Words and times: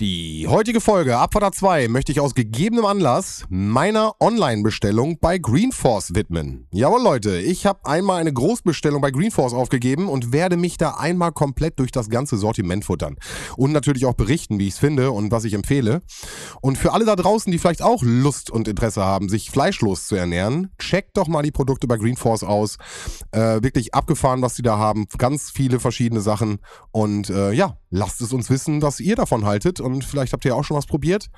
Die 0.00 0.46
heutige 0.48 0.80
Folge 0.80 1.18
Abfahrt 1.18 1.54
2 1.54 1.88
möchte 1.88 2.10
ich 2.10 2.20
aus 2.20 2.34
gegebenem 2.34 2.86
Anlass 2.86 3.44
meiner 3.50 4.14
Online-Bestellung 4.18 5.18
bei 5.20 5.36
Greenforce 5.36 6.14
widmen. 6.14 6.66
Jawohl 6.72 7.02
Leute, 7.02 7.38
ich 7.38 7.66
habe 7.66 7.84
einmal 7.84 8.18
eine 8.18 8.32
Großbestellung 8.32 9.02
bei 9.02 9.10
Greenforce 9.10 9.52
aufgegeben 9.52 10.08
und 10.08 10.32
werde 10.32 10.56
mich 10.56 10.78
da 10.78 10.92
einmal 10.92 11.32
komplett 11.32 11.78
durch 11.78 11.92
das 11.92 12.08
ganze 12.08 12.38
Sortiment 12.38 12.86
futtern. 12.86 13.16
Und 13.58 13.72
natürlich 13.72 14.06
auch 14.06 14.14
berichten, 14.14 14.58
wie 14.58 14.68
ich 14.68 14.72
es 14.72 14.78
finde 14.78 15.10
und 15.10 15.32
was 15.32 15.44
ich 15.44 15.52
empfehle. 15.52 16.00
Und 16.62 16.78
für 16.78 16.94
alle 16.94 17.04
da 17.04 17.14
draußen, 17.14 17.52
die 17.52 17.58
vielleicht 17.58 17.82
auch 17.82 18.02
Lust 18.02 18.50
und 18.50 18.68
Interesse 18.68 19.04
haben, 19.04 19.28
sich 19.28 19.50
fleischlos 19.50 20.06
zu 20.06 20.16
ernähren, 20.16 20.70
checkt 20.78 21.18
doch 21.18 21.28
mal 21.28 21.42
die 21.42 21.52
Produkte 21.52 21.86
bei 21.86 21.98
Greenforce 21.98 22.44
aus. 22.44 22.78
Äh, 23.32 23.62
wirklich 23.62 23.92
abgefahren, 23.92 24.40
was 24.40 24.56
sie 24.56 24.62
da 24.62 24.78
haben. 24.78 25.04
Ganz 25.18 25.50
viele 25.50 25.78
verschiedene 25.78 26.22
Sachen. 26.22 26.60
Und 26.90 27.28
äh, 27.28 27.52
ja, 27.52 27.76
lasst 27.90 28.22
es 28.22 28.32
uns 28.32 28.48
wissen, 28.48 28.80
was 28.80 28.98
ihr 29.00 29.16
davon 29.16 29.44
haltet 29.44 29.78
und 29.80 29.89
vielleicht 30.04 30.32
habt 30.32 30.44
ihr 30.44 30.56
auch 30.56 30.64
schon 30.64 30.76
was 30.76 30.86
probiert. 30.86 31.30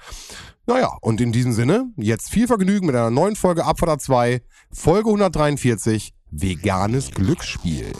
Naja, 0.67 0.97
und 1.01 1.21
in 1.21 1.33
diesem 1.33 1.53
Sinne, 1.53 1.91
jetzt 1.97 2.31
viel 2.31 2.47
Vergnügen 2.47 2.87
mit 2.87 2.95
einer 2.95 3.11
neuen 3.11 3.37
Folge 3.37 3.65
Abfahrer 3.65 3.99
2, 3.99 4.43
Folge 4.71 5.09
143, 5.09 6.15
veganes 6.31 7.11
Glücksspiel. 7.11 7.93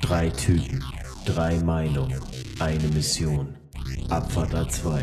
Drei 0.00 0.28
Typen, 0.30 0.84
drei 1.24 1.58
Meinungen, 1.60 2.20
eine 2.58 2.88
Mission. 2.88 3.56
Abfahrt 4.10 4.72
2. 4.72 5.02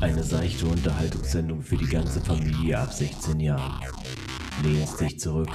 Eine 0.00 0.22
seichte 0.22 0.66
Unterhaltungssendung 0.66 1.62
für 1.62 1.76
die 1.76 1.86
ganze 1.86 2.20
Familie 2.20 2.78
ab 2.78 2.92
16 2.92 3.40
Jahren. 3.40 3.80
Lehnen 4.62 4.86
Sie 4.86 5.04
sich 5.04 5.20
zurück, 5.20 5.50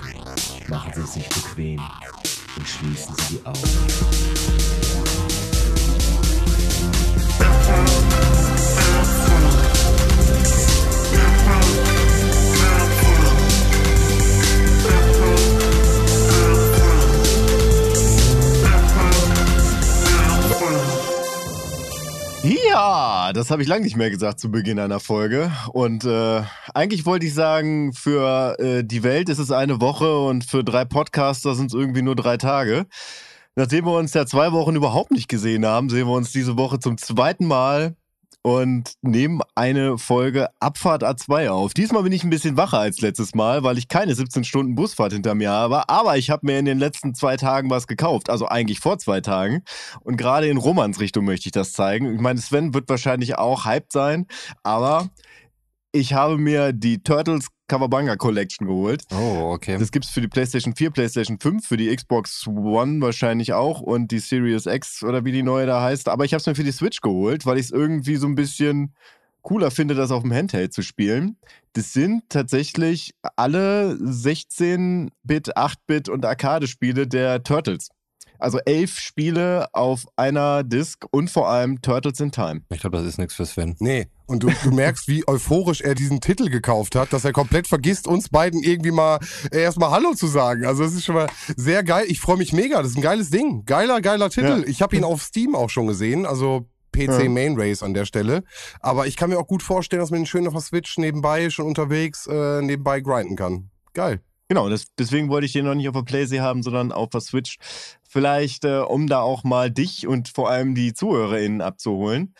machen 0.67 0.93
Sie 0.95 1.19
sich 1.19 1.29
bequem 1.29 1.81
und 2.57 2.67
schließen 2.67 3.15
Sie 3.15 3.35
die 3.35 3.45
Augen. 3.45 5.40
Ja, 22.43 23.33
das 23.33 23.51
habe 23.51 23.61
ich 23.61 23.67
lange 23.67 23.83
nicht 23.83 23.97
mehr 23.97 24.09
gesagt 24.09 24.39
zu 24.39 24.49
Beginn 24.49 24.79
einer 24.79 24.99
Folge. 24.99 25.51
Und 25.73 26.05
äh, 26.05 26.41
eigentlich 26.73 27.05
wollte 27.05 27.25
ich 27.25 27.33
sagen, 27.33 27.93
für 27.93 28.57
äh, 28.59 28.83
die 28.83 29.03
Welt 29.03 29.29
ist 29.29 29.39
es 29.39 29.51
eine 29.51 29.79
Woche 29.81 30.17
und 30.17 30.45
für 30.45 30.63
drei 30.63 30.85
Podcaster 30.85 31.53
sind 31.53 31.67
es 31.67 31.73
irgendwie 31.73 32.01
nur 32.01 32.15
drei 32.15 32.37
Tage. 32.37 32.87
Nachdem 33.55 33.85
wir 33.85 33.97
uns 33.97 34.13
ja 34.13 34.25
zwei 34.25 34.51
Wochen 34.53 34.75
überhaupt 34.75 35.11
nicht 35.11 35.27
gesehen 35.27 35.65
haben, 35.65 35.89
sehen 35.89 36.07
wir 36.07 36.13
uns 36.13 36.31
diese 36.31 36.57
Woche 36.57 36.79
zum 36.79 36.97
zweiten 36.97 37.45
Mal 37.45 37.95
und 38.43 38.93
nehmen 39.01 39.41
eine 39.55 39.97
Folge 39.97 40.49
Abfahrt 40.59 41.03
A2 41.03 41.49
auf. 41.49 41.73
Diesmal 41.73 42.03
bin 42.03 42.11
ich 42.11 42.23
ein 42.23 42.29
bisschen 42.29 42.57
wacher 42.57 42.79
als 42.79 43.01
letztes 43.01 43.35
Mal, 43.35 43.63
weil 43.63 43.77
ich 43.77 43.87
keine 43.87 44.15
17 44.15 44.43
Stunden 44.43 44.75
Busfahrt 44.75 45.13
hinter 45.13 45.35
mir 45.35 45.51
habe. 45.51 45.89
Aber 45.89 46.17
ich 46.17 46.29
habe 46.29 46.45
mir 46.45 46.57
in 46.57 46.65
den 46.65 46.79
letzten 46.79 47.13
zwei 47.13 47.37
Tagen 47.37 47.69
was 47.69 47.87
gekauft. 47.87 48.29
Also 48.29 48.47
eigentlich 48.47 48.79
vor 48.79 48.97
zwei 48.97 49.21
Tagen. 49.21 49.63
Und 49.99 50.17
gerade 50.17 50.47
in 50.47 50.57
Romans 50.57 50.99
Richtung 50.99 51.25
möchte 51.25 51.47
ich 51.47 51.51
das 51.51 51.73
zeigen. 51.73 52.15
Ich 52.15 52.21
meine, 52.21 52.39
Sven 52.39 52.73
wird 52.73 52.89
wahrscheinlich 52.89 53.37
auch 53.37 53.65
hyped 53.65 53.91
sein. 53.91 54.25
Aber 54.63 55.09
ich 55.91 56.13
habe 56.13 56.37
mir 56.37 56.73
die 56.73 57.03
Turtles 57.03 57.47
Kawabanga 57.67 58.15
Collection 58.15 58.67
geholt. 58.67 59.03
Oh, 59.13 59.51
okay. 59.53 59.77
Das 59.77 59.91
gibt's 59.91 60.09
für 60.09 60.21
die 60.21 60.27
PlayStation 60.27 60.75
4, 60.75 60.91
PlayStation 60.91 61.39
5, 61.39 61.65
für 61.65 61.77
die 61.77 61.93
Xbox 61.95 62.45
One 62.47 63.01
wahrscheinlich 63.01 63.53
auch 63.53 63.81
und 63.81 64.11
die 64.11 64.19
Series 64.19 64.65
X 64.65 65.03
oder 65.03 65.23
wie 65.25 65.31
die 65.31 65.43
neue 65.43 65.65
da 65.65 65.81
heißt. 65.81 66.09
Aber 66.09 66.25
ich 66.25 66.33
habe 66.33 66.41
es 66.41 66.47
mir 66.47 66.55
für 66.55 66.63
die 66.63 66.71
Switch 66.71 67.01
geholt, 67.01 67.45
weil 67.45 67.57
ich 67.57 67.65
es 67.65 67.71
irgendwie 67.71 68.17
so 68.17 68.27
ein 68.27 68.35
bisschen 68.35 68.93
cooler 69.41 69.71
finde, 69.71 69.95
das 69.95 70.11
auf 70.11 70.23
dem 70.23 70.33
Handheld 70.33 70.73
zu 70.73 70.81
spielen. 70.81 71.37
Das 71.73 71.93
sind 71.93 72.23
tatsächlich 72.29 73.13
alle 73.35 73.93
16-Bit, 73.93 75.57
8-Bit 75.57 76.09
und 76.09 76.25
Arcade-Spiele 76.25 77.07
der 77.07 77.43
Turtles. 77.43 77.89
Also 78.41 78.59
elf 78.65 78.97
Spiele 78.97 79.67
auf 79.73 80.05
einer 80.15 80.63
Disc 80.63 81.05
und 81.11 81.29
vor 81.29 81.47
allem 81.49 81.81
Turtles 81.81 82.19
in 82.19 82.31
Time. 82.31 82.61
Ich 82.69 82.81
glaube, 82.81 82.97
das 82.97 83.05
ist 83.05 83.17
nichts 83.17 83.35
für 83.35 83.45
Sven. 83.45 83.75
Nee, 83.79 84.07
und 84.25 84.43
du, 84.43 84.51
du 84.63 84.71
merkst, 84.71 85.07
wie 85.07 85.27
euphorisch 85.27 85.81
er 85.81 85.93
diesen 85.93 86.21
Titel 86.21 86.49
gekauft 86.49 86.95
hat, 86.95 87.11
dass 87.13 87.25
er 87.25 87.33
komplett 87.33 87.67
vergisst, 87.67 88.07
uns 88.07 88.29
beiden 88.29 88.63
irgendwie 88.63 88.91
mal 88.91 89.19
äh, 89.51 89.61
erstmal 89.61 89.91
Hallo 89.91 90.13
zu 90.13 90.27
sagen. 90.27 90.65
Also 90.65 90.83
das 90.83 90.93
ist 90.93 91.05
schon 91.05 91.15
mal 91.15 91.27
sehr 91.55 91.83
geil. 91.83 92.05
Ich 92.07 92.19
freue 92.21 92.37
mich 92.37 92.53
mega. 92.53 92.81
Das 92.81 92.91
ist 92.91 92.97
ein 92.97 93.01
geiles 93.01 93.29
Ding. 93.29 93.63
Geiler, 93.65 94.01
geiler 94.01 94.29
Titel. 94.29 94.61
Ja. 94.61 94.67
Ich 94.67 94.81
habe 94.81 94.95
ihn 94.95 95.03
auf 95.03 95.21
Steam 95.21 95.53
auch 95.53 95.69
schon 95.69 95.87
gesehen. 95.87 96.25
Also 96.25 96.67
PC 96.93 97.23
Ja. 97.23 97.29
Main 97.29 97.59
Race 97.59 97.83
an 97.83 97.93
der 97.93 98.05
Stelle. 98.05 98.43
Aber 98.79 99.05
ich 99.05 99.17
kann 99.17 99.29
mir 99.29 99.37
auch 99.37 99.47
gut 99.47 99.63
vorstellen, 99.63 100.01
dass 100.01 100.11
man 100.11 100.21
ihn 100.21 100.25
schön 100.25 100.47
auf 100.47 100.53
der 100.53 100.61
Switch 100.61 100.97
nebenbei 100.97 101.49
schon 101.49 101.65
unterwegs 101.67 102.25
äh, 102.27 102.61
nebenbei 102.61 103.01
grinden 103.01 103.35
kann. 103.35 103.69
Geil. 103.93 104.21
Genau, 104.51 104.67
das, 104.67 104.87
deswegen 104.99 105.29
wollte 105.29 105.45
ich 105.45 105.53
den 105.53 105.63
noch 105.63 105.75
nicht 105.75 105.87
auf 105.87 105.95
der 105.95 106.01
Playsee 106.01 106.41
haben, 106.41 106.61
sondern 106.61 106.91
auf 106.91 107.07
der 107.07 107.21
Switch. 107.21 107.55
Vielleicht, 108.03 108.65
äh, 108.65 108.79
um 108.79 109.07
da 109.07 109.21
auch 109.21 109.45
mal 109.45 109.71
dich 109.71 110.07
und 110.07 110.27
vor 110.27 110.49
allem 110.49 110.75
die 110.75 110.93
ZuhörerInnen 110.93 111.61
abzuholen. 111.61 112.35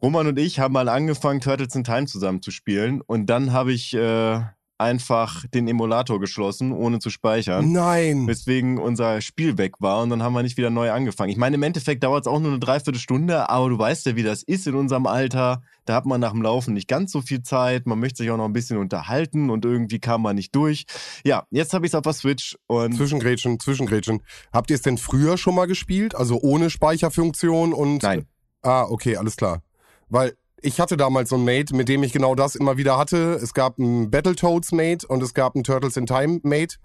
Roman 0.00 0.28
und 0.28 0.38
ich 0.38 0.60
haben 0.60 0.72
mal 0.72 0.88
angefangen, 0.88 1.40
Turtles 1.40 1.74
in 1.74 1.82
Time 1.82 2.06
zusammen 2.06 2.42
zu 2.42 2.52
spielen. 2.52 3.00
Und 3.00 3.26
dann 3.26 3.52
habe 3.52 3.72
ich 3.72 3.92
äh, 3.92 4.40
einfach 4.78 5.44
den 5.48 5.66
Emulator 5.68 6.20
geschlossen, 6.20 6.72
ohne 6.72 7.00
zu 7.00 7.10
speichern. 7.10 7.72
Nein. 7.72 8.26
Weswegen 8.26 8.78
unser 8.78 9.20
Spiel 9.20 9.58
weg 9.58 9.74
war 9.80 10.02
und 10.02 10.10
dann 10.10 10.22
haben 10.22 10.32
wir 10.32 10.42
nicht 10.42 10.56
wieder 10.56 10.70
neu 10.70 10.92
angefangen. 10.92 11.30
Ich 11.30 11.36
meine, 11.36 11.56
im 11.56 11.62
Endeffekt 11.62 12.04
dauert 12.04 12.26
es 12.26 12.32
auch 12.32 12.38
nur 12.38 12.52
eine 12.52 12.60
Dreiviertelstunde, 12.60 13.50
aber 13.50 13.68
du 13.68 13.78
weißt 13.78 14.06
ja, 14.06 14.16
wie 14.16 14.22
das 14.22 14.42
ist 14.42 14.66
in 14.66 14.74
unserem 14.74 15.06
Alter. 15.06 15.62
Da 15.84 15.94
hat 15.94 16.06
man 16.06 16.20
nach 16.20 16.32
dem 16.32 16.42
Laufen 16.42 16.74
nicht 16.74 16.86
ganz 16.86 17.12
so 17.12 17.20
viel 17.20 17.42
Zeit. 17.42 17.86
Man 17.86 17.98
möchte 17.98 18.18
sich 18.22 18.30
auch 18.30 18.36
noch 18.36 18.44
ein 18.44 18.52
bisschen 18.52 18.76
unterhalten 18.78 19.50
und 19.50 19.64
irgendwie 19.64 19.98
kam 19.98 20.22
man 20.22 20.36
nicht 20.36 20.54
durch. 20.54 20.84
Ja, 21.24 21.44
jetzt 21.50 21.74
habe 21.74 21.86
ich 21.86 21.90
es 21.90 21.94
auf 21.94 22.02
der 22.02 22.12
Switch 22.12 22.56
und 22.66 22.94
Zwischengrätschen, 22.94 23.58
Zwischengrätschen. 23.58 24.20
Habt 24.52 24.70
ihr 24.70 24.76
es 24.76 24.82
denn 24.82 24.98
früher 24.98 25.38
schon 25.38 25.54
mal 25.54 25.66
gespielt? 25.66 26.14
Also 26.14 26.38
ohne 26.40 26.70
Speicherfunktion 26.70 27.72
und. 27.72 28.02
Nein. 28.02 28.26
Ah, 28.62 28.84
okay, 28.84 29.16
alles 29.16 29.36
klar. 29.36 29.62
Weil 30.08 30.34
ich 30.62 30.80
hatte 30.80 30.96
damals 30.96 31.30
so 31.30 31.36
ein 31.36 31.44
Mate, 31.44 31.74
mit 31.74 31.88
dem 31.88 32.02
ich 32.02 32.12
genau 32.12 32.34
das 32.34 32.56
immer 32.56 32.76
wieder 32.76 32.98
hatte. 32.98 33.34
Es 33.42 33.54
gab 33.54 33.78
ein 33.78 34.10
Battletoads 34.10 34.72
Mate 34.72 35.06
und 35.06 35.22
es 35.22 35.34
gab 35.34 35.54
ein 35.54 35.64
Turtles 35.64 35.96
in 35.96 36.06
Time 36.06 36.40
Mate. 36.42 36.76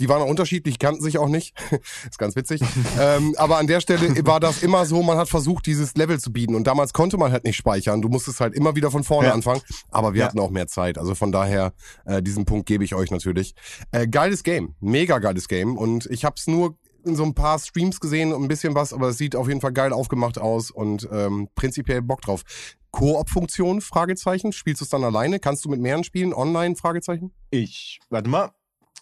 Die 0.00 0.08
waren 0.08 0.22
auch 0.22 0.28
unterschiedlich, 0.28 0.78
kannten 0.78 1.02
sich 1.02 1.18
auch 1.18 1.28
nicht. 1.28 1.54
ist 2.08 2.18
ganz 2.18 2.36
witzig. 2.36 2.60
ähm, 3.00 3.34
aber 3.36 3.58
an 3.58 3.66
der 3.66 3.80
Stelle 3.80 4.24
war 4.26 4.38
das 4.40 4.62
immer 4.62 4.86
so, 4.86 5.02
man 5.02 5.18
hat 5.18 5.28
versucht, 5.28 5.66
dieses 5.66 5.94
Level 5.96 6.20
zu 6.20 6.32
bieten. 6.32 6.54
Und 6.54 6.66
damals 6.66 6.92
konnte 6.92 7.16
man 7.18 7.32
halt 7.32 7.44
nicht 7.44 7.56
speichern. 7.56 8.00
Du 8.02 8.08
musstest 8.08 8.40
halt 8.40 8.54
immer 8.54 8.76
wieder 8.76 8.90
von 8.90 9.02
vorne 9.04 9.28
Ja. 9.28 9.34
anfangen. 9.34 9.60
Aber 9.90 10.14
wir 10.14 10.20
Ja. 10.20 10.26
hatten 10.26 10.38
auch 10.38 10.50
mehr 10.50 10.68
Zeit. 10.68 10.98
Also 10.98 11.14
von 11.14 11.32
daher, 11.32 11.72
äh, 12.04 12.22
diesen 12.22 12.44
Punkt 12.44 12.66
gebe 12.66 12.84
ich 12.84 12.94
euch 12.94 13.10
natürlich. 13.10 13.54
Äh, 13.90 14.06
geiles 14.06 14.42
Game. 14.44 14.74
Mega 14.80 15.18
geiles 15.18 15.48
Game. 15.48 15.76
Und 15.76 16.06
ich 16.06 16.24
habe 16.24 16.34
es 16.38 16.46
nur 16.46 16.76
in 17.04 17.16
so 17.16 17.22
ein 17.24 17.34
paar 17.34 17.58
Streams 17.58 18.00
gesehen 18.00 18.32
und 18.32 18.42
ein 18.42 18.48
bisschen 18.48 18.74
was, 18.74 18.92
aber 18.92 19.08
es 19.08 19.18
sieht 19.18 19.34
auf 19.36 19.48
jeden 19.48 19.60
Fall 19.60 19.72
geil 19.72 19.92
aufgemacht 19.92 20.36
aus 20.38 20.70
und 20.70 21.08
ähm, 21.10 21.48
prinzipiell 21.54 22.02
Bock 22.02 22.20
drauf. 22.20 22.42
Koop-Funktion? 22.90 23.80
Fragezeichen. 23.80 24.52
Spielst 24.52 24.80
du 24.80 24.84
es 24.84 24.90
dann 24.90 25.04
alleine? 25.04 25.38
Kannst 25.40 25.64
du 25.64 25.68
mit 25.68 25.80
mehreren 25.80 26.04
spielen? 26.04 26.32
Online? 26.34 26.76
Fragezeichen. 26.76 27.32
ich, 27.50 28.00
warte 28.10 28.28
mal, 28.28 28.50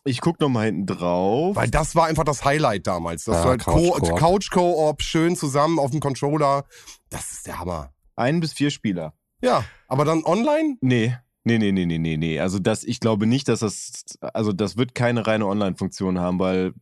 ich 0.05 0.21
gucke 0.21 0.43
noch 0.43 0.49
mal 0.49 0.67
hinten 0.67 0.87
drauf. 0.87 1.57
Weil 1.57 1.69
das 1.71 1.95
war 1.97 2.07
einfach 2.07 2.25
das 2.25 2.45
Highlight 2.45 2.87
damals. 2.87 3.25
Dass 3.25 3.37
Ja, 3.37 3.43
du 3.43 3.49
halt 3.51 3.65
Co- 3.65 4.15
Couch-Koop. 4.15 5.03
Schön 5.03 5.35
zusammen 5.37 5.79
auf 5.79 5.91
dem 5.91 6.01
Controller. 6.01 6.65
Das 7.11 7.33
ist 7.33 7.47
der 7.47 7.59
Hammer. 7.59 7.93
Ein 8.15 8.41
bis 8.41 8.53
vier 8.53 8.71
Spieler. 8.71 9.15
Ja, 9.43 9.65
aber 9.89 10.05
dann 10.05 10.25
online? 10.25 10.77
Nee. 10.81 11.17
Nee, 11.45 11.59
nee, 11.59 11.71
nee, 11.71 11.87
nee, 11.87 11.99
nee, 11.99 12.17
nee. 12.17 12.41
Also 12.41 12.59
das, 12.59 12.83
ich 12.83 12.99
glaube 12.99 13.27
nicht, 13.27 13.47
dass 13.49 13.61
das, 13.61 14.05
also 14.21 14.53
das 14.53 14.77
wird 14.77 14.95
keine 14.97 15.27
reine 15.27 15.47
Online-Funktion 15.47 16.19
haben, 16.19 16.39
weil, 16.41 16.73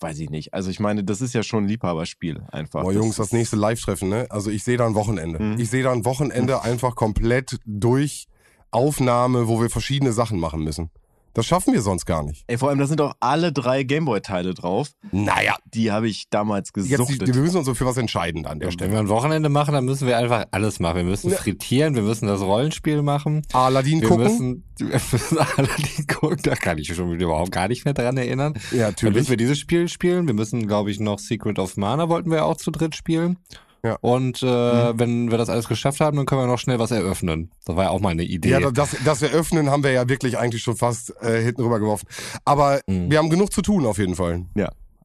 weiß 0.00 0.18
ich 0.18 0.30
nicht. 0.30 0.54
Also 0.54 0.70
ich 0.70 0.80
meine, 0.80 1.04
das 1.04 1.20
ist 1.20 1.34
ja 1.34 1.42
schon 1.42 1.64
ein 1.64 1.68
Liebhaberspiel 1.68 2.42
einfach. 2.50 2.82
Boah, 2.82 2.92
Jungs, 2.92 3.16
das 3.16 3.32
nächste 3.32 3.56
Live-Treffen, 3.56 4.08
ne? 4.08 4.26
Also 4.30 4.50
ich 4.50 4.64
sehe 4.64 4.76
da 4.76 4.86
ein 4.86 4.94
Wochenende. 4.94 5.42
Mhm. 5.42 5.60
Ich 5.60 5.70
sehe 5.70 5.82
da 5.82 5.92
ein 5.92 6.04
Wochenende 6.04 6.62
einfach 6.62 6.94
komplett 6.94 7.58
durch 7.64 8.26
Aufnahme, 8.70 9.48
wo 9.48 9.60
wir 9.60 9.70
verschiedene 9.70 10.12
Sachen 10.12 10.38
machen 10.38 10.62
müssen. 10.62 10.90
Das 11.34 11.46
schaffen 11.46 11.72
wir 11.72 11.80
sonst 11.82 12.06
gar 12.06 12.22
nicht. 12.24 12.44
Ey, 12.48 12.58
vor 12.58 12.70
allem, 12.70 12.78
da 12.80 12.86
sind 12.86 13.00
auch 13.00 13.14
alle 13.20 13.52
drei 13.52 13.84
Gameboy-Teile 13.84 14.52
drauf. 14.54 14.90
Naja, 15.12 15.56
Die 15.72 15.92
habe 15.92 16.08
ich 16.08 16.28
damals 16.30 16.72
gesuchtet. 16.72 17.26
wir 17.34 17.40
müssen 17.42 17.58
uns 17.58 17.66
so 17.66 17.74
für 17.74 17.86
was 17.86 17.96
entscheiden 17.96 18.46
an 18.46 18.58
der 18.58 18.68
Wenn 18.68 18.72
Stelle. 18.72 18.92
wir 18.92 18.98
ein 18.98 19.08
Wochenende 19.08 19.48
machen, 19.48 19.72
dann 19.74 19.84
müssen 19.84 20.08
wir 20.08 20.18
einfach 20.18 20.46
alles 20.50 20.80
machen. 20.80 20.96
Wir 20.96 21.04
müssen 21.04 21.30
Ja. 21.30 21.36
frittieren, 21.36 21.94
wir 21.94 22.02
müssen 22.02 22.26
das 22.26 22.40
Rollenspiel 22.40 23.02
machen. 23.02 23.42
Aladdin 23.52 24.00
Wir 24.00 24.08
gucken? 24.08 24.24
müssen, 24.24 24.64
wir 24.78 25.00
müssen 25.12 25.38
Aladdin 25.56 26.06
gucken. 26.08 26.38
Da 26.42 26.56
kann 26.56 26.78
ich 26.78 26.88
mich 26.88 26.96
schon 26.96 27.12
wieder 27.12 27.26
überhaupt 27.26 27.52
gar 27.52 27.68
nicht 27.68 27.84
mehr 27.84 27.94
dran 27.94 28.16
erinnern. 28.16 28.54
ja, 28.72 28.78
Dann 28.78 28.88
natürlich. 28.90 29.14
müssen 29.14 29.30
wir 29.30 29.36
dieses 29.36 29.58
Spiel 29.58 29.88
spielen. 29.88 30.26
Wir 30.26 30.34
müssen, 30.34 30.66
glaube 30.66 30.90
ich, 30.90 30.98
noch 30.98 31.18
Secret 31.20 31.58
of 31.60 31.76
Mana 31.76 32.08
wollten 32.08 32.30
wir 32.30 32.44
auch 32.44 32.56
zu 32.56 32.70
dritt 32.72 32.96
spielen. 32.96 33.36
Ja. 33.82 33.96
Und 34.02 34.42
äh, 34.42 34.98
wenn 34.98 35.30
wir 35.30 35.38
das 35.38 35.48
alles 35.48 35.66
geschafft 35.68 36.00
haben, 36.00 36.16
dann 36.16 36.26
können 36.26 36.42
wir 36.42 36.46
noch 36.46 36.58
schnell 36.58 36.78
was 36.78 36.90
eröffnen. 36.90 37.50
Das 37.64 37.76
war 37.76 37.84
ja 37.84 37.90
auch 37.90 38.00
mal 38.00 38.10
eine 38.10 38.24
Idee. 38.24 38.50
Ja, 38.50 38.70
das, 38.70 38.96
das 39.04 39.22
Eröffnen 39.22 39.70
haben 39.70 39.82
wir 39.82 39.92
ja 39.92 40.08
wirklich 40.08 40.36
eigentlich 40.38 40.62
schon 40.62 40.76
fast 40.76 41.14
äh, 41.22 41.42
hinten 41.42 41.62
rüber 41.62 41.78
geworfen. 41.80 42.06
Aber 42.44 42.80
Mhm. 42.86 43.10
wir 43.10 43.18
haben 43.18 43.30
genug 43.30 43.52
zu 43.52 43.62
tun 43.62 43.86
auf 43.86 43.98
jeden 43.98 44.16
Fall. 44.16 44.44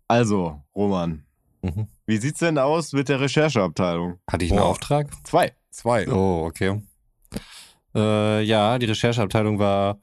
Also, 0.08 0.60
Roman, 0.76 1.24
Mhm. 1.62 1.88
Wie 2.06 2.18
sieht's 2.18 2.40
denn 2.40 2.60
aus 2.60 2.94
mit 2.94 3.10
der 3.10 3.20
Rechercheabteilung? 3.20 4.20
Hatte 4.30 4.46
ich 4.46 4.52
einen 4.52 4.60
Boah. 4.60 4.68
Auftrag? 4.68 5.08
Zwei. 5.24 5.52
Zwei. 5.72 6.08
Oh, 6.08 6.46
okay. 6.46 6.80
Äh, 7.96 8.42
ja, 8.44 8.78
die 8.78 8.86
Rechercheabteilung 8.86 9.58
war 9.58 9.98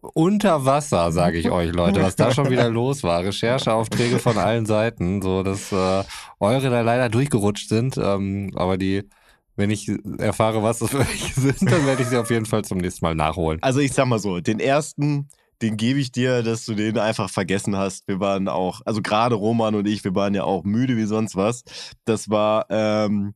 unter 0.00 0.64
Wasser, 0.64 1.12
sage 1.12 1.38
ich 1.38 1.50
euch, 1.50 1.72
Leute, 1.72 2.02
was 2.02 2.16
da 2.16 2.32
schon 2.32 2.50
wieder 2.50 2.68
los 2.70 3.02
war. 3.02 3.24
Rechercheaufträge 3.24 4.18
von 4.18 4.38
allen 4.38 4.66
Seiten, 4.66 5.22
so 5.22 5.42
dass 5.42 5.72
äh, 5.72 6.04
eure 6.40 6.70
da 6.70 6.80
leider 6.80 7.08
durchgerutscht 7.08 7.68
sind. 7.68 7.96
Ähm, 7.98 8.52
aber 8.54 8.78
die, 8.78 9.08
wenn 9.56 9.70
ich 9.70 9.90
erfahre, 10.18 10.62
was 10.62 10.78
das 10.78 10.90
für 10.90 11.00
welche 11.00 11.40
sind, 11.40 11.70
dann 11.70 11.86
werde 11.86 12.02
ich 12.02 12.08
sie 12.08 12.16
auf 12.16 12.30
jeden 12.30 12.46
Fall 12.46 12.64
zum 12.64 12.78
nächsten 12.78 13.04
Mal 13.04 13.14
nachholen. 13.14 13.58
Also 13.62 13.80
ich 13.80 13.92
sag 13.92 14.06
mal 14.06 14.18
so, 14.18 14.40
den 14.40 14.60
ersten, 14.60 15.28
den 15.60 15.76
gebe 15.76 16.00
ich 16.00 16.12
dir, 16.12 16.42
dass 16.42 16.64
du 16.64 16.74
den 16.74 16.98
einfach 16.98 17.30
vergessen 17.30 17.76
hast. 17.76 18.06
Wir 18.08 18.20
waren 18.20 18.48
auch, 18.48 18.80
also 18.84 19.02
gerade 19.02 19.34
Roman 19.34 19.74
und 19.74 19.86
ich, 19.86 20.02
wir 20.04 20.14
waren 20.14 20.34
ja 20.34 20.44
auch 20.44 20.64
müde 20.64 20.96
wie 20.96 21.04
sonst 21.04 21.36
was. 21.36 21.62
Das 22.04 22.30
war, 22.30 22.66
ähm, 22.70 23.34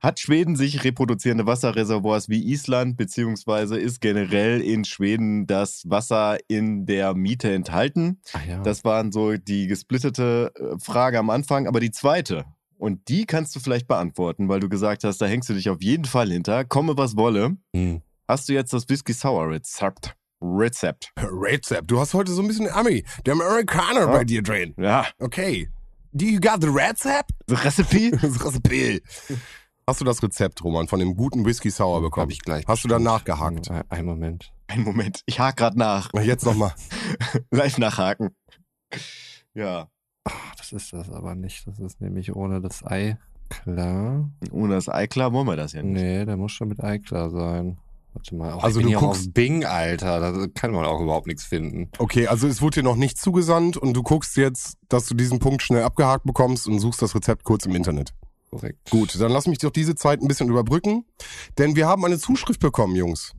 hat 0.00 0.18
Schweden 0.18 0.56
sich 0.56 0.82
reproduzierende 0.84 1.46
Wasserreservoirs 1.46 2.28
wie 2.28 2.42
Island, 2.50 2.96
beziehungsweise 2.96 3.78
ist 3.78 4.00
generell 4.00 4.60
in 4.60 4.84
Schweden 4.84 5.46
das 5.46 5.82
Wasser 5.86 6.38
in 6.48 6.86
der 6.86 7.14
Miete 7.14 7.52
enthalten? 7.52 8.20
Ach 8.32 8.44
ja. 8.46 8.62
Das 8.62 8.84
waren 8.84 9.12
so 9.12 9.36
die 9.36 9.66
gesplittete 9.66 10.52
äh, 10.56 10.78
Frage 10.78 11.18
am 11.18 11.28
Anfang. 11.30 11.66
Aber 11.66 11.80
die 11.80 11.90
zweite, 11.90 12.44
und 12.78 13.08
die 13.08 13.26
kannst 13.26 13.54
du 13.54 13.60
vielleicht 13.60 13.86
beantworten, 13.88 14.48
weil 14.48 14.60
du 14.60 14.68
gesagt 14.70 15.04
hast, 15.04 15.18
da 15.18 15.26
hängst 15.26 15.48
du 15.50 15.54
dich 15.54 15.68
auf 15.68 15.82
jeden 15.82 16.06
Fall 16.06 16.30
hinter. 16.30 16.64
Komme, 16.64 16.96
was 16.96 17.16
wolle. 17.16 17.56
Hm. 17.76 18.00
Hast 18.26 18.48
du 18.48 18.54
jetzt 18.54 18.72
das 18.72 18.88
Whisky 18.88 19.12
Sour 19.12 19.50
Rezept? 19.50 20.14
Rezept. 20.40 21.12
Rezept. 21.18 21.90
Du 21.90 22.00
hast 22.00 22.14
heute 22.14 22.32
so 22.32 22.40
ein 22.40 22.48
bisschen 22.48 22.70
Ami, 22.70 23.04
der 23.26 23.34
Amerikaner 23.34 24.00
Ja. 24.00 24.06
bei 24.06 24.24
dir 24.24 24.42
drin. 24.42 24.72
Ja. 24.78 25.06
Okay. 25.18 25.68
Do 26.12 26.24
you 26.24 26.40
got 26.40 26.62
the 26.62 26.68
Rezept? 26.68 27.32
The 27.46 27.54
Recipe? 27.56 28.10
Das 28.22 28.44
Rezept. 28.44 29.02
Hast 29.90 30.00
du 30.00 30.04
das 30.04 30.22
Rezept, 30.22 30.62
Roman, 30.62 30.86
von 30.86 31.00
dem 31.00 31.16
guten 31.16 31.44
Whisky 31.44 31.68
Sour 31.68 32.00
bekommen? 32.00 32.22
Hab 32.26 32.30
ich 32.30 32.42
gleich. 32.42 32.64
Hast 32.68 32.84
du 32.84 32.88
da 32.88 32.98
bestimmt. 32.98 33.12
nachgehakt? 33.12 33.70
Ein- 33.72 33.82
Einen 33.90 34.06
Moment. 34.06 34.52
Ein 34.68 34.84
Moment, 34.84 35.22
ich 35.26 35.40
hake 35.40 35.56
gerade 35.56 35.76
nach. 35.76 36.10
Jetzt 36.22 36.46
nochmal. 36.46 36.72
Live 37.50 37.76
nachhaken. 37.76 38.30
Ja. 39.52 39.88
Ach, 40.22 40.54
das 40.56 40.70
ist 40.72 40.92
das 40.92 41.10
aber 41.10 41.34
nicht. 41.34 41.66
Das 41.66 41.80
ist 41.80 42.00
nämlich 42.00 42.36
ohne 42.36 42.60
das 42.60 42.84
Ei 42.86 43.18
klar. 43.48 44.30
Ohne 44.52 44.74
das 44.74 44.88
Ei 44.88 45.08
klar 45.08 45.32
wollen 45.32 45.48
wir 45.48 45.56
das 45.56 45.72
ja 45.72 45.82
nicht. 45.82 46.00
Nee, 46.00 46.24
der 46.24 46.36
muss 46.36 46.52
schon 46.52 46.68
mit 46.68 46.82
Ei 46.84 46.98
klar 46.98 47.30
sein. 47.30 47.78
Warte 48.12 48.36
mal. 48.36 48.54
Oh, 48.54 48.58
Also 48.58 48.78
ich 48.78 48.86
bin 48.86 48.92
du 48.92 48.98
hier 49.00 49.08
auch 49.08 49.12
guckst- 49.12 49.26
auf 49.26 49.34
Bing, 49.34 49.64
Alter. 49.64 50.20
Da 50.20 50.46
kann 50.54 50.70
man 50.70 50.84
auch 50.84 51.00
überhaupt 51.00 51.26
nichts 51.26 51.42
finden. 51.44 51.90
Okay, 51.98 52.28
also 52.28 52.46
es 52.46 52.62
wurde 52.62 52.76
dir 52.80 52.84
noch 52.84 52.94
nicht 52.96 53.18
zugesandt 53.18 53.76
und 53.76 53.94
du 53.94 54.04
guckst 54.04 54.36
jetzt, 54.36 54.76
dass 54.88 55.06
du 55.06 55.14
diesen 55.16 55.40
Punkt 55.40 55.62
schnell 55.62 55.82
abgehakt 55.82 56.24
bekommst 56.26 56.68
und 56.68 56.78
suchst 56.78 57.02
das 57.02 57.14
Rezept 57.16 57.42
kurz 57.42 57.66
im 57.66 57.74
Internet. 57.74 58.12
Korrekt. 58.50 58.90
Gut, 58.90 59.18
dann 59.20 59.30
lass 59.30 59.46
mich 59.46 59.58
doch 59.58 59.70
diese 59.70 59.94
Zeit 59.94 60.20
ein 60.20 60.28
bisschen 60.28 60.48
überbrücken, 60.48 61.04
denn 61.58 61.76
wir 61.76 61.86
haben 61.86 62.04
eine 62.04 62.18
Zuschrift 62.18 62.60
bekommen, 62.60 62.96
Jungs. 62.96 63.32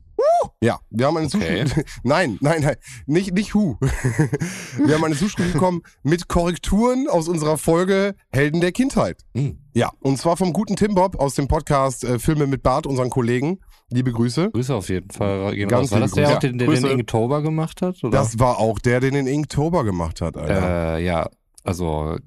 Ja, 0.62 0.80
wir 0.90 1.08
haben 1.08 1.18
eine 1.18 1.28
Okay. 1.28 1.66
Zuschrift. 1.66 2.00
Nein, 2.04 2.38
nein, 2.42 2.62
nein, 2.62 2.76
nicht, 3.06 3.34
nicht 3.34 3.54
Hu. 3.54 3.76
wir 4.78 4.96
haben 4.96 5.04
eine 5.04 5.16
Zuschrift 5.16 5.54
bekommen 5.54 5.82
mit 6.04 6.28
Korrekturen 6.28 7.08
aus 7.10 7.28
unserer 7.28 7.58
Folge 7.58 8.16
Helden 8.32 8.62
der 8.62 8.72
Kindheit. 8.72 9.22
Hm. 9.36 9.58
Ja, 9.74 9.92
und 10.00 10.18
zwar 10.18 10.38
vom 10.38 10.54
guten 10.54 10.76
Tim 10.76 10.96
Bob 10.96 11.20
aus 11.20 11.36
dem 11.36 11.48
Podcast 11.48 12.04
äh, 12.04 12.20
Filme 12.20 12.48
mit 12.48 12.64
Bart, 12.64 12.88
unseren 12.88 13.10
Kollegen. 13.10 13.60
Liebe 13.90 14.12
Grüße. 14.12 14.52
Grüße 14.52 14.74
auf 14.74 14.90
jeden 14.90 15.10
Fall. 15.10 15.54
Gehen 15.54 15.68
Ganz 15.68 15.92
raus. 15.92 15.92
War 15.92 16.00
das 16.00 16.12
der, 16.12 16.30
auch, 16.30 16.40
den, 16.40 16.58
der 16.58 16.68
den 16.70 16.86
Inktober 16.86 17.42
gemacht 17.42 17.82
hat? 17.82 18.04
Oder? 18.04 18.12
Das 18.12 18.40
war 18.40 18.60
auch 18.60 18.80
der, 18.80 19.00
der 19.00 19.12
den 19.12 19.28
Inktober 19.28 19.84
gemacht 19.84 20.22
hat, 20.22 20.38
Alter. 20.38 20.98
Äh, 20.98 21.06
ja, 21.06 21.30
also 21.64 22.18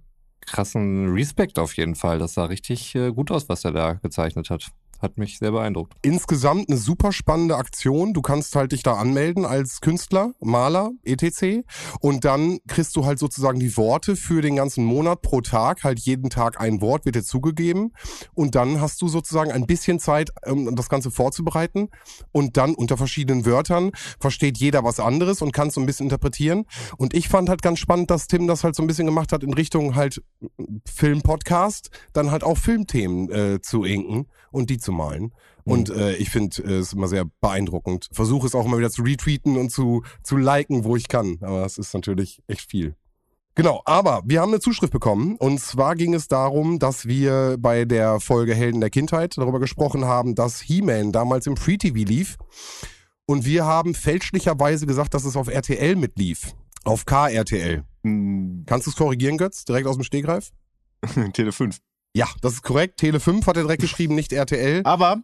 krassen 0.46 1.12
Respekt 1.12 1.58
auf 1.58 1.76
jeden 1.76 1.94
Fall. 1.94 2.18
Das 2.18 2.34
sah 2.34 2.44
richtig 2.44 2.94
äh, 2.94 3.10
gut 3.12 3.30
aus, 3.30 3.48
was 3.48 3.64
er 3.64 3.72
da 3.72 3.94
gezeichnet 3.94 4.50
hat. 4.50 4.70
Hat 5.00 5.18
mich 5.18 5.38
sehr 5.38 5.52
beeindruckt. 5.52 5.94
Insgesamt 6.02 6.68
eine 6.68 6.78
super 6.78 7.12
spannende 7.12 7.56
Aktion. 7.56 8.14
Du 8.14 8.22
kannst 8.22 8.56
halt 8.56 8.72
dich 8.72 8.82
da 8.82 8.94
anmelden 8.94 9.44
als 9.44 9.80
Künstler, 9.80 10.32
Maler, 10.40 10.92
etc. 11.04 11.64
Und 12.00 12.24
dann 12.24 12.58
kriegst 12.66 12.96
du 12.96 13.04
halt 13.04 13.18
sozusagen 13.18 13.60
die 13.60 13.76
Worte 13.76 14.16
für 14.16 14.42
den 14.42 14.56
ganzen 14.56 14.84
Monat 14.84 15.22
pro 15.22 15.40
Tag. 15.40 15.84
Halt 15.84 16.00
jeden 16.00 16.30
Tag 16.30 16.60
ein 16.60 16.80
Wort 16.80 17.04
wird 17.04 17.16
dir 17.16 17.24
zugegeben. 17.24 17.92
Und 18.34 18.54
dann 18.54 18.80
hast 18.80 19.02
du 19.02 19.08
sozusagen 19.08 19.52
ein 19.52 19.66
bisschen 19.66 19.98
Zeit, 19.98 20.30
um 20.46 20.74
das 20.74 20.88
Ganze 20.88 21.10
vorzubereiten. 21.10 21.88
Und 22.32 22.56
dann 22.56 22.74
unter 22.74 22.96
verschiedenen 22.96 23.46
Wörtern 23.46 23.92
versteht 24.20 24.58
jeder 24.58 24.84
was 24.84 25.00
anderes 25.00 25.42
und 25.42 25.52
kann 25.52 25.70
so 25.70 25.80
ein 25.80 25.86
bisschen 25.86 26.06
interpretieren. 26.06 26.64
Und 26.96 27.14
ich 27.14 27.28
fand 27.28 27.48
halt 27.48 27.62
ganz 27.62 27.78
spannend, 27.78 28.10
dass 28.10 28.26
Tim 28.26 28.46
das 28.46 28.64
halt 28.64 28.74
so 28.74 28.82
ein 28.82 28.86
bisschen 28.86 29.06
gemacht 29.06 29.32
hat 29.32 29.42
in 29.42 29.54
Richtung 29.54 29.94
halt 29.94 30.22
Film-Podcast, 30.86 31.90
dann 32.12 32.30
halt 32.30 32.44
auch 32.44 32.58
Filmthemen 32.58 33.30
äh, 33.30 33.60
zu 33.60 33.84
inken 33.84 34.26
und 34.50 34.70
die 34.70 34.78
zu 34.84 34.92
malen. 34.92 35.32
Und 35.64 35.90
äh, 35.90 36.14
ich 36.16 36.30
finde 36.30 36.62
äh, 36.62 36.78
es 36.78 36.92
immer 36.92 37.08
sehr 37.08 37.24
beeindruckend. 37.40 38.08
Versuche 38.12 38.46
es 38.46 38.54
auch 38.54 38.66
immer 38.66 38.78
wieder 38.78 38.90
zu 38.90 39.02
retweeten 39.02 39.56
und 39.56 39.70
zu, 39.70 40.04
zu 40.22 40.36
liken, 40.36 40.84
wo 40.84 40.94
ich 40.94 41.08
kann. 41.08 41.38
Aber 41.40 41.64
es 41.64 41.78
ist 41.78 41.94
natürlich 41.94 42.42
echt 42.46 42.70
viel. 42.70 42.94
Genau, 43.56 43.82
aber 43.84 44.22
wir 44.24 44.40
haben 44.40 44.50
eine 44.50 44.60
Zuschrift 44.60 44.92
bekommen. 44.92 45.36
Und 45.36 45.60
zwar 45.60 45.94
ging 45.94 46.12
es 46.12 46.28
darum, 46.28 46.78
dass 46.78 47.06
wir 47.06 47.56
bei 47.58 47.84
der 47.84 48.18
Folge 48.20 48.54
Helden 48.54 48.80
der 48.80 48.90
Kindheit 48.90 49.38
darüber 49.38 49.60
gesprochen 49.60 50.04
haben, 50.04 50.34
dass 50.34 50.60
He-Man 50.60 51.12
damals 51.12 51.46
im 51.46 51.56
Free 51.56 51.76
TV 51.76 51.96
lief. 51.96 52.36
Und 53.26 53.44
wir 53.46 53.64
haben 53.64 53.94
fälschlicherweise 53.94 54.86
gesagt, 54.86 55.14
dass 55.14 55.24
es 55.24 55.36
auf 55.36 55.48
RTL 55.48 55.96
mitlief. 55.96 56.54
Auf 56.84 57.06
KRTL. 57.06 57.84
Hm, 58.02 58.64
Kannst 58.66 58.86
du 58.86 58.90
es 58.90 58.96
korrigieren, 58.96 59.38
Götz? 59.38 59.64
Direkt 59.64 59.86
aus 59.86 59.96
dem 59.96 60.04
Stegreif? 60.04 60.50
Tele 61.32 61.52
5. 61.52 61.78
Ja, 62.16 62.28
das 62.40 62.54
ist 62.54 62.62
korrekt. 62.62 62.98
Tele 62.98 63.18
5 63.18 63.46
hat 63.46 63.56
er 63.56 63.64
direkt 63.64 63.82
geschrieben, 63.82 64.14
nicht 64.14 64.32
RTL. 64.32 64.82
Aber, 64.84 65.22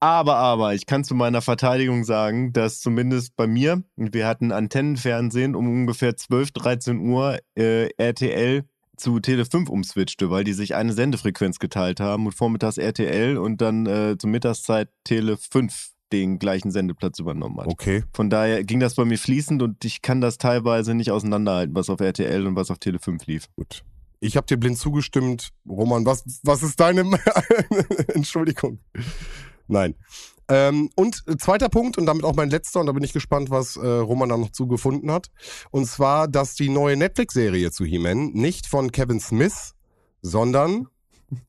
aber, 0.00 0.36
aber, 0.36 0.74
ich 0.74 0.86
kann 0.86 1.04
zu 1.04 1.14
meiner 1.14 1.40
Verteidigung 1.40 2.02
sagen, 2.02 2.52
dass 2.52 2.80
zumindest 2.80 3.36
bei 3.36 3.46
mir, 3.46 3.84
wir 3.94 4.26
hatten 4.26 4.50
Antennenfernsehen 4.50 5.54
um 5.54 5.68
ungefähr 5.68 6.16
12, 6.16 6.50
13 6.50 6.98
Uhr 6.98 7.38
äh, 7.56 7.88
RTL 7.96 8.64
zu 8.96 9.20
Tele 9.20 9.44
5 9.44 9.68
umswitchte, 9.70 10.30
weil 10.30 10.42
die 10.42 10.52
sich 10.52 10.74
eine 10.74 10.92
Sendefrequenz 10.92 11.60
geteilt 11.60 12.00
haben 12.00 12.26
und 12.26 12.32
vormittags 12.32 12.76
RTL 12.76 13.36
und 13.36 13.60
dann 13.60 13.86
äh, 13.86 14.16
zur 14.18 14.30
Mittagszeit 14.30 14.88
Tele 15.04 15.36
5 15.36 15.92
den 16.12 16.38
gleichen 16.38 16.70
Sendeplatz 16.70 17.18
übernommen 17.20 17.58
hat. 17.60 17.68
Okay. 17.68 18.02
Von 18.12 18.30
daher 18.30 18.64
ging 18.64 18.80
das 18.80 18.96
bei 18.96 19.04
mir 19.04 19.18
fließend 19.18 19.62
und 19.62 19.84
ich 19.84 20.02
kann 20.02 20.20
das 20.20 20.38
teilweise 20.38 20.94
nicht 20.94 21.10
auseinanderhalten, 21.10 21.74
was 21.74 21.88
auf 21.88 22.00
RTL 22.00 22.46
und 22.46 22.56
was 22.56 22.70
auf 22.70 22.78
Tele 22.78 22.98
5 22.98 23.26
lief. 23.26 23.46
Gut. 23.56 23.82
Ich 24.22 24.36
habe 24.36 24.46
dir 24.46 24.56
blind 24.56 24.78
zugestimmt. 24.78 25.50
Roman, 25.68 26.06
was, 26.06 26.22
was 26.44 26.62
ist 26.62 26.78
deine 26.78 27.00
Entschuldigung? 28.14 28.78
Nein. 29.66 29.96
Ähm, 30.46 30.90
und 30.94 31.24
äh, 31.26 31.36
zweiter 31.36 31.68
Punkt, 31.68 31.98
und 31.98 32.06
damit 32.06 32.24
auch 32.24 32.36
mein 32.36 32.48
letzter, 32.48 32.78
und 32.78 32.86
da 32.86 32.92
bin 32.92 33.02
ich 33.02 33.12
gespannt, 33.12 33.50
was 33.50 33.76
äh, 33.76 33.84
Roman 33.84 34.28
da 34.28 34.36
noch 34.36 34.52
zugefunden 34.52 35.10
hat. 35.10 35.32
Und 35.72 35.86
zwar, 35.86 36.28
dass 36.28 36.54
die 36.54 36.68
neue 36.68 36.96
Netflix-Serie 36.96 37.72
zu 37.72 37.84
He-Man 37.84 38.28
nicht 38.32 38.68
von 38.68 38.92
Kevin 38.92 39.18
Smith, 39.18 39.74
sondern. 40.20 40.86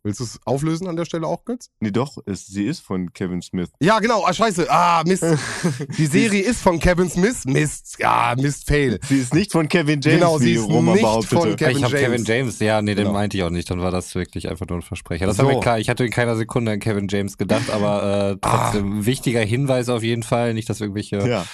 Willst 0.03 0.19
du 0.19 0.23
es 0.23 0.39
auflösen 0.45 0.87
an 0.87 0.95
der 0.95 1.05
Stelle 1.05 1.27
auch, 1.27 1.45
Götz? 1.45 1.69
Nee, 1.79 1.91
doch, 1.91 2.17
es, 2.25 2.45
sie 2.47 2.65
ist 2.65 2.79
von 2.81 3.11
Kevin 3.13 3.41
Smith. 3.41 3.69
Ja, 3.81 3.99
genau. 3.99 4.23
Ah, 4.25 4.33
scheiße. 4.33 4.67
Ah, 4.69 5.03
Mist. 5.05 5.23
Die 5.97 6.05
Serie 6.05 6.41
ist 6.41 6.61
von 6.61 6.79
Kevin 6.79 7.09
Smith. 7.09 7.45
Mist. 7.45 7.97
Ja, 7.99 8.33
Mist, 8.37 8.67
fail. 8.67 8.99
Sie 9.07 9.17
ist 9.19 9.33
nicht 9.33 9.51
von 9.51 9.67
Kevin 9.67 9.99
James, 10.01 10.19
Genau, 10.19 10.37
sie 10.39 10.45
wie 10.45 10.53
ist 10.53 10.63
Roman 10.69 10.93
nicht 10.95 11.03
behauptete. 11.03 11.35
von 11.35 11.55
Kevin 11.55 11.77
ich 11.77 11.83
habe 11.83 11.93
James. 11.99 12.23
Kevin 12.23 12.25
James, 12.25 12.59
ja, 12.59 12.81
nee, 12.81 12.95
den 12.95 13.03
Genau. 13.05 13.13
meinte 13.13 13.37
ich 13.37 13.43
auch 13.43 13.49
nicht. 13.49 13.69
Dann 13.69 13.81
war 13.81 13.91
das 13.91 14.13
wirklich 14.15 14.49
einfach 14.49 14.67
nur 14.67 14.79
ein 14.79 14.81
Versprecher. 14.83 15.25
Das 15.25 15.37
So. 15.37 15.43
war 15.45 15.53
mir 15.53 15.59
klar. 15.59 15.79
Ich 15.79 15.89
hatte 15.89 16.05
in 16.05 16.11
keiner 16.11 16.35
Sekunde 16.35 16.71
an 16.71 16.79
Kevin 16.79 17.07
James 17.09 17.37
gedacht, 17.37 17.69
aber 17.69 18.31
äh, 18.31 18.37
trotzdem 18.41 19.05
wichtiger 19.05 19.41
Hinweis 19.41 19.89
auf 19.89 20.03
jeden 20.03 20.23
Fall. 20.23 20.53
Nicht, 20.53 20.69
dass 20.69 20.81
irgendwelche 20.81 21.27
ja. 21.27 21.45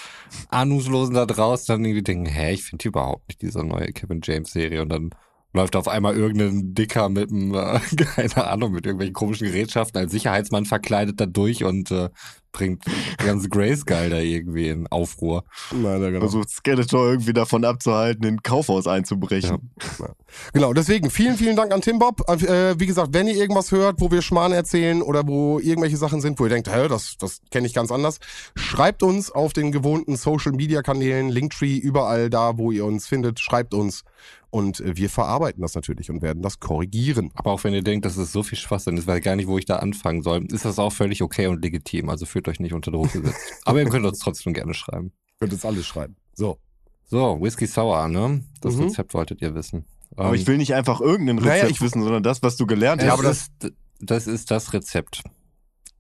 Ahnungslosen 0.50 1.16
da 1.16 1.26
draußen 1.26 1.66
dann 1.68 1.86
irgendwie 1.86 2.04
denken, 2.04 2.26
hä, 2.26 2.54
ich 2.54 2.64
finde 2.64 2.84
die 2.84 2.88
überhaupt 2.90 3.28
nicht 3.30 3.42
diese 3.42 3.64
neue 3.64 3.92
Kevin 3.94 4.22
James 4.24 4.52
Serie 4.52 4.82
und 4.82 4.90
dann 4.90 5.10
läuft 5.54 5.76
auf 5.76 5.88
einmal 5.88 6.16
irgendein 6.16 6.74
Dicker 6.74 7.10
mit 7.10 7.32
einem, 7.32 7.54
äh, 7.54 7.80
keine 8.16 8.48
Ahnung, 8.48 8.74
mit 8.74 8.86
irgendwelchen 8.86 9.14
komischen 9.14 9.48
Gerätschaften 9.48 10.00
als 10.00 10.12
Sicherheitsmann 10.12 10.66
verkleidet 10.66 11.20
da 11.20 11.26
durch 11.26 11.64
und 11.64 11.92
äh, 11.92 12.10
bringt 12.52 12.84
ganz 13.18 13.50
Grayskull 13.50 14.10
da 14.10 14.18
irgendwie 14.18 14.70
in 14.70 14.88
Aufruhr. 14.88 15.44
Nein, 15.72 16.02
ja, 16.02 16.10
genau. 16.10 16.22
Versucht 16.22 16.50
Skeletor 16.50 17.10
irgendwie 17.10 17.34
davon 17.34 17.66
abzuhalten, 17.66 18.26
in 18.26 18.36
ein 18.36 18.44
Kaufhaus 18.44 18.88
einzubrechen. 18.88 19.72
Genau, 20.54 20.74
deswegen 20.74 21.10
vielen, 21.10 21.38
vielen 21.38 21.56
Dank 21.56 21.74
an 21.74 21.82
Tim 21.82 22.00
Bob. 22.00 22.22
Äh, 22.30 22.80
wie 22.80 22.86
gesagt, 22.86 23.14
wenn 23.14 23.28
ihr 23.28 23.36
irgendwas 23.36 23.72
hört, 23.72 24.00
wo 24.00 24.12
wir 24.12 24.22
Schmarrn 24.22 24.52
erzählen 24.52 25.02
oder 25.02 25.28
wo 25.28 25.60
irgendwelche 25.60 25.98
Sachen 25.98 26.22
sind, 26.22 26.40
wo 26.40 26.46
ihr 26.46 26.50
denkt, 26.50 26.74
hä, 26.74 26.88
das, 26.88 27.18
das 27.18 27.42
kenne 27.52 27.68
ich 27.68 27.74
ganz 27.74 27.92
anders, 27.92 28.20
schreibt 28.56 29.04
uns 29.04 29.32
auf 29.32 29.54
den 29.54 29.72
gewohnten 29.72 30.16
Social 30.18 30.52
Media 30.52 30.82
Kanälen, 30.82 31.30
Linktree, 31.30 31.78
überall 31.78 32.30
da, 32.30 32.58
wo 32.58 32.72
ihr 32.72 32.86
uns 32.86 33.08
findet, 33.08 33.40
schreibt 33.40 33.74
uns. 33.74 34.04
Und 34.52 34.80
äh, 34.80 34.98
wir 34.98 35.10
verarbeiten 35.10 35.62
das 35.62 35.76
natürlich 35.76 36.10
und 36.10 36.22
werden 36.22 36.42
das 36.42 36.60
korrigieren. 36.60 37.32
Aber 37.36 37.52
auch 37.52 37.64
wenn 37.64 37.74
ihr 37.74 37.84
denkt, 37.84 38.06
dass 38.06 38.18
es 38.18 38.32
so 38.32 38.42
viel 38.42 38.58
Schwachsinn 38.58 38.98
ist, 38.98 39.06
weiß 39.06 39.20
ich 39.20 39.24
gar 39.24 39.36
nicht, 39.36 39.48
wo 39.48 39.58
ich 39.58 39.66
da 39.66 39.78
anfangen 39.78 40.24
soll, 40.24 40.46
ist 40.52 40.66
das 40.66 40.80
auch 40.80 40.92
völlig 40.92 41.22
okay 41.22 41.48
und 41.48 41.64
legitim. 41.64 42.10
Also 42.10 42.26
fühlt 42.40 42.48
euch 42.48 42.60
nicht 42.62 42.74
unter 42.74 42.92
Druck 42.92 43.12
gesetzt. 43.12 43.36
Aber 43.66 43.80
ihr 43.80 43.90
könnt 43.90 44.06
uns 44.06 44.20
trotzdem 44.20 44.54
gerne 44.54 44.74
schreiben. 44.74 45.12
Könnt 45.40 45.52
uns 45.54 45.66
alles 45.66 45.86
schreiben. 45.86 46.16
So. 46.34 46.58
So, 47.08 47.40
Whisky 47.42 47.66
Sour, 47.66 48.08
ne? 48.08 48.44
Das 48.62 48.76
Mhm. 48.76 48.84
Rezept 48.84 49.14
wolltet 49.14 49.42
ihr 49.42 49.56
wissen. 49.56 49.86
Aber 50.16 50.36
ich 50.36 50.48
will 50.48 50.58
nicht 50.58 50.74
einfach 50.74 51.02
irgendein 51.02 51.38
Rezept 51.40 51.64
Naja, 51.64 51.68
ich- 51.70 51.82
wissen, 51.82 52.02
sondern 52.04 52.24
das, 52.24 52.42
was 52.44 52.56
du 52.58 52.66
gelernt 52.66 53.02
das, 53.02 53.22
hast. 53.24 53.52
ist, 53.64 53.74
das 54.00 54.28
ist 54.28 54.52
das 54.52 54.74
Rezept. 54.74 55.22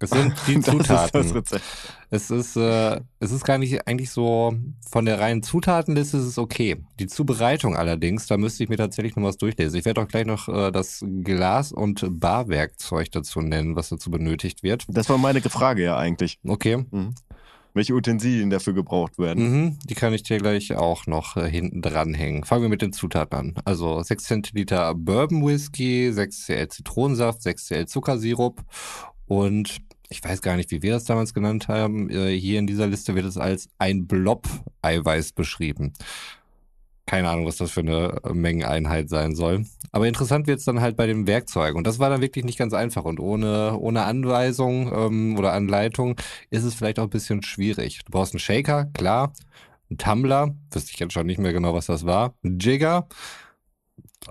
Es 0.01 0.11
sind 0.11 0.33
die 0.47 0.55
das 0.59 0.67
ist 0.67 0.71
Zutaten. 0.71 1.23
das 1.23 1.35
Rezept. 1.35 1.63
Es 2.09 2.31
ist, 2.31 2.55
äh, 2.55 3.01
es 3.19 3.31
ist 3.31 3.43
gar 3.43 3.57
nicht 3.57 3.87
eigentlich 3.87 4.09
so, 4.11 4.53
von 4.89 5.05
der 5.05 5.19
reinen 5.19 5.43
Zutatenliste 5.43 6.17
ist 6.17 6.23
es 6.23 6.37
okay. 6.37 6.77
Die 6.99 7.07
Zubereitung 7.07 7.75
allerdings, 7.75 8.25
da 8.27 8.37
müsste 8.37 8.63
ich 8.63 8.69
mir 8.69 8.77
tatsächlich 8.77 9.15
noch 9.15 9.23
was 9.23 9.37
durchlesen. 9.37 9.77
Ich 9.77 9.85
werde 9.85 10.01
auch 10.01 10.07
gleich 10.07 10.25
noch 10.25 10.47
äh, 10.47 10.71
das 10.71 11.03
Glas- 11.23 11.71
und 11.71 12.05
Barwerkzeug 12.19 13.11
dazu 13.11 13.41
nennen, 13.41 13.75
was 13.75 13.89
dazu 13.89 14.09
benötigt 14.09 14.63
wird. 14.63 14.85
Das 14.87 15.09
war 15.09 15.17
meine 15.17 15.41
Frage 15.41 15.83
ja 15.83 15.97
eigentlich. 15.97 16.39
Okay, 16.47 16.85
Welche 17.75 17.93
Utensilien 17.93 18.49
dafür 18.49 18.73
gebraucht 18.73 19.19
werden. 19.19 19.51
mhm. 19.51 19.79
die 19.85 19.93
kann 19.93 20.13
ich 20.13 20.23
dir 20.23 20.39
gleich 20.39 20.75
auch 20.75 21.05
noch 21.05 21.37
äh, 21.37 21.47
hinten 21.49 21.81
dranhängen. 21.83 22.43
Fangen 22.43 22.63
wir 22.63 22.69
mit 22.69 22.81
den 22.81 22.93
Zutaten 22.93 23.37
an. 23.37 23.53
Also 23.65 24.01
6 24.01 24.23
Zentiliter 24.23 24.95
Bourbon 24.95 25.45
Whisky, 25.45 26.11
6 26.11 26.45
Cl 26.45 26.67
Zitronensaft, 26.69 27.43
6 27.43 27.67
Cl 27.67 27.85
Zuckersirup 27.87 28.63
und 29.27 29.77
ich 30.09 30.23
weiß 30.23 30.41
gar 30.41 30.55
nicht, 30.55 30.71
wie 30.71 30.81
wir 30.81 30.93
das 30.93 31.05
damals 31.05 31.33
genannt 31.33 31.67
haben. 31.67 32.09
Äh, 32.09 32.35
Hier 32.37 32.59
in 32.59 32.67
dieser 32.67 32.87
Liste 32.87 33.15
wird 33.15 33.25
es 33.25 33.37
als 33.37 33.69
ein 33.77 34.07
Blob 34.07 34.47
Eiweiß 34.81 35.33
beschrieben. 35.33 35.93
Keine 37.05 37.29
Ahnung, 37.29 37.45
was 37.45 37.57
das 37.57 37.71
für 37.71 37.79
eine 37.79 38.17
äh, 38.23 38.33
Mengeneinheit 38.33 39.09
sein 39.09 39.35
soll. 39.35 39.65
Aber 39.91 40.07
interessant 40.07 40.47
wird 40.47 40.59
es 40.59 40.65
dann 40.65 40.81
halt 40.81 40.95
bei 40.97 41.07
den 41.07 41.27
Werkzeugen. 41.27 41.77
Und 41.77 41.87
das 41.87 41.99
war 41.99 42.09
dann 42.09 42.21
wirklich 42.21 42.45
nicht 42.45 42.57
ganz 42.57 42.73
einfach. 42.73 43.03
Und 43.03 43.19
ohne, 43.19 43.77
ohne 43.77 44.03
Anweisung 44.03 44.91
ähm, 44.93 45.37
oder 45.37 45.53
Anleitung 45.53 46.15
ist 46.49 46.63
es 46.63 46.73
vielleicht 46.75 46.99
auch 46.99 47.03
ein 47.03 47.09
bisschen 47.09 47.43
schwierig. 47.43 47.99
Du 48.05 48.11
brauchst 48.11 48.33
einen 48.33 48.39
Shaker, 48.39 48.85
klar. 48.93 49.33
Einen 49.89 49.97
Tumbler, 49.97 50.55
wüsste 50.71 50.91
ich 50.93 50.99
jetzt 50.99 51.13
schon 51.13 51.25
nicht 51.25 51.39
mehr 51.39 51.53
genau, 51.53 51.73
was 51.73 51.87
das 51.87 52.05
war. 52.05 52.35
Ein 52.43 52.59
Jigger, 52.59 53.07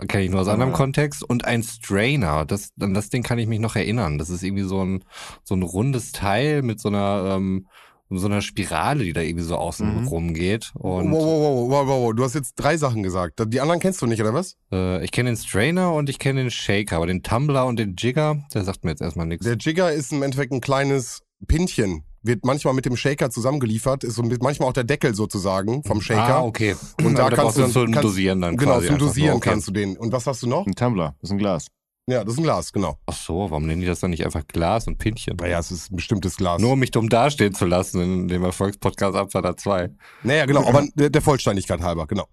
kenne 0.06 0.24
ich 0.24 0.30
nur 0.30 0.40
aus 0.40 0.48
anderem 0.48 0.72
Ah. 0.72 0.76
Kontext. 0.76 1.22
Und 1.22 1.44
ein 1.44 1.62
Strainer, 1.62 2.44
das, 2.44 2.70
an 2.80 2.94
das 2.94 3.08
Ding 3.10 3.22
kann 3.22 3.38
ich 3.38 3.46
mich 3.46 3.58
noch 3.60 3.76
erinnern. 3.76 4.18
Das 4.18 4.30
ist 4.30 4.42
irgendwie 4.42 4.62
so 4.64 4.84
ein, 4.84 5.04
so 5.44 5.54
ein 5.54 5.62
rundes 5.62 6.12
Teil 6.12 6.62
mit 6.62 6.80
so 6.80 6.88
einer, 6.88 7.34
ähm, 7.36 7.66
so 8.10 8.26
einer 8.26 8.40
Spirale, 8.40 9.04
die 9.04 9.12
da 9.12 9.20
irgendwie 9.20 9.44
so 9.44 9.56
außen 9.56 10.02
Mhm. 10.02 10.08
rumgeht. 10.08 10.72
Wow, 10.74 11.00
Und 11.02 11.12
wow, 11.12 11.20
wow, 11.22 11.70
wow, 11.70 11.86
wow, 11.86 12.00
wow. 12.06 12.14
Du 12.14 12.24
hast 12.24 12.34
jetzt 12.34 12.54
drei 12.54 12.76
Sachen 12.78 13.02
gesagt. 13.02 13.38
Die 13.52 13.60
anderen 13.60 13.80
kennst 13.80 14.00
du 14.00 14.06
nicht, 14.06 14.20
oder 14.22 14.32
was? 14.32 14.56
äh, 14.72 15.04
ich 15.04 15.10
kenne 15.12 15.30
den 15.30 15.36
Strainer 15.36 15.92
und 15.92 16.08
ich 16.08 16.18
kenne 16.18 16.40
den 16.40 16.50
Shaker, 16.50 16.96
aber 16.96 17.06
den 17.06 17.22
Tumbler 17.22 17.66
und 17.66 17.78
den 17.78 17.96
Jigger, 17.98 18.38
der 18.54 18.64
sagt 18.64 18.84
mir 18.84 18.90
jetzt 18.92 19.02
erstmal 19.02 19.26
nichts. 19.26 19.44
Der 19.44 19.56
Jigger 19.56 19.92
ist 19.92 20.10
im 20.12 20.22
Endeffekt 20.22 20.52
ein 20.52 20.62
kleines 20.62 21.20
Pinchen. 21.46 22.04
Wird 22.28 22.44
manchmal 22.44 22.74
mit 22.74 22.84
dem 22.84 22.94
Shaker 22.96 23.30
zusammengeliefert, 23.30 24.04
ist 24.04 24.14
so 24.16 24.22
mit- 24.22 24.42
manchmal 24.42 24.68
auch 24.68 24.72
der 24.74 24.84
Deckel 24.84 25.14
sozusagen 25.14 25.82
vom 25.82 26.00
Shaker. 26.00 26.36
Ah, 26.36 26.42
okay. 26.44 26.76
Und 27.02 27.16
da 27.18 27.26
Aber 27.26 27.36
kannst 27.36 27.56
du 27.56 27.62
dann- 27.62 27.72
zum 27.72 27.86
kannst- 27.90 28.04
Dosieren 28.04 28.40
dann 28.42 28.56
Genau, 28.56 28.74
quasi 28.74 28.88
zum. 28.88 28.98
Dosieren 28.98 29.36
okay. 29.36 29.50
kannst 29.50 29.66
du 29.68 29.72
den. 29.72 29.96
Und 29.96 30.12
was 30.12 30.26
hast 30.26 30.42
du 30.42 30.46
noch? 30.46 30.66
Ein 30.66 30.74
Tumbler, 30.74 31.16
das 31.20 31.30
ist 31.30 31.32
ein 31.32 31.38
Glas. 31.38 31.66
Ja, 32.06 32.24
das 32.24 32.34
ist 32.34 32.38
ein 32.38 32.44
Glas, 32.44 32.72
genau. 32.72 32.96
Ach 33.06 33.14
so, 33.16 33.50
warum 33.50 33.66
nennen 33.66 33.80
die 33.82 33.86
das 33.86 34.00
dann 34.00 34.10
nicht 34.10 34.24
einfach 34.24 34.46
Glas 34.46 34.86
und 34.86 34.96
Pinchen? 34.98 35.36
Naja, 35.40 35.58
es 35.58 35.70
ist 35.70 35.90
ein 35.90 35.96
bestimmtes 35.96 36.36
Glas. 36.36 36.60
Nur 36.60 36.72
um 36.72 36.78
mich 36.78 36.90
dumm 36.90 37.08
dastehen 37.08 37.52
zu 37.54 37.66
lassen 37.66 38.00
in 38.00 38.28
dem 38.28 38.44
Erfolgspodcast 38.44 39.16
Abfahrer 39.16 39.56
2. 39.56 39.90
naja, 40.22 40.46
genau, 40.46 40.66
aber 40.66 40.86
der, 40.94 41.10
der 41.10 41.20
Vollständigkeit 41.22 41.80
halber, 41.80 42.06
genau. 42.06 42.26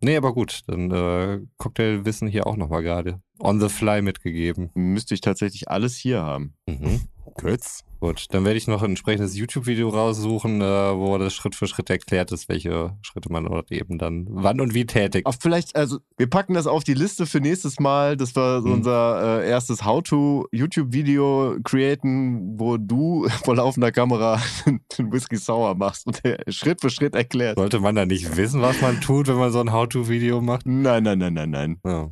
Nee, 0.00 0.16
aber 0.18 0.34
gut, 0.34 0.60
dann 0.66 0.90
äh, 0.90 1.40
Cocktailwissen 1.56 2.28
hier 2.28 2.46
auch 2.46 2.56
nochmal 2.56 2.82
gerade 2.82 3.22
on 3.38 3.58
the 3.58 3.70
fly 3.70 4.02
mitgegeben. 4.02 4.70
Müsste 4.74 5.14
ich 5.14 5.22
tatsächlich 5.22 5.70
alles 5.70 5.96
hier 5.96 6.20
haben. 6.20 6.52
Mhm. 6.68 7.00
Kurz. 7.34 7.84
Gut, 8.00 8.26
dann 8.30 8.44
werde 8.44 8.58
ich 8.58 8.66
noch 8.68 8.82
ein 8.82 8.90
entsprechendes 8.90 9.34
YouTube-Video 9.34 9.88
raussuchen, 9.88 10.60
äh, 10.60 10.64
wo 10.64 11.16
das 11.16 11.34
Schritt 11.34 11.54
für 11.54 11.66
Schritt 11.66 11.88
erklärt 11.88 12.30
ist, 12.32 12.50
welche 12.50 12.96
Schritte 13.00 13.32
man 13.32 13.46
dort 13.46 13.72
eben 13.72 13.96
dann 13.96 14.26
wann 14.28 14.60
und 14.60 14.74
wie 14.74 14.84
tätigt. 14.84 15.24
Auch 15.26 15.34
vielleicht, 15.40 15.74
also 15.74 15.98
wir 16.18 16.28
packen 16.28 16.52
das 16.52 16.66
auf 16.66 16.84
die 16.84 16.92
Liste 16.92 17.24
für 17.24 17.40
nächstes 17.40 17.80
Mal. 17.80 18.18
Das 18.18 18.36
war 18.36 18.60
so 18.60 18.68
Mhm. 18.68 18.74
unser 18.74 19.40
äh, 19.42 19.48
erstes 19.48 19.84
How-to-YouTube-Video 19.86 21.56
createn, 21.64 22.58
wo 22.58 22.76
du 22.76 23.26
vor 23.44 23.56
laufender 23.56 23.90
Kamera 23.92 24.40
den 24.98 25.12
Whisky 25.12 25.36
Sour 25.36 25.74
machst 25.74 26.06
und 26.06 26.22
der 26.24 26.38
Schritt 26.48 26.80
für 26.82 26.90
Schritt 26.90 27.14
erklärt. 27.14 27.56
Sollte 27.58 27.80
man 27.80 27.94
da 27.94 28.04
nicht 28.06 28.36
wissen, 28.36 28.60
was 28.60 28.80
man 28.80 29.00
tut, 29.00 29.28
wenn 29.28 29.36
man 29.36 29.50
so 29.50 29.60
ein 29.60 29.72
How-to-Video 29.72 30.40
macht? 30.40 30.66
Nein, 30.66 31.04
nein, 31.04 31.18
nein, 31.18 31.34
nein, 31.34 31.50
nein. 31.50 31.80
Ja. 31.84 32.10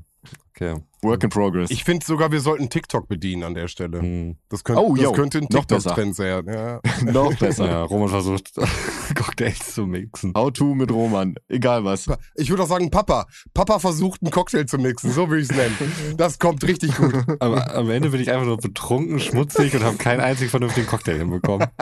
Okay. 0.54 0.76
Work 1.04 1.24
in 1.24 1.30
progress. 1.30 1.70
Ich 1.70 1.82
finde 1.82 2.06
sogar, 2.06 2.30
wir 2.30 2.40
sollten 2.40 2.70
TikTok 2.70 3.08
bedienen 3.08 3.42
an 3.42 3.54
der 3.54 3.66
Stelle. 3.66 4.00
Hm. 4.00 4.36
Das 4.48 4.62
könnte, 4.62 4.82
Oh, 4.82 4.94
das 4.94 5.02
yo, 5.02 5.12
könnte 5.12 5.38
ein. 5.38 5.48
TikTok-Trend 5.48 6.14
sein. 6.14 6.46
Ja. 6.46 6.80
Noch 7.12 7.34
besser. 7.36 7.66
Ja, 7.66 7.82
Roman 7.82 8.08
versucht, 8.08 8.52
Cocktails 9.16 9.74
zu 9.74 9.86
mixen. 9.86 10.32
How-to 10.36 10.74
mit 10.76 10.92
Roman. 10.92 11.34
Egal 11.48 11.84
was. 11.84 12.06
Ich 12.36 12.50
würde 12.50 12.62
auch 12.62 12.68
sagen, 12.68 12.90
Papa. 12.90 13.26
Papa 13.52 13.80
versucht, 13.80 14.22
einen 14.22 14.30
Cocktail 14.30 14.64
zu 14.66 14.78
mixen. 14.78 15.10
So 15.10 15.28
würde 15.28 15.42
ich 15.42 15.50
es 15.50 15.56
nennen. 15.56 16.14
Das 16.16 16.38
kommt 16.38 16.62
richtig 16.66 16.96
gut. 16.96 17.14
Aber 17.40 17.74
am 17.74 17.90
Ende 17.90 18.10
bin 18.10 18.20
ich 18.20 18.30
einfach 18.30 18.46
nur 18.46 18.58
betrunken, 18.58 19.18
schmutzig 19.18 19.74
und 19.74 19.82
habe 19.82 19.96
keinen 19.96 20.20
einzigen 20.20 20.50
vernünftigen 20.50 20.86
Cocktail 20.86 21.18
hinbekommen. 21.18 21.66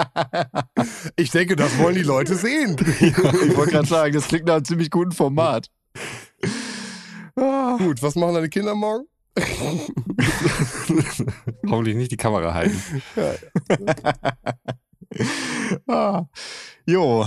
Ich 1.17 1.31
denke, 1.31 1.57
das 1.57 1.77
wollen 1.79 1.95
die 1.95 2.03
Leute 2.03 2.35
sehen. 2.35 2.77
Ich 3.01 3.17
wollte 3.57 3.73
gerade 3.73 3.87
sagen, 3.87 4.15
das 4.15 4.29
klingt 4.29 4.47
nach 4.47 4.55
einem 4.55 4.65
ziemlich 4.65 4.91
guten 4.91 5.13
Format. 5.13 5.69
Gut, 7.35 8.03
was 8.03 8.15
machen 8.17 8.35
deine 8.35 8.49
Kinder 8.49 8.75
morgen? 8.75 9.05
Hoffentlich 11.69 11.97
nicht 11.97 12.13
die 12.13 12.17
Kamera 12.17 12.55
halten. 12.55 13.03
Ah. 15.89 16.27
Jo. 16.87 17.27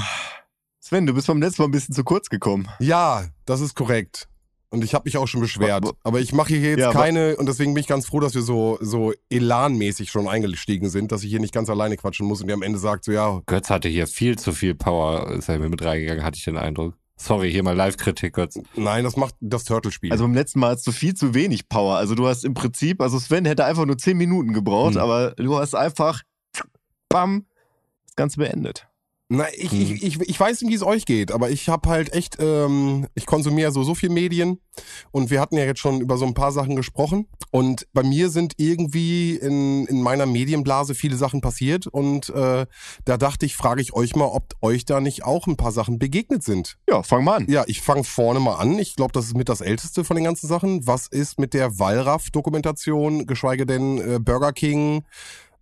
Sven, 0.79 1.05
du 1.05 1.13
bist 1.13 1.27
beim 1.27 1.41
letzten 1.41 1.61
Mal 1.61 1.67
ein 1.67 1.71
bisschen 1.71 1.93
zu 1.93 2.05
kurz 2.05 2.29
gekommen. 2.29 2.69
Ja, 2.79 3.25
das 3.45 3.59
ist 3.59 3.75
korrekt. 3.75 4.29
Und 4.69 4.83
ich 4.83 4.95
habe 4.95 5.03
mich 5.05 5.17
auch 5.17 5.27
schon 5.27 5.41
beschwert. 5.41 5.85
Aber 6.03 6.19
ich 6.19 6.33
mache 6.33 6.55
hier 6.55 6.71
jetzt 6.71 6.79
Ja, 6.79 6.91
keine, 6.91 7.35
und 7.35 7.47
deswegen 7.47 7.73
bin 7.73 7.81
ich 7.81 7.87
ganz 7.87 8.07
froh, 8.07 8.19
dass 8.19 8.33
wir 8.33 8.41
so, 8.41 8.77
so 8.81 9.13
elanmäßig 9.29 10.09
schon 10.09 10.27
eingestiegen 10.27 10.89
sind, 10.89 11.11
dass 11.11 11.23
ich 11.23 11.29
hier 11.29 11.39
nicht 11.39 11.53
ganz 11.53 11.69
alleine 11.69 11.95
quatschen 11.95 12.25
muss 12.25 12.41
und 12.41 12.47
der 12.47 12.55
am 12.55 12.63
Ende 12.63 12.79
sagt 12.79 13.05
so, 13.05 13.11
ja, 13.11 13.41
Götz 13.45 13.69
hatte 13.69 13.87
hier 13.87 14.07
viel 14.07 14.37
zu 14.37 14.51
viel 14.51 14.73
Power, 14.75 15.29
ist 15.31 15.47
er 15.47 15.59
mir 15.59 15.69
mit 15.69 15.83
reingegangen, 15.83 16.23
hatte 16.23 16.37
ich 16.37 16.45
den 16.45 16.57
Eindruck. 16.57 16.95
Sorry, 17.15 17.51
hier 17.51 17.63
mal 17.63 17.75
Live-Kritik, 17.75 18.33
Götz. 18.33 18.59
nein, 18.75 19.03
das 19.03 19.15
macht 19.15 19.35
das 19.39 19.63
Turtle-Spiel. 19.65 20.11
Also 20.11 20.23
beim 20.25 20.33
letzten 20.33 20.59
Mal 20.59 20.71
hast 20.71 20.85
du 20.87 20.91
viel 20.91 21.13
zu 21.13 21.33
wenig 21.33 21.69
Power. 21.69 21.95
Also 21.97 22.15
du 22.15 22.27
hast 22.27 22.43
im 22.43 22.53
Prinzip, 22.53 23.01
also 23.01 23.19
Sven 23.19 23.45
hätte 23.45 23.65
einfach 23.65 23.85
nur 23.85 23.97
10 23.97 24.17
Minuten 24.17 24.53
gebraucht, 24.53 24.95
Hm. 24.95 25.01
aber 25.01 25.31
du 25.37 25.57
hast 25.57 25.75
einfach 25.75 26.21
bam, 27.09 27.45
das 28.07 28.15
Ganze 28.15 28.37
beendet. 28.37 28.87
Na, 29.35 29.45
ich, 29.51 29.71
Hm. 29.71 29.81
ich, 29.81 30.03
ich, 30.03 30.21
ich 30.21 30.39
weiß 30.39 30.61
nicht, 30.61 30.69
wie 30.69 30.75
es 30.75 30.83
euch 30.83 31.05
geht, 31.05 31.31
aber 31.31 31.49
ich 31.49 31.67
habe 31.67 31.89
halt 31.89 32.13
echt, 32.13 32.37
ähm, 32.39 33.07
ich 33.15 33.25
konsumiere 33.25 33.71
so, 33.71 33.81
so 33.81 33.95
viel 33.95 34.09
Medien 34.09 34.59
und 35.09 35.31
wir 35.31 35.41
hatten 35.41 35.57
ja 35.57 35.65
jetzt 35.65 35.79
schon 35.79 36.01
über 36.01 36.17
so 36.17 36.25
ein 36.25 36.35
paar 36.35 36.51
Sachen 36.51 36.75
gesprochen 36.75 37.25
und 37.49 37.87
bei 37.93 38.03
mir 38.03 38.29
sind 38.29 38.53
irgendwie 38.57 39.35
in, 39.35 39.87
in 39.87 40.03
meiner 40.03 40.27
Medienblase 40.27 40.93
viele 40.93 41.15
Sachen 41.15 41.41
passiert 41.41 41.87
und 41.87 42.29
äh, 42.29 42.67
da 43.05 43.17
dachte 43.17 43.47
ich, 43.47 43.55
frage 43.55 43.81
ich 43.81 43.93
euch 43.93 44.15
mal, 44.15 44.25
ob 44.25 44.53
euch 44.61 44.85
da 44.85 45.01
nicht 45.01 45.23
auch 45.23 45.47
ein 45.47 45.57
paar 45.57 45.71
Sachen 45.71 45.97
begegnet 45.97 46.43
sind. 46.43 46.77
Ja, 46.87 47.01
fang 47.01 47.23
mal 47.23 47.37
an. 47.37 47.47
Ja, 47.49 47.63
ich 47.65 47.81
fange 47.81 48.03
vorne 48.03 48.39
mal 48.39 48.57
an. 48.57 48.77
Ich 48.77 48.95
glaube, 48.95 49.13
das 49.13 49.25
ist 49.25 49.35
mit 49.35 49.49
das 49.49 49.61
älteste 49.61 50.03
von 50.03 50.15
den 50.15 50.25
ganzen 50.25 50.45
Sachen. 50.47 50.85
Was 50.85 51.07
ist 51.07 51.39
mit 51.39 51.55
der 51.55 51.79
Wallraff-Dokumentation, 51.79 53.25
geschweige 53.25 53.65
denn 53.65 53.97
äh, 53.97 54.19
Burger 54.19 54.53
King 54.53 55.03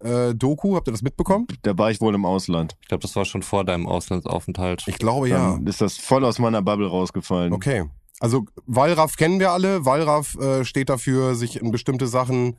äh, 0.03 0.35
Doku? 0.35 0.75
Habt 0.75 0.87
ihr 0.87 0.91
das 0.91 1.01
mitbekommen? 1.01 1.47
Da 1.63 1.77
war 1.77 1.91
ich 1.91 2.01
wohl 2.01 2.15
im 2.15 2.25
Ausland. 2.25 2.75
Ich 2.81 2.87
glaube, 2.87 3.01
das 3.01 3.15
war 3.15 3.25
schon 3.25 3.43
vor 3.43 3.63
deinem 3.63 3.87
Auslandsaufenthalt. 3.87 4.83
Ich 4.87 4.97
glaube 4.97 5.29
ja. 5.29 5.53
Dann 5.53 5.67
ist 5.67 5.81
das 5.81 5.97
voll 5.97 6.25
aus 6.25 6.39
meiner 6.39 6.61
Bubble 6.61 6.87
rausgefallen. 6.87 7.53
Okay. 7.53 7.85
Also 8.21 8.45
Wallraff 8.67 9.17
kennen 9.17 9.39
wir 9.39 9.51
alle. 9.51 9.83
Wallraff 9.83 10.35
äh, 10.35 10.63
steht 10.63 10.89
dafür, 10.89 11.33
sich 11.33 11.59
in 11.59 11.71
bestimmte 11.71 12.05
Sachen 12.05 12.55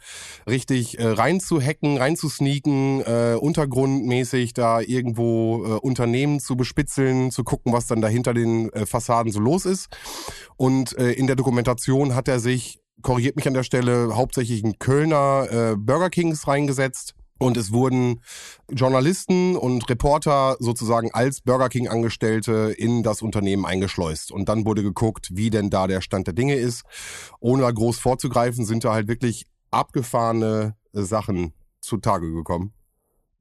richtig 0.48 0.98
äh, 0.98 1.06
reinzuhacken, 1.06 1.98
reinzusneaken, 1.98 3.00
äh, 3.02 3.36
untergrundmäßig 3.40 4.54
da 4.54 4.80
irgendwo 4.80 5.64
äh, 5.64 5.68
Unternehmen 5.78 6.40
zu 6.40 6.56
bespitzeln, 6.56 7.30
zu 7.30 7.44
gucken, 7.44 7.72
was 7.72 7.86
dann 7.86 8.00
da 8.00 8.08
hinter 8.08 8.34
den 8.34 8.72
äh, 8.72 8.86
Fassaden 8.86 9.30
so 9.30 9.38
los 9.38 9.64
ist. 9.64 9.88
Und 10.56 10.98
äh, 10.98 11.12
in 11.12 11.28
der 11.28 11.36
Dokumentation 11.36 12.16
hat 12.16 12.26
er 12.26 12.40
sich, 12.40 12.80
korrigiert 13.02 13.36
mich 13.36 13.46
an 13.46 13.54
der 13.54 13.62
Stelle, 13.62 14.16
hauptsächlich 14.16 14.64
in 14.64 14.80
Kölner 14.80 15.46
äh, 15.48 15.76
Burger 15.76 16.10
Kings 16.10 16.48
reingesetzt. 16.48 17.14
Und 17.42 17.56
es 17.56 17.72
wurden 17.72 18.22
Journalisten 18.70 19.56
und 19.56 19.88
Reporter 19.90 20.56
sozusagen 20.60 21.10
als 21.12 21.40
Burger 21.40 21.68
King 21.68 21.88
Angestellte 21.88 22.74
in 22.76 23.02
das 23.02 23.22
Unternehmen 23.22 23.66
eingeschleust. 23.66 24.32
Und 24.32 24.48
dann 24.48 24.64
wurde 24.64 24.82
geguckt, 24.82 25.30
wie 25.32 25.50
denn 25.50 25.70
da 25.70 25.86
der 25.86 26.00
Stand 26.00 26.26
der 26.26 26.34
Dinge 26.34 26.54
ist. 26.54 26.82
Ohne 27.40 27.62
da 27.62 27.70
groß 27.70 27.98
vorzugreifen, 27.98 28.64
sind 28.64 28.84
da 28.84 28.92
halt 28.92 29.08
wirklich 29.08 29.46
abgefahrene 29.70 30.76
Sachen 30.92 31.52
zutage 31.80 32.32
gekommen. 32.32 32.72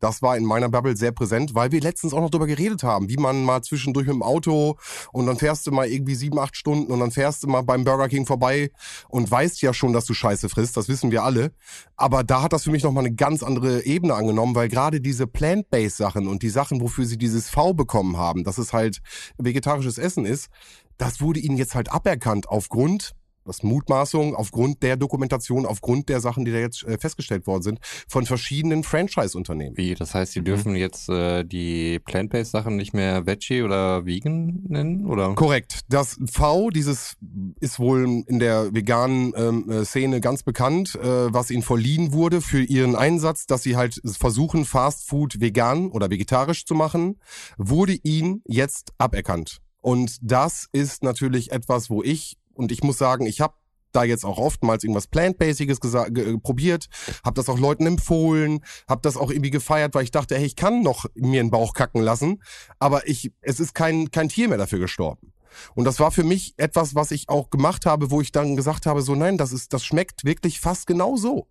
Das 0.02 0.22
war 0.22 0.36
in 0.36 0.44
meiner 0.44 0.68
Bubble 0.68 0.98
sehr 0.98 1.12
präsent, 1.12 1.56
weil 1.56 1.72
wir 1.72 1.80
letztens 1.80 2.14
auch 2.14 2.20
noch 2.20 2.30
darüber 2.30 2.48
geredet 2.48 2.84
haben, 2.84 3.08
wie 3.08 3.18
man 3.18 3.46
mal 3.46 3.62
zwischendurch 3.62 4.08
mit 4.08 4.16
dem 4.16 4.24
Auto 4.24 4.78
und 5.14 5.28
dann 5.28 5.38
fährst 5.38 5.68
du 5.68 5.72
mal 5.72 5.88
irgendwie 5.88 6.16
sieben, 6.16 6.40
acht 6.40 6.58
Stunden 6.58 6.92
und 6.92 7.00
dann 7.00 7.12
fährst 7.12 7.44
du 7.44 7.48
mal 7.48 7.62
beim 7.62 7.84
Burger 7.84 8.10
King 8.10 8.26
vorbei 8.26 8.72
und 9.10 9.30
weißt 9.30 9.62
ja 9.62 9.74
schon, 9.74 9.94
dass 9.94 10.06
du 10.06 10.14
Scheiße 10.14 10.50
frisst, 10.50 10.76
das 10.76 10.90
wissen 10.90 11.12
wir 11.12 11.24
alle. 11.24 11.52
Aber 11.96 12.24
da 12.24 12.42
hat 12.42 12.52
das 12.52 12.64
für 12.64 12.72
mich 12.72 12.84
nochmal 12.84 13.06
eine 13.06 13.16
ganz 13.16 13.44
andere 13.44 13.86
Ebene 13.86 14.16
angenommen, 14.16 14.56
weil 14.56 14.68
gerade 14.68 15.02
diese 15.02 15.28
Plant-Based 15.28 15.98
Sachen 15.98 16.28
und 16.28 16.42
die 16.42 16.50
Sachen, 16.50 16.82
wofür 16.82 17.06
sie 17.06 17.18
dieses 17.18 17.50
V 17.50 17.74
bekommen 17.76 18.18
haben, 18.18 18.44
dass 18.44 18.58
es 18.58 18.74
halt 18.74 19.02
vegetarisches 19.38 20.00
Essen 20.00 20.26
ist, 20.26 20.50
das 20.98 21.22
wurde 21.22 21.40
ihnen 21.40 21.58
jetzt 21.58 21.76
halt 21.76 21.92
aberkannt 21.92 22.50
aufgrund 22.50 23.14
das 23.46 23.64
Mutmaßung 23.64 24.36
aufgrund 24.36 24.84
der 24.84 24.98
Dokumentation, 24.98 25.66
aufgrund 25.66 26.10
der 26.10 26.20
Sachen, 26.20 26.46
die 26.46 26.52
da 26.52 26.60
jetzt 26.60 26.84
äh, 26.84 26.98
festgestellt 26.98 27.48
worden 27.48 27.64
sind, 27.64 27.80
von 28.08 28.26
verschiedenen 28.26 28.84
Franchise-Unternehmen. 28.84 29.78
Wie? 29.78 29.96
Das 29.96 30.14
heißt, 30.14 30.36
die 30.36 30.40
Mhm. 30.42 30.46
dürfen 30.46 30.76
jetzt 30.76 31.10
äh, 31.10 31.44
die 31.44 32.00
Plant-Based-Sachen 32.00 32.76
nicht 32.76 32.94
mehr 32.94 33.26
Veggie 33.26 33.62
oder 33.64 34.06
Vegan 34.06 34.64
nennen? 34.68 35.06
Oder? 35.06 35.34
Korrekt. 35.36 35.82
Das 35.90 36.18
V, 36.32 36.70
dieses 36.70 37.16
ist 37.60 37.80
wohl 37.80 38.24
in 38.28 38.40
der 38.40 38.74
veganen 38.74 39.34
ähm, 39.36 39.70
äh, 39.70 39.86
Szene 39.86 40.22
ganz 40.22 40.44
bekannt, 40.44 40.96
äh, 40.96 41.34
was 41.34 41.52
ihnen 41.52 41.64
verliehen 41.64 42.14
wurde 42.14 42.42
für 42.42 42.62
ihren 42.64 42.96
Einsatz, 42.96 43.46
dass 43.46 43.64
sie 43.64 43.76
halt 43.76 44.02
versuchen, 44.06 44.66
Fast 44.66 45.08
Food 45.08 45.40
vegan 45.42 45.90
oder 45.90 46.10
vegetarisch 46.10 46.66
zu 46.66 46.76
machen, 46.76 47.20
wurde 47.58 47.94
ihnen 48.04 48.42
jetzt 48.48 48.94
aberkannt. 48.98 49.58
Und 49.82 50.18
das 50.22 50.68
ist 50.72 51.04
natürlich 51.04 51.52
etwas, 51.52 51.90
wo 51.90 52.04
ich, 52.04 52.38
und 52.62 52.72
ich 52.72 52.84
muss 52.84 52.98
sagen, 52.98 53.26
ich 53.26 53.42
habe 53.42 53.56
da 53.92 54.04
jetzt 54.04 54.24
auch 54.24 54.38
oftmals 54.38 54.84
irgendwas 54.84 55.08
Plant-Basiges 55.08 55.80
probiert, 56.42 56.88
habe 57.26 57.36
das 57.36 57.50
auch 57.50 57.60
Leuten 57.60 57.86
empfohlen, 57.86 58.64
habe 58.88 59.02
das 59.02 59.18
auch 59.18 59.32
irgendwie 59.32 59.50
gefeiert, 59.50 59.96
weil 59.96 60.04
ich 60.04 60.12
dachte, 60.12 60.38
hey, 60.38 60.46
ich 60.46 60.56
kann 60.56 60.82
noch 60.82 61.06
mir 61.16 61.42
einen 61.42 61.52
Bauch 61.52 61.74
kacken 61.74 62.02
lassen, 62.02 62.42
aber 62.80 63.08
ich, 63.08 63.32
es 63.42 63.60
ist 63.60 63.74
kein, 63.76 64.12
kein 64.12 64.30
Tier 64.30 64.48
mehr 64.48 64.58
dafür 64.58 64.80
gestorben. 64.80 65.34
Und 65.76 65.84
das 65.84 66.00
war 66.00 66.12
für 66.12 66.24
mich 66.24 66.54
etwas, 66.56 66.96
was 66.96 67.12
ich 67.12 67.28
auch 67.28 67.50
gemacht 67.50 67.86
habe, 67.86 68.12
wo 68.12 68.22
ich 68.22 68.32
dann 68.32 68.56
gesagt 68.56 68.86
habe, 68.86 69.02
so 69.02 69.16
nein, 69.16 69.38
das 69.38 69.52
ist, 69.52 69.74
das 69.74 69.84
schmeckt 69.84 70.24
wirklich 70.24 70.62
fast 70.62 70.88
genau 70.88 71.18
so. 71.18 71.48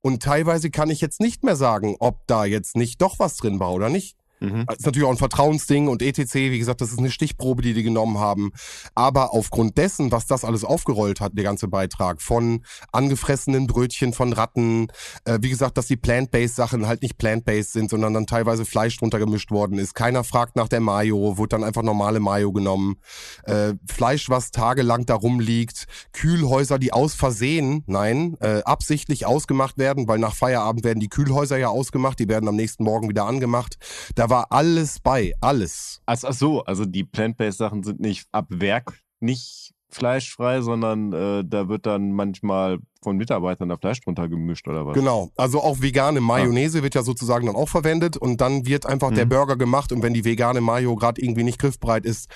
Und 0.00 0.22
teilweise 0.22 0.70
kann 0.70 0.88
ich 0.88 1.00
jetzt 1.00 1.20
nicht 1.20 1.44
mehr 1.44 1.56
sagen, 1.56 1.96
ob 1.98 2.26
da 2.26 2.44
jetzt 2.44 2.76
nicht 2.76 3.02
doch 3.02 3.18
was 3.18 3.36
drin 3.36 3.60
war 3.60 3.72
oder 3.72 3.90
nicht. 3.90 4.16
Mhm. 4.40 4.64
Das 4.66 4.78
ist 4.78 4.86
natürlich 4.86 5.06
auch 5.06 5.12
ein 5.12 5.18
Vertrauensding 5.18 5.88
und 5.88 6.02
ETC, 6.02 6.34
wie 6.34 6.58
gesagt, 6.58 6.80
das 6.80 6.92
ist 6.92 6.98
eine 6.98 7.10
Stichprobe, 7.10 7.62
die 7.62 7.74
die 7.74 7.82
genommen 7.82 8.18
haben. 8.18 8.52
Aber 8.94 9.32
aufgrund 9.34 9.78
dessen, 9.78 10.12
was 10.12 10.26
das 10.26 10.44
alles 10.44 10.64
aufgerollt 10.64 11.20
hat, 11.20 11.32
der 11.36 11.44
ganze 11.44 11.68
Beitrag, 11.68 12.22
von 12.22 12.64
angefressenen 12.92 13.66
Brötchen 13.66 14.12
von 14.12 14.32
Ratten, 14.32 14.88
äh, 15.24 15.38
wie 15.40 15.50
gesagt, 15.50 15.78
dass 15.78 15.86
die 15.86 15.96
Plant-Based 15.96 16.54
Sachen 16.54 16.86
halt 16.86 17.02
nicht 17.02 17.18
Plant-Based 17.18 17.72
sind, 17.72 17.90
sondern 17.90 18.14
dann 18.14 18.26
teilweise 18.26 18.64
Fleisch 18.64 18.96
drunter 18.96 19.18
gemischt 19.18 19.50
worden 19.50 19.78
ist. 19.78 19.94
Keiner 19.94 20.24
fragt 20.24 20.56
nach 20.56 20.68
der 20.68 20.80
Mayo, 20.80 21.36
wurde 21.36 21.50
dann 21.50 21.64
einfach 21.64 21.82
normale 21.82 22.20
Mayo 22.20 22.52
genommen. 22.52 22.96
Äh, 23.44 23.74
Fleisch, 23.88 24.28
was 24.28 24.50
tagelang 24.50 25.06
da 25.06 25.14
rumliegt, 25.14 25.86
Kühlhäuser, 26.12 26.78
die 26.78 26.92
aus 26.92 27.14
Versehen, 27.14 27.84
nein, 27.86 28.36
äh, 28.40 28.62
absichtlich 28.64 29.26
ausgemacht 29.26 29.78
werden, 29.78 30.08
weil 30.08 30.18
nach 30.18 30.34
Feierabend 30.34 30.84
werden 30.84 31.00
die 31.00 31.08
Kühlhäuser 31.08 31.58
ja 31.58 31.68
ausgemacht, 31.68 32.18
die 32.18 32.28
werden 32.28 32.48
am 32.48 32.56
nächsten 32.56 32.84
Morgen 32.84 33.08
wieder 33.08 33.24
angemacht. 33.26 33.76
Da 34.14 34.27
war 34.30 34.46
alles 34.50 35.00
bei, 35.00 35.32
alles. 35.40 36.00
Ach, 36.06 36.16
ach 36.22 36.32
so, 36.32 36.62
also 36.64 36.84
die 36.84 37.04
Plant-Based-Sachen 37.04 37.82
sind 37.82 38.00
nicht 38.00 38.26
ab 38.32 38.46
Werk 38.50 39.00
nicht 39.20 39.72
fleischfrei, 39.90 40.60
sondern 40.60 41.12
äh, 41.12 41.44
da 41.46 41.68
wird 41.68 41.86
dann 41.86 42.12
manchmal 42.12 42.78
von 43.02 43.16
Mitarbeitern 43.16 43.68
da 43.70 43.76
Fleisch 43.76 44.00
drunter 44.00 44.28
gemischt 44.28 44.68
oder 44.68 44.86
was? 44.86 44.94
Genau, 44.94 45.30
also 45.36 45.62
auch 45.62 45.80
vegane 45.80 46.20
Mayonnaise 46.20 46.82
wird 46.82 46.94
ja 46.94 47.02
sozusagen 47.02 47.46
dann 47.46 47.56
auch 47.56 47.68
verwendet 47.68 48.16
und 48.16 48.40
dann 48.40 48.66
wird 48.66 48.84
einfach 48.86 49.12
der 49.12 49.24
Mhm. 49.24 49.30
Burger 49.30 49.56
gemacht 49.56 49.90
und 49.92 50.02
wenn 50.02 50.12
die 50.12 50.24
vegane 50.24 50.60
Mayo 50.60 50.94
gerade 50.94 51.22
irgendwie 51.22 51.44
nicht 51.44 51.58
griffbereit 51.58 52.04
ist, 52.04 52.28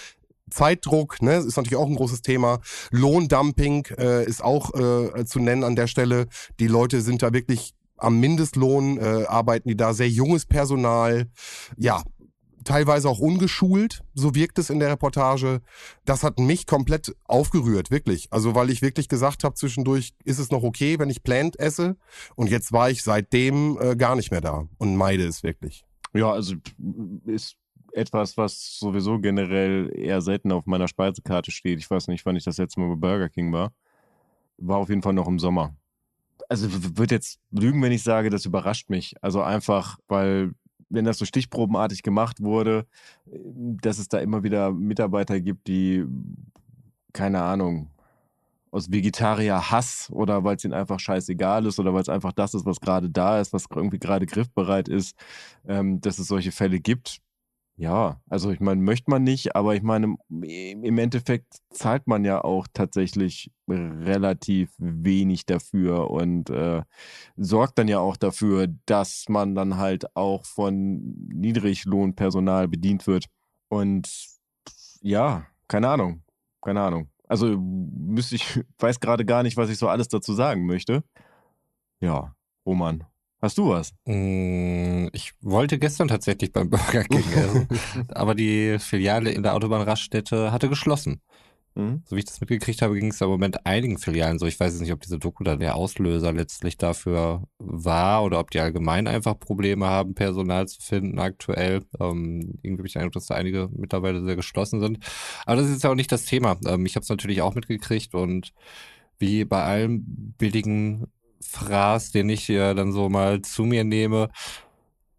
Zeitdruck, 0.51 1.23
ne, 1.23 1.37
ist 1.37 1.57
natürlich 1.57 1.77
auch 1.77 1.87
ein 1.87 1.97
großes 1.97 2.23
Thema. 2.23 2.61
Lohndumping 2.91 3.87
äh, 3.99 4.25
ist 4.25 4.43
auch 4.43 4.75
äh, 4.75 5.25
zu 5.25 5.39
nennen 5.41 5.65
an 5.65 5.77
der 5.77 5.87
Stelle. 5.87 6.27
Die 6.61 6.67
Leute 6.67 7.01
sind 7.01 7.23
da 7.23 7.33
wirklich 7.33 7.73
am 8.03 8.21
Mindestlohn, 8.21 8.99
äh, 8.99 9.25
arbeiten 9.27 9.69
die 9.69 9.77
da 9.77 9.95
sehr 9.95 10.09
junges 10.09 10.47
Personal. 10.47 11.29
Ja, 11.77 12.03
teilweise 12.65 13.09
auch 13.09 13.19
ungeschult, 13.19 14.03
so 14.15 14.35
wirkt 14.35 14.59
es 14.59 14.71
in 14.71 14.79
der 14.79 14.91
Reportage. 14.91 15.61
Das 16.05 16.23
hat 16.23 16.39
mich 16.39 16.67
komplett 16.67 17.15
aufgerührt, 17.25 17.91
wirklich. 17.91 18.29
Also 18.31 18.55
weil 18.55 18.71
ich 18.71 18.83
wirklich 18.83 19.09
gesagt 19.09 19.45
habe 19.45 19.55
zwischendurch, 19.55 20.13
ist 20.25 20.39
es 20.39 20.51
noch 20.51 20.63
okay, 20.63 20.99
wenn 20.99 21.11
ich 21.11 21.23
Plant 21.23 21.59
esse? 21.59 21.97
Und 22.35 22.51
jetzt 22.51 22.73
war 22.73 22.91
ich 22.91 23.03
seitdem 23.03 23.79
äh, 23.81 23.97
gar 23.97 24.17
nicht 24.17 24.31
mehr 24.31 24.41
da 24.41 24.67
und 24.79 24.97
meide 24.97 25.25
es 25.25 25.43
wirklich. 25.43 25.85
Ja, 26.15 26.33
also 26.33 26.55
ist 27.27 27.57
etwas, 27.93 28.37
was 28.37 28.79
sowieso 28.79 29.19
generell 29.19 29.93
eher 29.95 30.23
selten 30.23 30.53
auf 30.53 30.67
meiner 30.67 30.89
Speisekarte 30.89 31.51
steht. 31.51 31.79
Ich 31.79 31.91
weiß 31.91 32.09
nicht, 32.09 32.25
wann 32.25 32.37
ich 32.37 32.45
das 32.45 32.59
letzte 32.59 32.81
Mal 32.81 32.89
bei 32.97 33.09
Burger 33.09 33.29
King 33.29 33.53
war. 33.53 33.73
War 34.59 34.79
auf 34.79 34.89
jeden 34.89 35.03
Fall 35.03 35.13
noch 35.13 35.29
im 35.29 35.39
Sommer. 35.39 35.75
Also 36.53 36.69
wird 36.99 37.11
jetzt 37.11 37.41
lügen, 37.51 37.81
wenn 37.81 37.93
ich 37.93 38.03
sage, 38.03 38.29
das 38.29 38.45
überrascht 38.45 38.91
mich. 38.91 39.15
Also 39.23 39.41
einfach, 39.41 39.97
weil 40.07 40.53
wenn 40.91 41.07
das 41.07 41.17
so 41.17 41.25
stichprobenartig 41.25 42.03
gemacht 42.03 42.43
wurde, 42.43 42.87
äh, 43.27 43.39
dass 43.55 43.99
es 43.99 44.09
da 44.09 44.19
immer 44.19 44.43
wieder 44.43 44.71
Mitarbeiter 44.71 45.41
gibt, 45.41 45.67
die, 45.67 46.05
keine 47.15 47.41
Ahnung, 47.41 47.89
aus 48.71 48.91
Vegetarier-Hass 48.93 50.11
oder 50.13 50.45
weil 50.45 50.57
es 50.57 50.65
ihnen 50.65 50.75
einfach 50.75 51.01
scheißegal 51.01 51.65
ist 51.65 51.79
oder 51.81 51.95
weil 51.95 52.03
es 52.03 52.11
einfach 52.11 52.33
das 52.33 52.53
ist, 52.53 52.67
was 52.67 52.81
gerade 52.81 53.09
da 53.09 53.41
ist, 53.41 53.55
was 53.55 53.65
irgendwie 53.75 53.99
gerade 53.99 54.27
griffbereit 54.27 54.89
ist, 54.89 55.17
ähm, 55.67 56.03
dass 56.03 56.19
es 56.19 56.29
solche 56.29 56.53
Fälle 56.53 56.81
gibt. 56.81 57.23
Ja, 57.77 58.21
also 58.29 58.51
ich 58.51 58.61
meine, 58.61 58.83
möchte 58.83 59.11
man 59.11 59.25
nicht, 59.25 59.57
aber 59.57 59.75
ich 59.75 59.83
meine, 59.83 60.17
im 60.29 60.99
Endeffekt 60.99 61.57
zahlt 61.71 62.07
man 62.07 62.25
ja 62.25 62.45
auch 62.45 62.67
tatsächlich 62.73 63.51
relativ 63.69 64.71
wenig 64.79 65.47
dafür 65.47 66.11
und 66.11 66.51
äh, 66.51 66.83
sorgt 67.37 67.79
dann 67.79 67.89
ja 67.89 67.99
auch 67.99 68.19
dafür, 68.19 68.69
dass 68.85 69.25
man 69.29 69.55
dann 69.55 69.79
halt 69.79 70.15
auch 70.15 70.45
von 70.45 71.01
Niedriglohnpersonal 71.33 72.69
bedient 72.69 73.07
wird. 73.07 73.27
Und 73.69 74.09
ja, 75.01 75.47
keine 75.67 75.89
Ahnung, 75.89 76.23
keine 76.61 76.83
Ahnung. 76.83 77.09
Also 77.27 77.57
müsste 77.59 78.35
ich, 78.35 78.61
weiß 78.79 79.01
gerade 79.01 79.25
gar 79.25 79.43
nicht, 79.43 79.57
was 79.57 79.71
ich 79.71 79.79
so 79.79 79.89
alles 79.89 80.09
dazu 80.09 80.35
sagen 80.35 80.67
möchte. 80.67 81.03
Ja, 82.01 82.37
Roman, 82.67 83.05
hast 83.43 83.59
du 83.59 83.69
was? 83.69 83.93
Mm, 84.07 85.09
Ich 85.13 85.33
wollte 85.41 85.79
gestern 85.79 86.09
tatsächlich 86.09 86.53
beim 86.53 86.71
Burger 86.71 87.05
King 87.05 87.25
essen, 87.35 87.69
aber 88.11 88.35
die 88.35 88.79
Filiale 88.79 89.31
in 89.31 89.43
der 89.43 89.55
Autobahnraststätte 89.55 90.53
hatte 90.53 90.69
geschlossen. 90.69 91.21
Mhm. 91.75 92.03
So 92.05 92.17
wie 92.17 92.21
ich 92.21 92.27
das 92.27 92.41
mitgekriegt 92.41 92.83
habe, 92.83 92.95
ging 92.99 93.11
es 93.11 93.21
im 93.21 93.29
Moment 93.29 93.65
einigen 93.65 93.97
Filialen 93.99 94.39
so. 94.39 94.47
Ich 94.47 94.61
weiß 94.61 94.73
jetzt 94.73 94.83
nicht, 94.83 94.93
ob 94.93 95.01
diese 95.01 95.19
Doku 95.19 95.43
da 95.43 95.57
der 95.57 95.75
Auslöser 95.75 96.33
letztlich 96.33 96.77
dafür 96.77 97.45
war 97.59 98.25
oder 98.25 98.41
ob 98.41 98.51
die 98.51 98.61
allgemein 98.61 99.07
einfach 99.07 99.39
Probleme 99.39 99.87
haben, 99.87 100.15
Personal 100.15 100.69
zu 100.69 100.83
finden 100.83 101.19
aktuell. 101.19 101.81
Ähm, 101.99 102.59
irgendwie 102.63 102.81
habe 102.81 102.87
ich 102.87 102.93
den 102.93 103.01
Eindruck, 103.01 103.15
dass 103.15 103.27
da 103.27 103.37
einige 103.37 103.71
mittlerweile 103.75 104.23
sehr 104.23 104.37
geschlossen 104.37 104.81
sind. 104.81 104.99
Aber 105.47 105.57
das 105.57 105.67
ist 105.67 105.73
jetzt 105.73 105.85
ja 105.85 105.91
auch 105.91 105.95
nicht 105.95 106.13
das 106.13 106.27
Thema. 106.27 106.59
Ähm, 106.67 106.85
ich 106.85 106.95
habe 106.95 107.05
es 107.05 107.09
natürlich 107.09 107.41
auch 107.41 107.55
mitgekriegt 107.55 108.15
und 108.15 108.53
wie 109.19 109.45
bei 109.47 109.63
allem 109.63 110.05
billigen 110.37 111.07
Fraß, 111.43 112.13
den 112.13 112.29
ich 112.29 112.45
hier 112.45 112.75
dann 112.75 112.93
so 112.93 113.09
mal 113.09 113.43
zu 113.43 113.65
mir 113.65 113.85
nehme, 113.85 114.31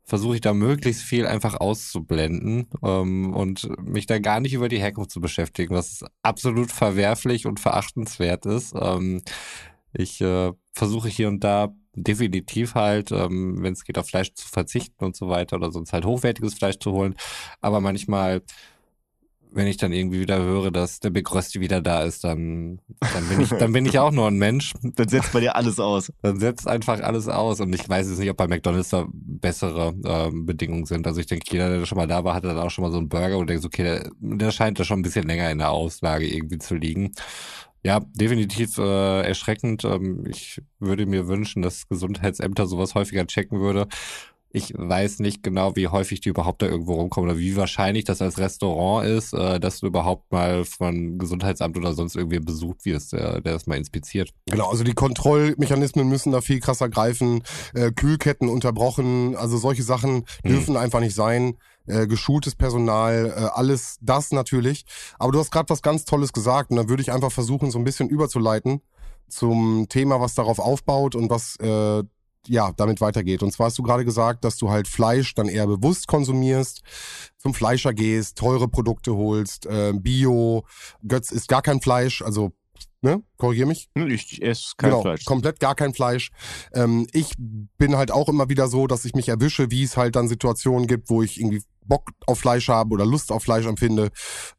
versuche 0.06 0.36
ich 0.36 0.42
da 0.42 0.54
möglichst 0.54 1.02
viel 1.02 1.26
einfach 1.26 1.56
auszublenden 1.56 2.68
ähm, 2.84 3.34
und 3.34 3.70
mich 3.82 4.06
da 4.06 4.20
gar 4.20 4.40
nicht 4.40 4.54
über 4.54 4.70
die 4.70 4.80
Herkunft 4.80 5.12
zu 5.12 5.22
beschäftigen, 5.22 5.76
was 5.76 6.04
absolut 6.22 6.72
verwerflich 6.72 7.46
und 7.46 7.60
verachtenswert 7.60 8.46
ist. 8.46 8.74
Ähm, 8.80 9.22
ich 9.94 10.22
äh, 10.22 10.52
versuche 10.74 11.08
hier 11.08 11.30
und 11.30 11.44
da 11.44 11.74
definitiv 11.96 12.76
halt, 12.76 13.12
ähm, 13.12 13.62
wenn 13.62 13.74
es 13.74 13.84
geht, 13.84 13.98
auf 13.98 14.08
Fleisch 14.08 14.34
zu 14.34 14.48
verzichten 14.48 15.06
und 15.06 15.16
so 15.16 15.30
weiter 15.30 15.58
oder 15.58 15.72
sonst 15.72 15.94
halt 15.94 16.06
hochwertiges 16.06 16.56
Fleisch 16.56 16.80
zu 16.80 16.92
holen. 16.92 17.16
Aber 17.62 17.80
manchmal, 17.80 18.42
wenn 19.56 19.68
ich 19.68 19.78
dann 19.78 19.94
irgendwie 19.94 20.20
wieder 20.20 20.42
höre, 20.42 20.72
dass 20.72 21.00
der 21.00 21.10
Big 21.10 21.32
Rösti 21.34 21.60
wieder 21.60 21.82
da 21.82 22.04
ist, 22.04 22.24
dann, 22.24 22.80
dann 23.14 23.28
bin 23.30 23.42
ich, 23.42 23.50
dann 23.60 23.72
bin 23.72 23.86
ich 23.86 24.00
auch 24.00 24.12
nur 24.12 24.28
ein 24.28 24.38
Mensch 24.38 24.74
Dann 24.82 25.08
setzt 25.08 25.34
bei 25.34 25.40
dir 25.40 25.56
alles 25.56 25.80
aus. 25.80 26.12
dann 26.22 26.40
setzt 26.40 26.68
einfach 26.68 27.00
alles 27.02 27.28
aus. 27.28 27.60
Und 27.60 27.74
ich 27.74 27.88
weiß 27.88 28.10
jetzt 28.10 28.20
nicht, 28.20 28.30
ob 28.30 28.38
bei 28.38 28.48
McDonalds 28.48 28.90
da 28.90 29.08
bessere 29.12 29.94
ähm, 30.06 30.46
Bedingungen 30.46 30.86
sind. 30.86 31.08
Also 31.08 31.20
ich 31.20 31.28
denke, 31.28 31.46
jeder, 31.50 31.70
der 31.70 31.86
schon 31.86 31.98
mal 31.98 32.08
da 32.08 32.24
war, 32.24 32.36
hatte 32.36 32.48
dann 32.48 32.60
auch 32.60 32.72
schon 32.72 32.84
mal 32.84 32.92
so 32.92 32.98
einen 32.98 33.10
Burger 33.10 33.38
und 33.38 33.50
denkt, 33.50 33.66
okay, 33.66 33.84
der, 33.84 34.10
der 34.20 34.52
scheint 34.52 34.80
da 34.80 34.84
schon 34.84 35.00
ein 35.00 35.04
bisschen 35.04 35.28
länger 35.28 35.52
in 35.52 35.60
der 35.60 35.72
Auslage 35.72 36.28
irgendwie 36.28 36.58
zu 36.58 36.76
liegen. 36.76 37.12
Ja, 37.86 38.00
definitiv 38.14 38.78
äh, 38.78 39.22
erschreckend. 39.28 39.84
Ähm, 39.84 40.26
ich 40.26 40.62
würde 40.80 41.06
mir 41.06 41.28
wünschen, 41.28 41.62
dass 41.62 41.88
Gesundheitsämter 41.90 42.66
sowas 42.66 42.96
häufiger 42.96 43.28
checken 43.28 43.60
würde. 43.60 43.88
Ich 44.56 44.72
weiß 44.78 45.18
nicht 45.18 45.42
genau, 45.42 45.76
wie 45.76 45.88
häufig 45.88 46.22
die 46.22 46.30
überhaupt 46.30 46.62
da 46.62 46.68
irgendwo 46.68 46.94
rumkommen 46.94 47.32
oder 47.32 47.40
wie 47.40 47.56
wahrscheinlich 47.56 48.04
das 48.04 48.22
als 48.22 48.38
Restaurant 48.38 49.08
ist, 49.08 49.34
äh, 49.34 49.60
dass 49.60 49.80
du 49.80 49.88
überhaupt 49.88 50.32
mal 50.32 50.64
von 50.64 51.18
Gesundheitsamt 51.18 51.76
oder 51.76 51.94
sonst 51.94 52.16
irgendwie 52.16 52.38
besucht 52.38 52.86
wirst, 52.86 53.14
der, 53.14 53.42
der 53.42 53.54
das 53.54 53.66
mal 53.66 53.78
inspiziert. 53.78 54.32
Genau, 54.46 54.70
also 54.70 54.84
die 54.84 54.94
Kontrollmechanismen 54.94 56.08
müssen 56.08 56.32
da 56.32 56.42
viel 56.42 56.60
krasser 56.60 56.88
greifen, 56.88 57.42
äh, 57.74 57.92
Kühlketten 57.92 58.48
unterbrochen, 58.48 59.36
also 59.36 59.58
solche 59.58 59.82
Sachen 59.82 60.26
dürfen 60.46 60.78
einfach 60.78 61.00
nicht 61.00 61.16
sein. 61.16 61.58
Äh, 61.88 62.06
geschultes 62.06 62.56
Personal, 62.56 63.34
äh, 63.36 63.50
alles 63.56 63.98
das 64.02 64.32
natürlich. 64.32 64.86
Aber 65.18 65.32
du 65.32 65.40
hast 65.40 65.52
gerade 65.52 65.70
was 65.70 65.82
ganz 65.82 66.06
Tolles 66.06 66.32
gesagt 66.32 66.70
und 66.70 66.78
dann 66.78 66.90
würde 66.90 67.02
ich 67.02 67.12
einfach 67.12 67.32
versuchen, 67.32 67.72
so 67.72 67.80
ein 67.80 67.84
bisschen 67.84 68.08
überzuleiten 68.08 68.82
zum 69.28 69.88
Thema, 69.90 70.22
was 70.22 70.36
darauf 70.36 70.60
aufbaut 70.60 71.16
und 71.16 71.30
was 71.30 71.56
äh, 71.58 72.04
ja 72.48 72.72
damit 72.76 73.02
weitergeht. 73.02 73.44
Und 73.44 73.52
zwar 73.52 73.68
hast 73.68 73.78
du 73.78 73.84
gerade 73.84 74.06
gesagt, 74.06 74.44
dass 74.44 74.58
du 74.58 74.70
halt 74.70 74.88
Fleisch 74.88 75.34
dann 75.36 75.48
eher 75.48 75.68
bewusst 75.68 76.08
konsumierst, 76.08 76.82
zum 77.38 77.54
Fleischer 77.54 77.94
gehst, 77.94 78.38
teure 78.38 78.68
Produkte 78.68 79.16
holst, 79.16 79.66
äh, 79.66 79.94
Bio, 79.96 80.66
Götz 81.08 81.32
isst 81.32 81.48
gar 81.48 81.62
kein 81.62 81.82
Fleisch, 81.82 82.22
also 82.22 82.54
Ne? 83.02 83.22
Korrigier 83.38 83.66
mich. 83.66 83.90
Ich 83.96 84.42
esse 84.42 84.76
kein 84.78 84.92
genau, 84.92 85.02
Fleisch. 85.02 85.26
komplett 85.26 85.60
gar 85.60 85.76
kein 85.76 85.94
Fleisch. 85.94 86.32
Ähm, 86.74 87.06
ich 87.12 87.34
bin 87.38 87.98
halt 87.98 88.12
auch 88.12 88.30
immer 88.30 88.48
wieder 88.48 88.70
so, 88.70 88.88
dass 88.88 89.04
ich 89.04 89.14
mich 89.14 89.28
erwische, 89.28 89.72
wie 89.72 89.84
es 89.84 89.98
halt 89.98 90.16
dann 90.16 90.30
Situationen 90.30 90.88
gibt, 90.88 91.10
wo 91.10 91.22
ich 91.22 91.38
irgendwie 91.38 91.62
Bock 91.86 92.12
auf 92.28 92.40
Fleisch 92.40 92.70
habe 92.70 92.94
oder 92.94 93.06
Lust 93.06 93.32
auf 93.32 93.44
Fleisch 93.44 93.66
empfinde, 93.66 94.10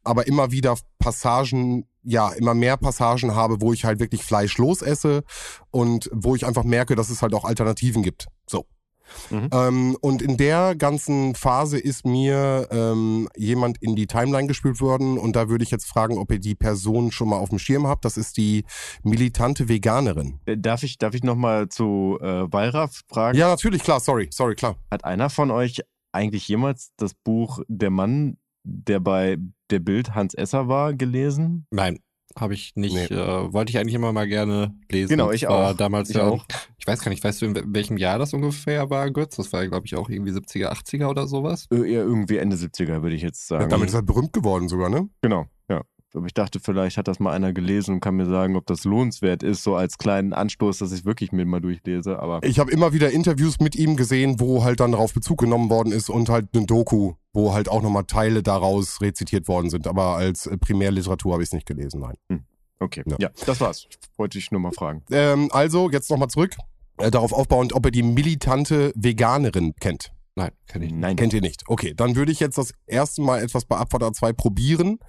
aber 0.03 0.27
immer 0.27 0.51
wieder 0.51 0.77
Passagen, 0.99 1.87
ja, 2.03 2.29
immer 2.33 2.53
mehr 2.53 2.77
Passagen 2.77 3.33
habe, 3.33 3.61
wo 3.61 3.73
ich 3.73 3.83
halt 3.83 3.99
wirklich 3.99 4.23
fleischlos 4.23 4.83
esse 4.83 5.23
und 5.71 6.09
wo 6.13 6.35
ich 6.35 6.45
einfach 6.45 6.63
merke, 6.63 6.95
dass 6.95 7.09
es 7.09 7.23
halt 7.23 7.33
auch 7.33 7.45
Alternativen 7.45 8.03
gibt. 8.03 8.27
Mhm. 9.29 9.49
Ähm, 9.51 9.97
und 10.01 10.21
in 10.21 10.37
der 10.37 10.75
ganzen 10.75 11.35
Phase 11.35 11.77
ist 11.79 12.05
mir 12.05 12.67
ähm, 12.71 13.29
jemand 13.35 13.81
in 13.81 13.95
die 13.95 14.07
Timeline 14.07 14.47
gespült 14.47 14.81
worden 14.81 15.17
und 15.17 15.35
da 15.35 15.49
würde 15.49 15.63
ich 15.63 15.71
jetzt 15.71 15.85
fragen, 15.85 16.17
ob 16.17 16.31
ihr 16.31 16.39
die 16.39 16.55
Person 16.55 17.11
schon 17.11 17.29
mal 17.29 17.37
auf 17.37 17.49
dem 17.49 17.59
Schirm 17.59 17.87
habt. 17.87 18.05
Das 18.05 18.17
ist 18.17 18.37
die 18.37 18.65
militante 19.03 19.69
Veganerin. 19.69 20.39
Äh, 20.45 20.57
Darf 20.57 20.83
ich, 20.83 20.97
darf 20.97 21.13
ich 21.13 21.23
nochmal 21.23 21.69
zu 21.69 22.17
äh, 22.21 22.51
Wallraff 22.51 23.01
fragen? 23.07 23.37
Ja, 23.37 23.49
natürlich, 23.49 23.83
klar, 23.83 23.99
sorry, 23.99 24.29
sorry, 24.31 24.55
klar. 24.55 24.75
Hat 24.91 25.03
einer 25.03 25.29
von 25.29 25.51
euch 25.51 25.81
eigentlich 26.11 26.47
jemals 26.47 26.91
das 26.97 27.13
Buch 27.13 27.59
Der 27.67 27.89
Mann, 27.89 28.37
der 28.63 28.99
bei 28.99 29.37
der 29.69 29.79
Bild 29.79 30.15
Hans 30.15 30.33
Esser 30.33 30.67
war, 30.67 30.93
gelesen? 30.93 31.67
Nein, 31.71 31.99
habe 32.37 32.53
ich 32.53 32.73
nicht. 32.75 32.93
Nee. 32.93 33.15
Äh, 33.15 33.53
wollte 33.53 33.69
ich 33.69 33.77
eigentlich 33.77 33.93
immer 33.93 34.11
mal 34.11 34.27
gerne 34.27 34.75
lesen. 34.91 35.09
Genau, 35.09 35.31
ich 35.31 35.43
war 35.43 35.71
auch. 35.71 35.77
Damals 35.77 36.09
Ich 36.09 36.17
ja, 36.17 36.27
auch. 36.27 36.45
Ich 36.77 36.85
weiß 36.85 37.01
gar 37.01 37.09
nicht, 37.09 37.23
weißt 37.23 37.41
du, 37.41 37.45
in 37.45 37.73
welchem 37.73 37.97
Jahr 37.97 38.19
das 38.19 38.33
ungefähr 38.33 38.89
war, 38.89 39.09
Götz? 39.09 39.37
Das 39.37 39.51
war, 39.53 39.65
glaube 39.67 39.85
ich, 39.85 39.95
auch 39.95 40.09
irgendwie 40.09 40.31
70er, 40.31 40.71
80er 40.71 41.07
oder 41.07 41.27
sowas. 41.27 41.67
Äh, 41.71 41.93
eher 41.93 42.03
irgendwie 42.03 42.37
Ende 42.37 42.55
70er, 42.55 43.01
würde 43.01 43.15
ich 43.15 43.21
jetzt 43.21 43.47
sagen. 43.47 43.69
Damit 43.69 43.89
ist 43.89 43.95
er 43.95 44.01
berühmt 44.01 44.33
geworden 44.33 44.67
sogar, 44.67 44.89
ne? 44.89 45.09
Genau, 45.21 45.45
ja. 45.69 45.83
Aber 46.15 46.25
ich 46.25 46.33
dachte, 46.33 46.59
vielleicht 46.59 46.97
hat 46.97 47.07
das 47.07 47.19
mal 47.19 47.33
einer 47.33 47.53
gelesen 47.53 47.95
und 47.95 47.99
kann 47.99 48.15
mir 48.15 48.25
sagen, 48.25 48.55
ob 48.55 48.65
das 48.65 48.83
lohnenswert 48.83 49.43
ist, 49.43 49.63
so 49.63 49.75
als 49.75 49.97
kleinen 49.97 50.33
Anstoß, 50.33 50.77
dass 50.77 50.91
ich 50.91 51.05
wirklich 51.05 51.31
mit 51.31 51.47
mal 51.47 51.61
durchlese. 51.61 52.19
Aber 52.19 52.41
Ich 52.43 52.59
habe 52.59 52.71
immer 52.71 52.93
wieder 52.93 53.11
Interviews 53.11 53.59
mit 53.59 53.75
ihm 53.75 53.95
gesehen, 53.95 54.39
wo 54.39 54.63
halt 54.63 54.79
dann 54.79 54.91
darauf 54.91 55.13
Bezug 55.13 55.39
genommen 55.39 55.69
worden 55.69 55.91
ist 55.91 56.09
und 56.09 56.29
halt 56.29 56.47
eine 56.53 56.65
Doku, 56.65 57.13
wo 57.33 57.53
halt 57.53 57.69
auch 57.69 57.81
nochmal 57.81 58.05
Teile 58.05 58.43
daraus 58.43 59.01
rezitiert 59.01 59.47
worden 59.47 59.69
sind. 59.69 59.87
Aber 59.87 60.15
als 60.15 60.47
äh, 60.47 60.57
Primärliteratur 60.57 61.33
habe 61.33 61.43
ich 61.43 61.49
es 61.49 61.53
nicht 61.53 61.67
gelesen, 61.67 62.01
nein. 62.01 62.45
okay, 62.79 63.03
Ja. 63.05 63.17
ja, 63.19 63.29
das 63.45 63.59
war's. 63.61 63.87
Wollte 64.17 64.37
ich 64.37 64.51
nur 64.51 64.61
mal 64.61 64.71
fragen. 64.71 65.03
Ähm, 65.11 65.49
also, 65.51 65.89
jetzt 65.91 66.09
nochmal 66.09 66.29
zurück. 66.29 66.55
Äh, 66.97 67.11
darauf 67.11 67.33
aufbauend, 67.33 67.73
ob 67.73 67.85
ihr 67.85 67.91
die 67.91 68.03
militante 68.03 68.93
Veganerin 68.95 69.73
kennt. 69.79 70.11
Nein, 70.35 70.51
kenne 70.67 70.85
ich 70.85 70.91
nicht. 70.91 71.01
Nein, 71.01 71.15
Kennt 71.15 71.33
ihr 71.33 71.41
nicht. 71.41 71.63
Okay, 71.67 71.93
dann 71.95 72.15
würde 72.15 72.31
ich 72.31 72.41
jetzt 72.41 72.57
das 72.57 72.73
erste 72.85 73.21
Mal 73.21 73.41
etwas 73.41 73.65
bei 73.65 73.77
Abfahrt 73.77 74.03
A2 74.03 74.33
probieren. 74.33 74.99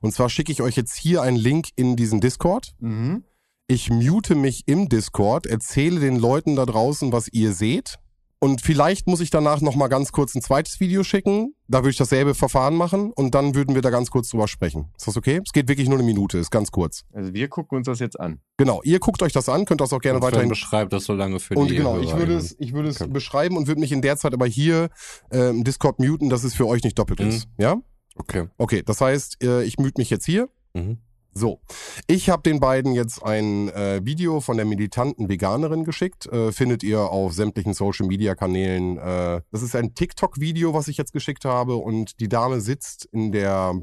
Und 0.00 0.12
zwar 0.12 0.30
schicke 0.30 0.50
ich 0.50 0.62
euch 0.62 0.74
jetzt 0.76 0.96
hier 0.96 1.20
einen 1.22 1.36
Link 1.36 1.68
in 1.76 1.96
diesen 1.96 2.20
Discord. 2.20 2.72
Mhm. 2.78 3.24
Ich 3.66 3.90
mute 3.90 4.34
mich 4.34 4.66
im 4.66 4.88
Discord, 4.88 5.46
erzähle 5.46 6.00
den 6.00 6.16
Leuten 6.16 6.56
da 6.56 6.66
draußen, 6.66 7.12
was 7.12 7.28
ihr 7.28 7.52
seht. 7.52 7.98
Und 8.40 8.62
vielleicht 8.62 9.06
muss 9.06 9.20
ich 9.20 9.28
danach 9.28 9.60
nochmal 9.60 9.90
ganz 9.90 10.12
kurz 10.12 10.34
ein 10.34 10.40
zweites 10.40 10.80
Video 10.80 11.04
schicken. 11.04 11.54
Da 11.70 11.78
würde 11.78 11.90
ich 11.90 11.96
dasselbe 11.96 12.34
Verfahren 12.34 12.74
machen 12.74 13.12
und 13.12 13.32
dann 13.32 13.54
würden 13.54 13.76
wir 13.76 13.82
da 13.82 13.90
ganz 13.90 14.10
kurz 14.10 14.28
drüber 14.30 14.48
sprechen. 14.48 14.88
Ist 14.98 15.06
das 15.06 15.16
okay? 15.16 15.40
Es 15.44 15.52
geht 15.52 15.68
wirklich 15.68 15.88
nur 15.88 15.98
eine 15.98 16.04
Minute, 16.06 16.36
ist 16.38 16.50
ganz 16.50 16.72
kurz. 16.72 17.04
Also 17.12 17.32
wir 17.32 17.46
gucken 17.48 17.78
uns 17.78 17.86
das 17.86 18.00
jetzt 18.00 18.18
an. 18.18 18.40
Genau, 18.56 18.82
ihr 18.82 18.98
guckt 18.98 19.22
euch 19.22 19.32
das 19.32 19.48
an, 19.48 19.66
könnt 19.66 19.80
das 19.80 19.92
auch 19.92 20.00
gerne 20.00 20.18
Und 20.18 20.24
weiterhin 20.24 20.48
beschreibt 20.48 20.92
das 20.92 21.04
so 21.04 21.12
lange 21.12 21.38
für 21.38 21.54
und 21.54 21.70
die 21.70 21.76
genau, 21.76 22.00
ich 22.00 22.12
würde 22.16 22.34
es, 22.34 22.56
ich 22.58 22.72
würde 22.72 22.88
es 22.88 23.00
Okay. 23.00 23.10
beschreiben 23.12 23.56
und 23.56 23.68
würde 23.68 23.80
mich 23.80 23.92
in 23.92 24.02
der 24.02 24.16
Zeit 24.16 24.34
aber 24.34 24.46
hier 24.46 24.88
äh, 25.30 25.50
im 25.50 25.62
Discord 25.62 26.00
muten, 26.00 26.28
dass 26.28 26.42
es 26.42 26.54
für 26.54 26.66
euch 26.66 26.82
nicht 26.82 26.98
doppelt 26.98 27.20
Mhm. 27.20 27.28
ist. 27.28 27.48
Ja? 27.56 27.76
Okay. 28.16 28.48
Okay, 28.58 28.82
das 28.84 29.00
heißt, 29.00 29.40
äh, 29.44 29.62
ich 29.62 29.78
mute 29.78 29.94
mich 29.98 30.10
jetzt 30.10 30.26
hier. 30.26 30.48
Mhm. 30.74 30.98
So, 31.32 31.60
ich 32.08 32.28
habe 32.28 32.42
den 32.42 32.58
beiden 32.58 32.92
jetzt 32.92 33.22
ein 33.22 33.68
äh, 33.68 34.00
Video 34.04 34.40
von 34.40 34.56
der 34.56 34.66
militanten 34.66 35.28
Veganerin 35.28 35.84
geschickt. 35.84 36.26
Äh, 36.26 36.50
findet 36.50 36.82
ihr 36.82 37.00
auf 37.00 37.32
sämtlichen 37.34 37.72
Social-Media-Kanälen. 37.72 38.98
Äh, 38.98 39.42
das 39.52 39.62
ist 39.62 39.76
ein 39.76 39.94
TikTok-Video, 39.94 40.74
was 40.74 40.88
ich 40.88 40.96
jetzt 40.96 41.12
geschickt 41.12 41.44
habe. 41.44 41.76
Und 41.76 42.18
die 42.18 42.28
Dame 42.28 42.60
sitzt 42.60 43.04
in 43.12 43.30
der 43.30 43.74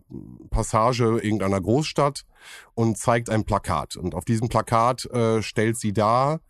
Passage 0.50 1.20
irgendeiner 1.22 1.62
Großstadt 1.62 2.26
und 2.76 2.98
zeigt 2.98 3.30
ein 3.30 3.46
Plakat. 3.46 3.96
Und 3.96 4.14
auf 4.14 4.26
diesem 4.26 4.50
Plakat 4.50 5.06
äh, 5.06 5.42
stellt 5.42 5.78
sie 5.78 5.94
dar, 5.94 6.42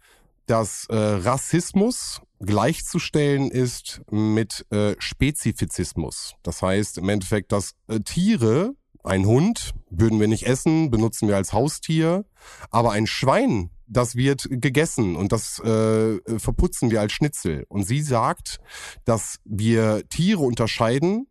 dass 0.48 0.88
äh, 0.90 0.96
Rassismus 0.96 2.22
gleichzustellen 2.40 3.52
ist 3.52 4.02
mit 4.10 4.66
äh, 4.72 4.96
Spezifizismus. 4.98 6.36
Das 6.42 6.62
heißt 6.64 6.98
im 6.98 7.10
Endeffekt, 7.10 7.52
dass 7.52 7.74
Tiere, 8.06 8.76
ein 9.08 9.26
Hund, 9.26 9.74
würden 9.90 10.20
wir 10.20 10.28
nicht 10.28 10.46
essen, 10.46 10.92
benutzen 10.92 11.28
wir 11.28 11.36
als 11.36 11.54
Haustier, 11.54 12.26
aber 12.70 12.92
ein 12.92 13.08
Schwein, 13.08 13.70
das 13.88 14.16
wird 14.16 14.48
gegessen 14.50 15.16
und 15.16 15.32
das 15.32 15.60
äh, 15.60 16.20
verputzen 16.40 16.92
wir 16.92 17.02
als 17.02 17.14
Schnitzel. 17.14 17.66
Und 17.70 17.84
sie 17.84 18.02
sagt, 18.02 18.60
dass 19.06 19.40
wir 19.46 20.04
Tiere 20.10 20.42
unterscheiden, 20.42 21.28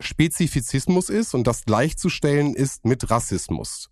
Spezifizismus 0.00 1.08
ist 1.08 1.34
und 1.34 1.46
das 1.46 1.64
gleichzustellen 1.64 2.54
ist 2.54 2.84
mit 2.84 3.10
Rassismus. 3.10 3.90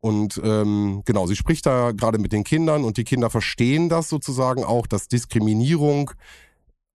Und 0.00 0.40
ähm, 0.44 1.02
genau, 1.04 1.26
sie 1.26 1.36
spricht 1.36 1.66
da 1.66 1.92
gerade 1.92 2.18
mit 2.18 2.32
den 2.32 2.44
Kindern 2.44 2.84
und 2.84 2.96
die 2.96 3.04
Kinder 3.04 3.30
verstehen 3.30 3.88
das 3.88 4.08
sozusagen 4.08 4.62
auch, 4.62 4.86
dass 4.86 5.08
Diskriminierung 5.08 6.12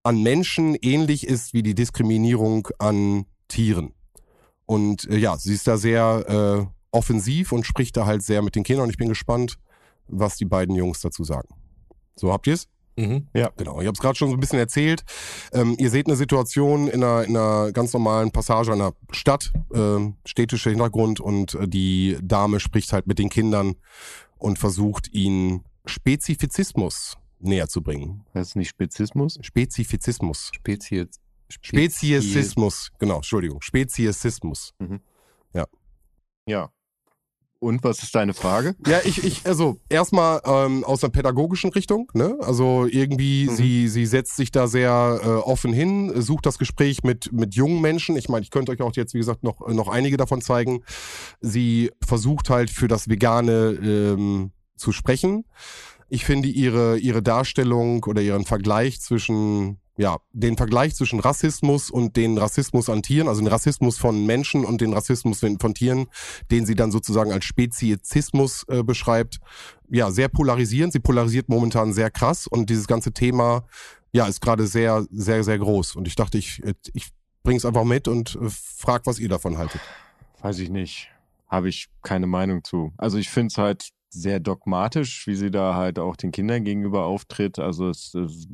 an 0.02 0.22
Menschen 0.22 0.74
ähnlich 0.76 1.26
ist 1.26 1.52
wie 1.52 1.62
die 1.62 1.74
Diskriminierung 1.74 2.68
an 2.78 3.26
Tieren. 3.48 3.92
Und 4.66 5.08
äh, 5.08 5.16
ja, 5.16 5.36
sie 5.36 5.54
ist 5.54 5.66
da 5.66 5.76
sehr 5.76 6.68
äh, 6.68 6.96
offensiv 6.96 7.52
und 7.52 7.66
spricht 7.66 7.96
da 7.96 8.06
halt 8.06 8.22
sehr 8.22 8.42
mit 8.42 8.54
den 8.54 8.64
Kindern 8.64 8.84
und 8.84 8.90
ich 8.90 8.96
bin 8.96 9.08
gespannt, 9.08 9.58
was 10.08 10.36
die 10.36 10.44
beiden 10.44 10.74
Jungs 10.74 11.00
dazu 11.00 11.24
sagen. 11.24 11.48
So, 12.16 12.32
habt 12.32 12.46
ihr's? 12.46 12.68
Mhm. 12.96 13.26
Genau, 13.56 13.80
ich 13.80 13.86
habe 13.86 13.94
es 13.94 14.00
gerade 14.00 14.16
schon 14.16 14.28
so 14.28 14.36
ein 14.36 14.40
bisschen 14.40 14.58
erzählt. 14.58 15.02
Ähm, 15.52 15.76
ihr 15.78 15.90
seht 15.90 16.06
eine 16.06 16.16
Situation 16.16 16.88
in 16.88 17.02
einer, 17.02 17.24
in 17.24 17.36
einer 17.36 17.72
ganz 17.72 17.92
normalen 17.92 18.30
Passage 18.30 18.72
einer 18.72 18.92
Stadt, 19.10 19.52
ähm, 19.72 20.16
städtischer 20.26 20.70
Hintergrund 20.70 21.20
und 21.20 21.54
äh, 21.54 21.66
die 21.66 22.18
Dame 22.22 22.60
spricht 22.60 22.92
halt 22.92 23.06
mit 23.06 23.18
den 23.18 23.30
Kindern 23.30 23.76
und 24.36 24.58
versucht 24.58 25.12
ihnen 25.12 25.64
Spezifizismus 25.86 27.16
näher 27.38 27.68
zu 27.68 27.82
bringen. 27.82 28.24
Das 28.34 28.48
ist 28.48 28.56
nicht 28.56 28.68
Spezismus? 28.68 29.38
Spezifizismus. 29.40 30.50
Spezies. 30.52 31.21
Speziesismus, 31.60 32.90
genau, 32.98 33.16
Entschuldigung, 33.16 33.60
Speziesismus. 33.62 34.72
Ja. 36.44 36.70
Und 37.60 37.84
was 37.84 38.02
ist 38.02 38.12
deine 38.16 38.34
Frage? 38.34 38.74
Ja, 38.88 38.98
ich, 39.04 39.22
ich, 39.22 39.46
also 39.46 39.76
erstmal 39.88 40.40
ähm, 40.44 40.82
aus 40.82 41.04
einer 41.04 41.12
pädagogischen 41.12 41.70
Richtung, 41.70 42.10
ne? 42.14 42.36
Also 42.40 42.86
irgendwie, 42.90 43.46
Mhm. 43.48 43.54
sie, 43.54 43.88
sie 43.88 44.06
setzt 44.06 44.34
sich 44.34 44.50
da 44.50 44.66
sehr 44.66 45.20
äh, 45.22 45.26
offen 45.28 45.72
hin, 45.72 46.20
sucht 46.20 46.46
das 46.46 46.58
Gespräch 46.58 47.04
mit, 47.04 47.32
mit 47.32 47.54
jungen 47.54 47.80
Menschen. 47.80 48.16
Ich 48.16 48.28
meine, 48.28 48.42
ich 48.42 48.50
könnte 48.50 48.72
euch 48.72 48.80
auch 48.82 48.96
jetzt, 48.96 49.14
wie 49.14 49.18
gesagt, 49.18 49.44
noch, 49.44 49.60
noch 49.68 49.86
einige 49.86 50.16
davon 50.16 50.40
zeigen. 50.40 50.82
Sie 51.40 51.92
versucht 52.04 52.50
halt 52.50 52.68
für 52.70 52.88
das 52.88 53.08
Vegane 53.08 53.78
ähm, 53.80 54.50
zu 54.76 54.90
sprechen. 54.90 55.44
Ich 56.08 56.24
finde 56.24 56.48
ihre, 56.48 56.98
ihre 56.98 57.22
Darstellung 57.22 58.02
oder 58.04 58.20
ihren 58.22 58.44
Vergleich 58.44 59.00
zwischen, 59.00 59.78
ja, 59.96 60.18
den 60.32 60.56
Vergleich 60.56 60.94
zwischen 60.94 61.20
Rassismus 61.20 61.90
und 61.90 62.16
den 62.16 62.38
Rassismus 62.38 62.88
an 62.88 63.02
Tieren, 63.02 63.28
also 63.28 63.40
den 63.40 63.48
Rassismus 63.48 63.98
von 63.98 64.24
Menschen 64.24 64.64
und 64.64 64.80
den 64.80 64.92
Rassismus 64.92 65.40
von 65.40 65.74
Tieren, 65.74 66.06
den 66.50 66.64
sie 66.64 66.74
dann 66.74 66.90
sozusagen 66.90 67.32
als 67.32 67.44
Speziesismus 67.44 68.64
äh, 68.68 68.82
beschreibt, 68.82 69.38
ja, 69.90 70.10
sehr 70.10 70.28
polarisierend. 70.28 70.94
Sie 70.94 71.00
polarisiert 71.00 71.48
momentan 71.48 71.92
sehr 71.92 72.10
krass 72.10 72.46
und 72.46 72.70
dieses 72.70 72.86
ganze 72.86 73.12
Thema, 73.12 73.66
ja, 74.12 74.26
ist 74.26 74.40
gerade 74.40 74.66
sehr, 74.66 75.06
sehr, 75.10 75.44
sehr 75.44 75.58
groß. 75.58 75.96
Und 75.96 76.08
ich 76.08 76.14
dachte, 76.14 76.38
ich, 76.38 76.62
ich 76.94 77.10
bring's 77.42 77.64
einfach 77.64 77.84
mit 77.84 78.08
und 78.08 78.36
äh, 78.36 78.48
frag, 78.48 79.06
was 79.06 79.18
ihr 79.18 79.28
davon 79.28 79.58
haltet. 79.58 79.80
Weiß 80.40 80.58
ich 80.58 80.70
nicht. 80.70 81.10
Habe 81.48 81.68
ich 81.68 81.88
keine 82.02 82.26
Meinung 82.26 82.64
zu. 82.64 82.94
Also 82.96 83.18
ich 83.18 83.28
finde 83.28 83.48
es 83.48 83.58
halt 83.58 83.90
sehr 84.12 84.40
dogmatisch, 84.40 85.26
wie 85.26 85.34
sie 85.34 85.50
da 85.50 85.74
halt 85.74 85.98
auch 85.98 86.16
den 86.16 86.30
Kindern 86.32 86.64
gegenüber 86.64 87.04
auftritt. 87.06 87.58
Also 87.58 87.88
es, 87.88 88.14
es, 88.14 88.46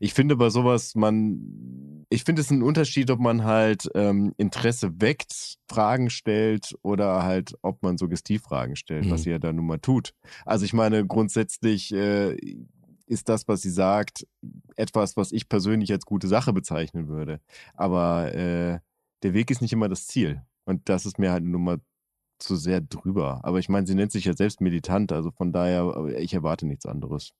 ich 0.00 0.14
finde 0.14 0.36
bei 0.36 0.48
sowas, 0.50 0.94
man, 0.94 2.06
ich 2.08 2.24
finde 2.24 2.42
es 2.42 2.50
ein 2.50 2.62
Unterschied, 2.62 3.10
ob 3.10 3.18
man 3.20 3.44
halt 3.44 3.88
ähm, 3.94 4.32
Interesse 4.36 5.00
weckt, 5.00 5.56
Fragen 5.68 6.08
stellt 6.10 6.74
oder 6.82 7.22
halt, 7.24 7.54
ob 7.62 7.82
man 7.82 7.98
Suggestivfragen 7.98 8.76
stellt, 8.76 9.10
was 9.10 9.20
Mhm. 9.20 9.24
sie 9.24 9.30
ja 9.30 9.38
da 9.38 9.52
nun 9.52 9.66
mal 9.66 9.78
tut. 9.80 10.12
Also 10.44 10.64
ich 10.64 10.72
meine, 10.72 11.06
grundsätzlich 11.06 11.92
äh, 11.92 12.36
ist 13.06 13.28
das, 13.28 13.48
was 13.48 13.60
sie 13.62 13.70
sagt, 13.70 14.26
etwas, 14.76 15.16
was 15.16 15.32
ich 15.32 15.48
persönlich 15.48 15.90
als 15.92 16.06
gute 16.06 16.28
Sache 16.28 16.52
bezeichnen 16.52 17.08
würde. 17.08 17.40
Aber 17.74 18.32
äh, 18.34 18.78
der 19.22 19.34
Weg 19.34 19.50
ist 19.50 19.60
nicht 19.62 19.72
immer 19.72 19.88
das 19.88 20.06
Ziel. 20.06 20.42
Und 20.64 20.88
das 20.88 21.06
ist 21.06 21.18
mir 21.18 21.32
halt 21.32 21.44
nun 21.44 21.64
mal 21.64 21.78
zu 22.42 22.56
sehr 22.56 22.80
drüber. 22.80 23.40
Aber 23.42 23.58
ich 23.58 23.68
meine, 23.68 23.86
sie 23.86 23.94
nennt 23.94 24.12
sich 24.12 24.24
ja 24.24 24.34
selbst 24.34 24.60
militant, 24.60 25.12
also 25.12 25.30
von 25.30 25.52
daher, 25.52 25.94
ich 26.18 26.34
erwarte 26.34 26.66
nichts 26.66 26.86
anderes. 26.86 27.32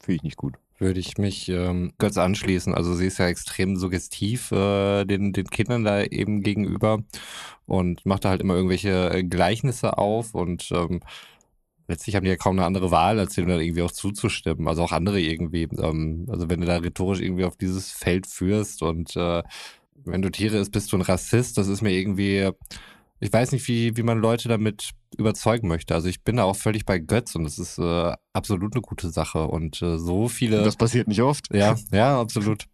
Finde 0.00 0.16
ich 0.16 0.22
nicht 0.22 0.36
gut. 0.36 0.54
Würde 0.78 1.00
ich 1.00 1.18
mich 1.18 1.48
ähm, 1.48 1.92
kurz 1.98 2.18
anschließen. 2.18 2.74
Also 2.74 2.94
sie 2.94 3.06
ist 3.06 3.18
ja 3.18 3.28
extrem 3.28 3.76
suggestiv 3.76 4.50
äh, 4.50 5.04
den, 5.04 5.32
den 5.32 5.46
Kindern 5.46 5.84
da 5.84 6.02
eben 6.02 6.42
gegenüber 6.42 7.02
und 7.66 8.04
macht 8.04 8.24
da 8.24 8.30
halt 8.30 8.42
immer 8.42 8.54
irgendwelche 8.54 9.10
äh, 9.10 9.22
Gleichnisse 9.22 9.96
auf 9.98 10.34
und 10.34 10.70
ähm, 10.72 11.00
letztlich 11.86 12.16
haben 12.16 12.24
die 12.24 12.30
ja 12.30 12.36
kaum 12.36 12.58
eine 12.58 12.66
andere 12.66 12.90
Wahl, 12.90 13.18
als 13.18 13.34
dem 13.34 13.46
dann 13.46 13.60
irgendwie 13.60 13.82
auch 13.82 13.92
zuzustimmen. 13.92 14.66
Also 14.68 14.82
auch 14.82 14.92
andere 14.92 15.20
irgendwie. 15.20 15.68
Ähm, 15.78 16.26
also 16.28 16.50
wenn 16.50 16.60
du 16.60 16.66
da 16.66 16.76
rhetorisch 16.76 17.20
irgendwie 17.20 17.44
auf 17.44 17.56
dieses 17.56 17.90
Feld 17.92 18.26
führst 18.26 18.82
und 18.82 19.16
äh, 19.16 19.42
wenn 20.04 20.22
du 20.22 20.30
Tiere 20.30 20.58
isst, 20.58 20.72
bist 20.72 20.92
du 20.92 20.96
ein 20.96 21.02
Rassist, 21.02 21.56
das 21.56 21.68
ist 21.68 21.82
mir 21.82 21.92
irgendwie, 21.92 22.50
ich 23.24 23.32
weiß 23.32 23.52
nicht, 23.52 23.66
wie, 23.68 23.96
wie 23.96 24.02
man 24.02 24.18
Leute 24.18 24.48
damit 24.48 24.90
überzeugen 25.16 25.66
möchte. 25.66 25.94
Also 25.94 26.08
ich 26.08 26.22
bin 26.24 26.36
da 26.36 26.44
auch 26.44 26.56
völlig 26.56 26.84
bei 26.84 26.98
Götz 26.98 27.34
und 27.34 27.44
das 27.44 27.58
ist 27.58 27.78
äh, 27.78 28.12
absolut 28.34 28.74
eine 28.74 28.82
gute 28.82 29.08
Sache. 29.08 29.46
Und 29.46 29.80
äh, 29.80 29.96
so 29.96 30.28
viele. 30.28 30.62
Das 30.62 30.76
passiert 30.76 31.08
nicht 31.08 31.22
oft. 31.22 31.46
Ja, 31.54 31.74
ja, 31.90 32.20
absolut. 32.20 32.66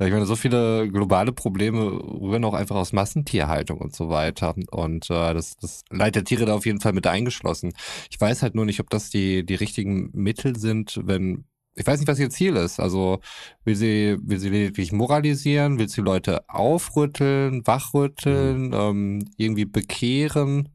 Ich 0.00 0.10
meine, 0.10 0.26
so 0.26 0.34
viele 0.34 0.88
globale 0.90 1.30
Probleme 1.30 1.82
rühren 1.82 2.44
auch 2.44 2.54
einfach 2.54 2.74
aus 2.74 2.92
Massentierhaltung 2.92 3.78
und 3.78 3.94
so 3.94 4.08
weiter. 4.08 4.56
Und 4.72 5.08
äh, 5.08 5.34
das, 5.34 5.56
das 5.58 5.82
Leid 5.88 6.16
der 6.16 6.24
Tiere 6.24 6.46
da 6.46 6.54
auf 6.54 6.66
jeden 6.66 6.80
Fall 6.80 6.94
mit 6.94 7.06
eingeschlossen. 7.06 7.72
Ich 8.10 8.20
weiß 8.20 8.42
halt 8.42 8.56
nur 8.56 8.64
nicht, 8.64 8.80
ob 8.80 8.90
das 8.90 9.08
die, 9.08 9.46
die 9.46 9.54
richtigen 9.54 10.10
Mittel 10.14 10.56
sind, 10.56 11.00
wenn 11.04 11.44
ich 11.74 11.86
weiß 11.86 12.00
nicht, 12.00 12.08
was 12.08 12.18
ihr 12.18 12.30
Ziel 12.30 12.56
ist. 12.56 12.80
Also 12.80 13.20
will 13.64 13.76
sie, 13.76 14.16
will 14.22 14.38
sie 14.38 14.50
lediglich 14.50 14.92
moralisieren, 14.92 15.78
will 15.78 15.88
sie 15.88 16.02
Leute 16.02 16.48
aufrütteln, 16.48 17.66
wachrütteln, 17.66 18.68
mhm. 18.68 18.74
ähm, 18.74 19.24
irgendwie 19.36 19.64
bekehren? 19.64 20.68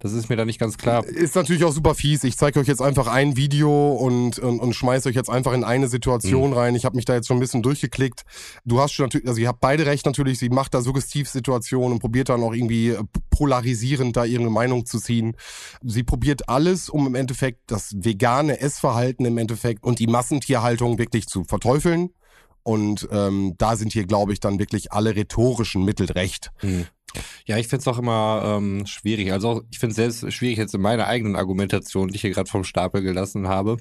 Das 0.00 0.12
ist 0.12 0.28
mir 0.28 0.36
da 0.36 0.44
nicht 0.44 0.60
ganz 0.60 0.78
klar. 0.78 1.04
Ist 1.04 1.34
natürlich 1.34 1.64
auch 1.64 1.72
super 1.72 1.94
fies. 1.94 2.22
Ich 2.22 2.36
zeige 2.36 2.60
euch 2.60 2.68
jetzt 2.68 2.80
einfach 2.80 3.08
ein 3.08 3.36
Video 3.36 3.92
und, 3.92 4.38
und, 4.38 4.60
und 4.60 4.72
schmeiß 4.72 5.06
euch 5.06 5.16
jetzt 5.16 5.28
einfach 5.28 5.52
in 5.52 5.64
eine 5.64 5.88
Situation 5.88 6.50
mhm. 6.50 6.56
rein. 6.56 6.74
Ich 6.76 6.84
habe 6.84 6.94
mich 6.94 7.04
da 7.04 7.14
jetzt 7.14 7.26
schon 7.26 7.38
ein 7.38 7.40
bisschen 7.40 7.62
durchgeklickt. 7.62 8.22
Du 8.64 8.80
hast 8.80 8.92
schon 8.92 9.06
natürlich, 9.06 9.26
also 9.26 9.40
ihr 9.40 9.48
habt 9.48 9.60
beide 9.60 9.86
recht 9.86 10.06
natürlich, 10.06 10.38
sie 10.38 10.50
macht 10.50 10.74
da 10.74 10.82
Suggestivsituationen 10.82 11.94
und 11.94 11.98
probiert 11.98 12.28
dann 12.28 12.42
auch 12.42 12.54
irgendwie 12.54 12.96
polarisierend 13.30 14.16
da 14.16 14.24
ihre 14.24 14.50
Meinung 14.50 14.86
zu 14.86 15.00
ziehen. 15.00 15.36
Sie 15.82 16.04
probiert 16.04 16.48
alles, 16.48 16.88
um 16.88 17.06
im 17.06 17.16
Endeffekt 17.16 17.70
das 17.70 17.94
vegane 17.96 18.60
Essverhalten 18.60 19.26
im 19.26 19.36
Endeffekt 19.36 19.82
und 19.82 19.98
die 19.98 20.06
Massentierhaltung 20.06 20.98
wirklich 20.98 21.26
zu 21.26 21.42
verteufeln. 21.42 22.10
Und 22.62 23.08
ähm, 23.10 23.54
da 23.58 23.76
sind 23.76 23.92
hier, 23.92 24.06
glaube 24.06 24.32
ich, 24.32 24.40
dann 24.40 24.58
wirklich 24.58 24.92
alle 24.92 25.16
rhetorischen 25.16 25.84
Mittel 25.84 26.10
recht. 26.10 26.50
Mhm. 26.62 26.86
Ja, 27.46 27.56
ich 27.56 27.68
finde 27.68 27.80
es 27.80 27.88
auch 27.88 27.98
immer 27.98 28.42
ähm, 28.44 28.86
schwierig. 28.86 29.32
Also 29.32 29.62
ich 29.70 29.78
finde 29.78 29.92
es 29.92 29.96
selbst 29.96 30.32
schwierig 30.32 30.58
jetzt 30.58 30.74
in 30.74 30.82
meiner 30.82 31.06
eigenen 31.06 31.36
Argumentation, 31.36 32.08
die 32.08 32.16
ich 32.16 32.20
hier 32.20 32.30
gerade 32.30 32.50
vom 32.50 32.64
Stapel 32.64 33.02
gelassen 33.02 33.48
habe. 33.48 33.78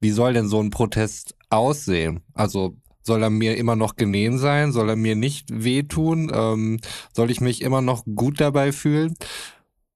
Wie 0.00 0.10
soll 0.10 0.34
denn 0.34 0.48
so 0.48 0.60
ein 0.62 0.70
Protest 0.70 1.34
aussehen? 1.48 2.20
Also 2.34 2.76
soll 3.00 3.22
er 3.22 3.30
mir 3.30 3.56
immer 3.56 3.74
noch 3.74 3.96
genehm 3.96 4.38
sein? 4.38 4.72
Soll 4.72 4.90
er 4.90 4.96
mir 4.96 5.16
nicht 5.16 5.48
wehtun? 5.50 6.30
Ähm, 6.32 6.78
soll 7.14 7.30
ich 7.30 7.40
mich 7.40 7.62
immer 7.62 7.80
noch 7.80 8.04
gut 8.04 8.40
dabei 8.40 8.70
fühlen? 8.72 9.14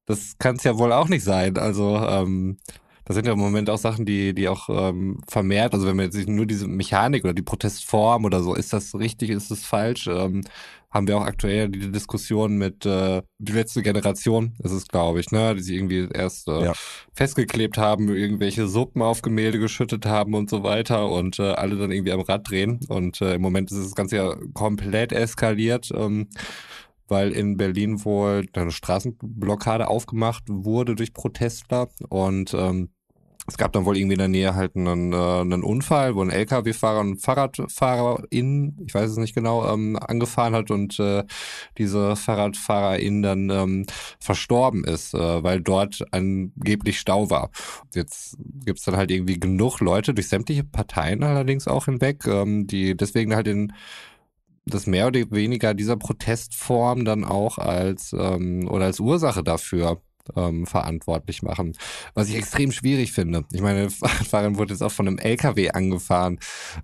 Das 0.05 0.37
kann 0.39 0.55
es 0.55 0.63
ja 0.63 0.77
wohl 0.77 0.91
auch 0.91 1.07
nicht 1.07 1.23
sein. 1.23 1.57
Also 1.57 1.95
ähm, 1.97 2.57
das 3.05 3.15
sind 3.15 3.25
ja 3.25 3.33
im 3.33 3.39
Moment 3.39 3.69
auch 3.69 3.77
Sachen, 3.77 4.05
die, 4.05 4.33
die 4.33 4.47
auch 4.47 4.69
ähm, 4.69 5.21
vermehrt, 5.27 5.73
also 5.73 5.87
wenn 5.87 5.95
man 5.95 6.05
jetzt 6.11 6.27
nur 6.27 6.45
diese 6.45 6.67
Mechanik 6.67 7.23
oder 7.23 7.33
die 7.33 7.41
Protestform 7.41 8.25
oder 8.25 8.41
so, 8.41 8.55
ist 8.55 8.73
das 8.73 8.95
richtig, 8.95 9.29
ist 9.29 9.51
das 9.51 9.65
falsch? 9.65 10.07
Ähm, 10.07 10.43
haben 10.93 11.07
wir 11.07 11.17
auch 11.17 11.25
aktuell 11.25 11.69
die 11.69 11.91
Diskussion 11.91 12.55
mit 12.57 12.85
äh, 12.85 13.23
die 13.39 13.51
letzte 13.51 13.81
Generation, 13.81 14.53
ist 14.63 14.71
es, 14.71 14.87
glaube 14.87 15.19
ich, 15.19 15.31
ne, 15.31 15.55
die 15.55 15.63
sich 15.63 15.75
irgendwie 15.75 16.07
erst 16.13 16.47
äh, 16.47 16.65
ja. 16.65 16.73
festgeklebt 17.13 17.79
haben, 17.79 18.09
irgendwelche 18.09 18.67
Suppen 18.67 19.01
auf 19.01 19.23
Gemälde 19.23 19.57
geschüttet 19.57 20.05
haben 20.05 20.35
und 20.35 20.51
so 20.51 20.61
weiter 20.61 21.09
und 21.09 21.39
äh, 21.39 21.53
alle 21.53 21.77
dann 21.77 21.91
irgendwie 21.91 22.11
am 22.11 22.21
Rad 22.21 22.47
drehen. 22.47 22.79
Und 22.89 23.21
äh, 23.21 23.35
im 23.35 23.41
Moment 23.41 23.71
ist 23.71 23.83
das 23.83 23.95
Ganze 23.95 24.17
ja 24.17 24.35
komplett 24.53 25.11
eskaliert. 25.11 25.89
Ähm, 25.95 26.27
weil 27.07 27.31
in 27.31 27.57
Berlin 27.57 28.03
wohl 28.05 28.45
eine 28.53 28.71
Straßenblockade 28.71 29.87
aufgemacht 29.87 30.43
wurde 30.47 30.95
durch 30.95 31.13
Protestler 31.13 31.89
und 32.09 32.53
ähm, 32.53 32.89
es 33.45 33.57
gab 33.57 33.73
dann 33.73 33.83
wohl 33.83 33.97
irgendwie 33.97 34.13
in 34.13 34.19
der 34.19 34.27
Nähe 34.29 34.55
halt 34.55 34.75
einen, 34.75 35.11
äh, 35.11 35.15
einen 35.17 35.63
Unfall, 35.63 36.15
wo 36.15 36.21
ein 36.21 36.29
LKW-Fahrer 36.29 37.01
und 37.01 37.09
ein 37.11 37.17
Fahrradfahrer 37.17 38.23
in, 38.29 38.77
ich 38.87 38.93
weiß 38.93 39.11
es 39.11 39.17
nicht 39.17 39.35
genau, 39.35 39.67
ähm, 39.69 39.97
angefahren 39.97 40.55
hat 40.55 40.71
und 40.71 40.97
äh, 40.99 41.23
diese 41.77 42.15
Fahrradfahrerin 42.15 43.21
dann 43.21 43.49
ähm, 43.49 43.85
verstorben 44.19 44.85
ist, 44.85 45.13
äh, 45.13 45.43
weil 45.43 45.59
dort 45.59 46.05
angeblich 46.11 46.99
Stau 46.99 47.29
war. 47.29 47.49
Jetzt 47.93 48.37
gibt's 48.65 48.83
dann 48.83 48.95
halt 48.95 49.11
irgendwie 49.11 49.39
genug 49.39 49.81
Leute 49.81 50.13
durch 50.13 50.29
sämtliche 50.29 50.63
Parteien 50.63 51.23
allerdings 51.23 51.67
auch 51.67 51.85
hinweg, 51.85 52.25
ähm, 52.25 52.65
die 52.65 52.95
deswegen 52.95 53.35
halt 53.35 53.47
in 53.47 53.73
das 54.65 54.87
mehr 54.87 55.07
oder 55.07 55.19
weniger 55.31 55.73
dieser 55.73 55.97
Protestform 55.97 57.05
dann 57.05 57.23
auch 57.23 57.57
als 57.57 58.13
ähm, 58.17 58.67
oder 58.69 58.85
als 58.85 58.99
Ursache 58.99 59.43
dafür 59.43 60.01
ähm, 60.35 60.65
verantwortlich 60.65 61.41
machen. 61.41 61.73
Was 62.13 62.29
ich 62.29 62.35
extrem 62.35 62.71
schwierig 62.71 63.11
finde. 63.11 63.45
Ich 63.51 63.61
meine, 63.61 63.89
Fahrrad 64.29 64.57
wurde 64.57 64.73
jetzt 64.73 64.81
auch 64.81 64.91
von 64.91 65.07
einem 65.07 65.17
LKW 65.17 65.71
angefahren. 65.71 66.39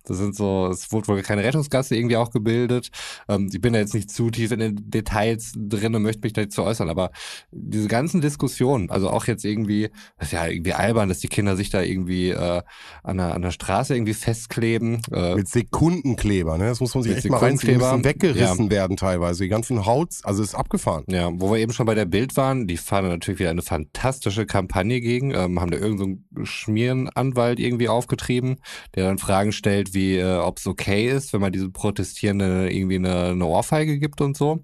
Das 0.06 0.18
sind 0.18 0.36
so, 0.36 0.68
es 0.68 0.92
wurde 0.92 1.08
wohl 1.08 1.22
keine 1.22 1.44
Rettungsgasse 1.44 1.96
irgendwie 1.96 2.18
auch 2.18 2.32
gebildet. 2.32 2.90
Ähm, 3.28 3.50
ich 3.52 3.62
bin 3.62 3.74
da 3.74 3.80
jetzt 3.80 3.94
nicht 3.94 4.12
zu 4.12 4.30
tief 4.30 4.52
in 4.52 4.60
den 4.60 4.90
Details 4.90 5.54
drin 5.56 5.96
und 5.96 6.04
möchte 6.04 6.22
mich 6.24 6.34
da 6.34 6.42
nicht 6.42 6.54
zu 6.54 6.64
äußern, 6.64 6.90
aber 6.90 7.12
diese 7.52 7.88
ganzen 7.88 8.22
Diskussionen, 8.22 8.90
also 8.90 9.10
auch 9.10 9.26
jetzt 9.28 9.46
irgendwie, 9.46 9.90
das 10.18 10.28
ist 10.28 10.34
ja 10.34 10.48
irgendwie 10.48 10.74
albern, 10.74 11.10
dass 11.10 11.20
die 11.20 11.28
Kinder 11.28 11.56
sich 11.56 11.70
da 11.70 11.82
irgendwie 11.82 12.30
äh, 12.30 12.62
an, 13.04 13.18
der, 13.18 13.34
an 13.34 13.42
der 13.42 13.52
Straße 13.52 13.96
irgendwie 13.96 14.14
festkleben. 14.14 15.02
Äh, 15.12 15.36
mit 15.36 15.48
Sekundenkleber, 15.48 16.58
ne? 16.58 16.66
Das 16.66 16.80
muss 16.80 16.94
man 16.94 17.04
sich 17.04 17.16
echt 17.16 17.30
mal 17.30 17.38
reinziehen. 17.38 17.74
Die 17.74 17.86
müssen 17.86 18.04
weggerissen 18.04 18.66
ja. 18.66 18.72
werden 18.72 18.98
teilweise. 18.98 19.44
Die 19.44 19.50
ganzen 19.50 19.86
Haut, 19.86 20.10
also 20.24 20.44
ist 20.44 20.56
abgefahren. 20.56 21.04
Ja, 21.08 21.30
wo 21.34 21.52
wir 21.52 21.60
eben 21.60 21.74
schon 21.74 21.86
bei 21.86 21.96
der 21.96 22.06
Bild 22.06 22.36
waren, 22.38 22.68
die 22.68 22.78
fahren 22.78 23.08
natürlich 23.08 23.29
natürlich 23.30 23.40
wieder 23.40 23.50
eine 23.50 23.62
fantastische 23.62 24.46
Kampagne 24.46 25.02
gegen, 25.02 25.32
ähm, 25.32 25.60
haben 25.60 25.72
da 25.72 25.78
irgendeinen 25.78 26.26
so 26.36 26.46
Schmierenanwalt 26.46 27.60
irgendwie 27.60 27.88
aufgetrieben, 27.88 28.58
der 28.96 29.06
dann 29.06 29.18
Fragen 29.18 29.52
stellt, 29.52 29.94
wie 29.94 30.18
äh, 30.18 30.38
ob 30.38 30.58
es 30.58 30.68
okay 30.68 31.08
ist, 31.10 31.34
wenn 31.34 31.42
man 31.42 31.52
diese 31.52 31.70
Protestierende 31.70 32.72
irgendwie 32.72 32.96
eine, 32.96 33.30
eine 33.30 33.46
Ohrfeige 33.46 34.00
gibt 34.00 34.22
und 34.22 34.36
so. 34.36 34.64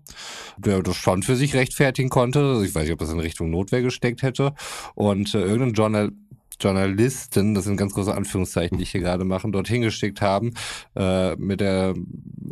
Der 0.57 0.81
das 0.81 0.95
schon 0.95 1.23
für 1.23 1.35
sich 1.35 1.53
rechtfertigen 1.55 2.09
konnte. 2.09 2.39
Also 2.39 2.63
ich 2.63 2.73
weiß 2.73 2.83
nicht, 2.83 2.93
ob 2.93 2.99
das 2.99 3.11
in 3.11 3.19
Richtung 3.19 3.49
Notwehr 3.49 3.81
gesteckt 3.81 4.21
hätte. 4.21 4.53
Und 4.95 5.33
äh, 5.33 5.41
irgendein 5.41 5.73
Journal 5.73 6.11
Journalisten, 6.59 7.53
das 7.53 7.65
sind 7.65 7.77
ganz 7.77 7.93
große 7.93 8.13
Anführungszeichen, 8.13 8.77
die 8.77 8.83
ich 8.83 8.91
hier 8.91 9.01
gerade 9.01 9.25
mache, 9.25 9.49
dorthin 9.49 9.81
geschickt 9.81 10.21
haben, 10.21 10.53
äh, 10.95 11.35
mit 11.35 11.61
der 11.61 11.93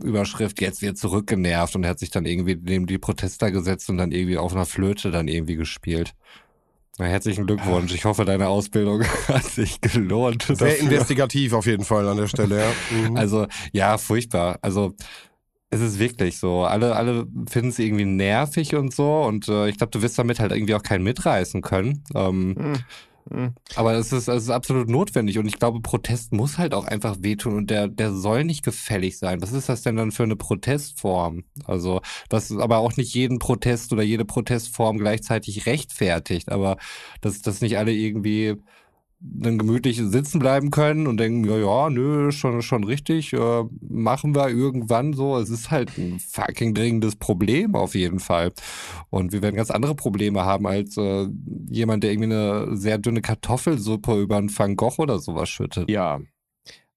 Überschrift, 0.03 0.61
jetzt 0.61 0.81
wird 0.81 0.97
zurückgenervt 0.97 1.75
und 1.75 1.83
er 1.83 1.91
hat 1.91 1.99
sich 1.99 2.11
dann 2.11 2.25
irgendwie 2.25 2.57
neben 2.61 2.87
die 2.87 2.97
Protester 2.97 3.51
gesetzt 3.51 3.89
und 3.89 3.97
dann 3.97 4.11
irgendwie 4.11 4.37
auf 4.37 4.53
einer 4.53 4.65
Flöte 4.65 5.11
dann 5.11 5.27
irgendwie 5.27 5.55
gespielt. 5.55 6.13
Na, 6.99 7.05
herzlichen 7.05 7.47
Glückwunsch. 7.47 7.93
Ich 7.95 8.05
hoffe, 8.05 8.23
deine 8.23 8.49
Ausbildung 8.49 9.03
hat 9.27 9.45
sich 9.45 9.81
gelohnt. 9.81 10.43
Sehr 10.43 10.55
dafür. 10.55 10.79
investigativ 10.79 11.53
auf 11.53 11.65
jeden 11.65 11.85
Fall 11.85 12.07
an 12.07 12.17
der 12.17 12.27
Stelle, 12.27 12.59
ja. 12.59 13.09
Mhm. 13.09 13.17
Also, 13.17 13.47
ja, 13.71 13.97
furchtbar. 13.97 14.59
Also, 14.61 14.93
es 15.71 15.81
ist 15.81 15.97
wirklich 15.97 16.37
so. 16.37 16.65
Alle, 16.65 16.95
alle 16.95 17.25
finden 17.49 17.69
es 17.69 17.79
irgendwie 17.79 18.05
nervig 18.05 18.75
und 18.75 18.93
so. 18.93 19.23
Und 19.23 19.47
äh, 19.47 19.69
ich 19.69 19.77
glaube, 19.77 19.89
du 19.89 20.03
wirst 20.03 20.19
damit 20.19 20.39
halt 20.39 20.51
irgendwie 20.51 20.75
auch 20.75 20.83
keinen 20.83 21.03
mitreißen 21.03 21.63
können. 21.63 22.03
Ähm, 22.13 22.49
mhm. 22.49 22.73
Mhm. 23.29 23.53
Aber 23.75 23.93
es 23.93 24.11
ist, 24.11 24.27
es 24.27 24.43
ist 24.43 24.49
absolut 24.49 24.89
notwendig 24.89 25.37
und 25.37 25.45
ich 25.45 25.59
glaube, 25.59 25.81
Protest 25.81 26.33
muss 26.33 26.57
halt 26.57 26.73
auch 26.73 26.85
einfach 26.85 27.17
wehtun 27.19 27.55
und 27.55 27.69
der, 27.69 27.87
der 27.87 28.11
soll 28.11 28.43
nicht 28.43 28.63
gefällig 28.63 29.17
sein. 29.17 29.41
Was 29.41 29.53
ist 29.53 29.69
das 29.69 29.81
denn 29.81 29.95
dann 29.95 30.11
für 30.11 30.23
eine 30.23 30.35
Protestform? 30.35 31.43
Also, 31.65 32.01
was 32.29 32.51
aber 32.51 32.79
auch 32.79 32.97
nicht 32.97 33.13
jeden 33.13 33.39
Protest 33.39 33.93
oder 33.93 34.03
jede 34.03 34.25
Protestform 34.25 34.97
gleichzeitig 34.97 35.65
rechtfertigt, 35.65 36.51
aber 36.51 36.77
dass, 37.21 37.41
dass 37.41 37.61
nicht 37.61 37.77
alle 37.77 37.93
irgendwie 37.93 38.55
dann 39.25 39.57
gemütlich 39.57 39.97
sitzen 39.97 40.39
bleiben 40.39 40.69
können 40.69 41.07
und 41.07 41.17
denken, 41.17 41.45
ja, 41.45 41.57
ja, 41.57 41.89
nö, 41.89 42.31
schon, 42.31 42.61
schon 42.61 42.83
richtig, 42.83 43.31
äh, 43.31 43.63
machen 43.81 44.35
wir 44.35 44.49
irgendwann 44.49 45.13
so. 45.13 45.37
Es 45.37 45.49
ist 45.49 45.71
halt 45.71 45.97
ein 45.97 46.19
fucking 46.19 46.73
dringendes 46.73 47.15
Problem 47.15 47.73
auf 47.75 47.95
jeden 47.95 48.19
Fall. 48.19 48.51
Und 49.09 49.31
wir 49.31 49.41
werden 49.41 49.55
ganz 49.55 49.71
andere 49.71 49.95
Probleme 49.95 50.43
haben 50.43 50.67
als 50.67 50.97
äh, 50.97 51.27
jemand, 51.69 52.03
der 52.03 52.11
irgendwie 52.11 52.33
eine 52.33 52.75
sehr 52.75 52.97
dünne 52.97 53.21
Kartoffelsuppe 53.21 54.21
über 54.21 54.37
einen 54.37 54.55
Van 54.55 54.75
Gogh 54.75 55.01
oder 55.01 55.19
sowas 55.19 55.47
schüttet. 55.47 55.89
Ja. 55.89 56.19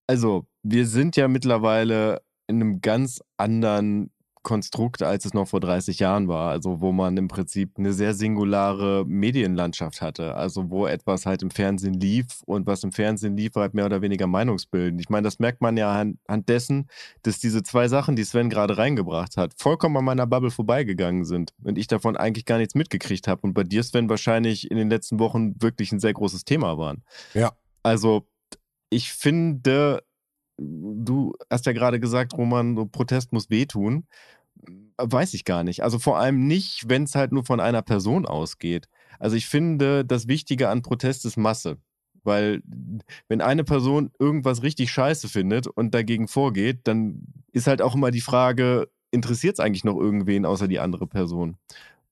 Also, 0.09 0.47
wir 0.63 0.87
sind 0.87 1.17
ja 1.17 1.29
mittlerweile 1.29 2.23
in 2.49 2.57
einem 2.57 2.81
ganz 2.81 3.21
anderen 3.37 4.11
Konstrukt, 4.47 5.03
als 5.03 5.25
es 5.25 5.35
noch 5.35 5.49
vor 5.49 5.59
30 5.59 5.99
Jahren 5.99 6.29
war. 6.29 6.51
Also 6.51 6.81
wo 6.81 6.93
man 6.93 7.17
im 7.17 7.27
Prinzip 7.27 7.73
eine 7.79 7.93
sehr 7.93 8.15
singulare 8.15 9.05
Medienlandschaft 9.05 10.01
hatte. 10.01 10.37
Also 10.37 10.71
wo 10.71 10.87
etwas 10.87 11.27
halt 11.27 11.43
im 11.43 11.51
Fernsehen 11.51 11.95
lief 11.95 12.43
und 12.47 12.65
was 12.65 12.85
im 12.85 12.93
Fernsehen 12.93 13.37
lief, 13.37 13.57
war 13.57 13.63
halt 13.63 13.75
mehr 13.75 13.87
oder 13.87 14.03
weniger 14.03 14.29
meinungsbildend. 14.29 15.01
Ich 15.01 15.09
meine, 15.11 15.25
das 15.25 15.41
merkt 15.41 15.63
man 15.63 15.77
ja 15.77 15.91
anhand 15.91 16.49
dessen, 16.49 16.87
dass 17.23 17.41
diese 17.41 17.65
zwei 17.65 17.89
Sachen, 17.89 18.15
die 18.15 18.23
Sven 18.23 18.49
gerade 18.49 18.79
reingebracht 18.79 19.37
hat, 19.37 19.53
vollkommen 19.59 19.97
an 19.97 20.05
meiner 20.05 20.29
Bubble 20.29 20.53
vorbeigegangen 20.53 21.25
sind 21.25 21.53
und 21.65 21.77
ich 21.77 21.89
davon 21.89 22.17
eigentlich 22.17 22.45
gar 22.45 22.59
nichts 22.59 22.77
mitgekriegt 22.77 23.27
habe. 23.27 23.43
Und 23.43 23.53
bei 23.53 23.65
dir, 23.65 23.83
Sven, 23.83 24.09
wahrscheinlich 24.09 24.71
in 24.71 24.77
den 24.77 24.89
letzten 24.89 25.19
Wochen 25.19 25.61
wirklich 25.61 25.91
ein 25.91 25.99
sehr 25.99 26.13
großes 26.13 26.45
Thema 26.45 26.79
waren. 26.79 27.03
Ja. 27.35 27.51
Also 27.83 28.29
ich 28.91 29.13
finde, 29.13 30.05
du 30.59 31.35
hast 31.51 31.67
ja 31.67 31.73
gerade 31.73 32.01
gesagt, 32.01 32.35
Roman, 32.35 32.77
so 32.77 32.87
Protest 32.87 33.33
muss 33.33 33.51
wehtun. 33.51 34.07
Weiß 34.99 35.35
ich 35.35 35.45
gar 35.45 35.63
nicht. 35.63 35.83
Also 35.83 35.99
vor 35.99 36.19
allem 36.19 36.47
nicht, 36.47 36.89
wenn 36.89 37.03
es 37.05 37.15
halt 37.15 37.33
nur 37.33 37.45
von 37.45 37.61
einer 37.61 37.83
Person 37.83 38.27
ausgeht. 38.27 38.89
Also 39.19 39.37
ich 39.37 39.47
finde, 39.47 40.05
das 40.05 40.27
Wichtige 40.27 40.69
an 40.69 40.83
Protest 40.83 41.27
ist 41.27 41.37
Masse. 41.37 41.79
Weil 42.25 42.63
wenn 43.29 43.41
eine 43.41 43.63
Person 43.63 44.11
irgendwas 44.19 44.63
richtig 44.63 44.91
scheiße 44.91 45.29
findet 45.29 45.67
und 45.69 45.95
dagegen 45.95 46.29
vorgeht, 46.29 46.81
dann 46.85 47.23
ist 47.53 47.69
halt 47.69 47.83
auch 47.83 47.95
immer 47.95 48.11
die 48.11 48.21
Frage, 48.21 48.89
interessiert 49.13 49.55
es 49.55 49.61
eigentlich 49.61 49.85
noch 49.85 49.97
irgendwen 49.97 50.45
außer 50.45 50.67
die 50.67 50.81
andere 50.81 51.07
Person? 51.07 51.57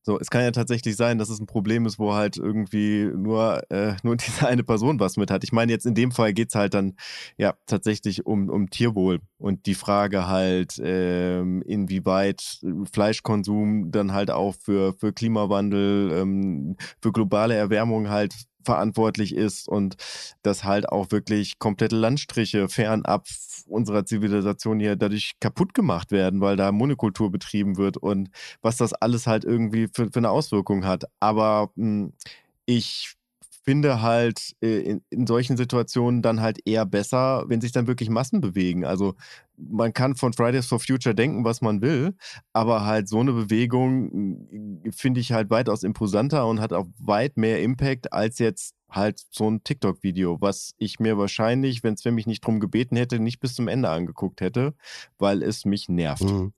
So, 0.06 0.20
es 0.20 0.28
kann 0.28 0.42
ja 0.42 0.50
tatsächlich 0.50 0.96
sein, 0.96 1.16
dass 1.16 1.30
es 1.30 1.40
ein 1.40 1.46
Problem 1.46 1.86
ist, 1.86 1.98
wo 1.98 2.12
halt 2.12 2.36
irgendwie 2.36 3.06
nur, 3.06 3.62
äh, 3.70 3.94
nur 4.02 4.16
diese 4.16 4.46
eine 4.46 4.62
Person 4.62 5.00
was 5.00 5.16
mit 5.16 5.30
hat. 5.30 5.44
Ich 5.44 5.52
meine, 5.52 5.72
jetzt 5.72 5.86
in 5.86 5.94
dem 5.94 6.12
Fall 6.12 6.34
geht 6.34 6.50
es 6.50 6.54
halt 6.54 6.74
dann 6.74 6.96
ja 7.38 7.54
tatsächlich 7.66 8.26
um, 8.26 8.50
um 8.50 8.68
Tierwohl 8.68 9.20
und 9.38 9.64
die 9.64 9.74
Frage 9.74 10.28
halt, 10.28 10.78
ähm, 10.82 11.62
inwieweit 11.62 12.60
Fleischkonsum 12.92 13.90
dann 13.90 14.12
halt 14.12 14.30
auch 14.30 14.54
für, 14.60 14.92
für 14.92 15.14
Klimawandel, 15.14 16.12
ähm, 16.12 16.76
für 17.00 17.10
globale 17.10 17.54
Erwärmung 17.54 18.10
halt 18.10 18.34
verantwortlich 18.64 19.34
ist 19.34 19.68
und 19.68 19.96
dass 20.42 20.64
halt 20.64 20.88
auch 20.88 21.10
wirklich 21.10 21.58
komplette 21.58 21.96
Landstriche 21.96 22.68
fernab 22.68 23.26
unserer 23.66 24.04
Zivilisation 24.04 24.80
hier 24.80 24.96
dadurch 24.96 25.32
kaputt 25.40 25.74
gemacht 25.74 26.10
werden, 26.10 26.40
weil 26.40 26.56
da 26.56 26.72
Monokultur 26.72 27.30
betrieben 27.30 27.76
wird 27.76 27.96
und 27.96 28.30
was 28.62 28.76
das 28.76 28.92
alles 28.92 29.26
halt 29.26 29.44
irgendwie 29.44 29.88
für, 29.92 30.10
für 30.10 30.18
eine 30.18 30.30
Auswirkung 30.30 30.84
hat. 30.84 31.04
Aber 31.20 31.70
mh, 31.76 31.84
hm, 31.84 32.12
ich 32.66 33.14
finde 33.64 34.02
halt 34.02 34.54
äh, 34.62 34.80
in, 34.80 35.02
in, 35.10 35.26
solchen 35.26 35.56
Situationen 35.56 36.22
dann 36.22 36.40
halt 36.40 36.58
eher 36.66 36.84
besser, 36.84 37.44
wenn 37.48 37.60
sich 37.60 37.72
dann 37.72 37.86
wirklich 37.86 38.10
Massen 38.10 38.40
bewegen. 38.40 38.84
Also 38.84 39.14
man 39.56 39.92
kann 39.92 40.16
von 40.16 40.32
Fridays 40.32 40.66
for 40.66 40.80
Future 40.80 41.14
denken, 41.14 41.44
was 41.44 41.60
man 41.62 41.80
will, 41.80 42.14
aber 42.52 42.84
halt 42.84 43.08
so 43.08 43.20
eine 43.20 43.32
Bewegung 43.32 44.10
hm, 44.50 44.92
finde 44.92 45.20
ich 45.20 45.32
halt 45.32 45.50
weitaus 45.50 45.82
imposanter 45.82 46.46
und 46.46 46.60
hat 46.60 46.72
auch 46.72 46.86
weit 46.98 47.36
mehr 47.36 47.62
Impact 47.62 48.12
als 48.12 48.38
jetzt 48.38 48.74
halt 48.94 49.20
so 49.30 49.50
ein 49.50 49.64
TikTok-Video, 49.64 50.40
was 50.40 50.74
ich 50.78 51.00
mir 51.00 51.18
wahrscheinlich, 51.18 51.82
wenn 51.82 51.96
Sven 51.96 52.14
mich 52.14 52.26
nicht 52.26 52.44
drum 52.44 52.60
gebeten 52.60 52.96
hätte, 52.96 53.18
nicht 53.18 53.40
bis 53.40 53.54
zum 53.54 53.66
Ende 53.66 53.88
angeguckt 53.88 54.40
hätte, 54.40 54.74
weil 55.18 55.42
es 55.42 55.64
mich 55.64 55.88
nervt. 55.88 56.22
Mhm. 56.22 56.52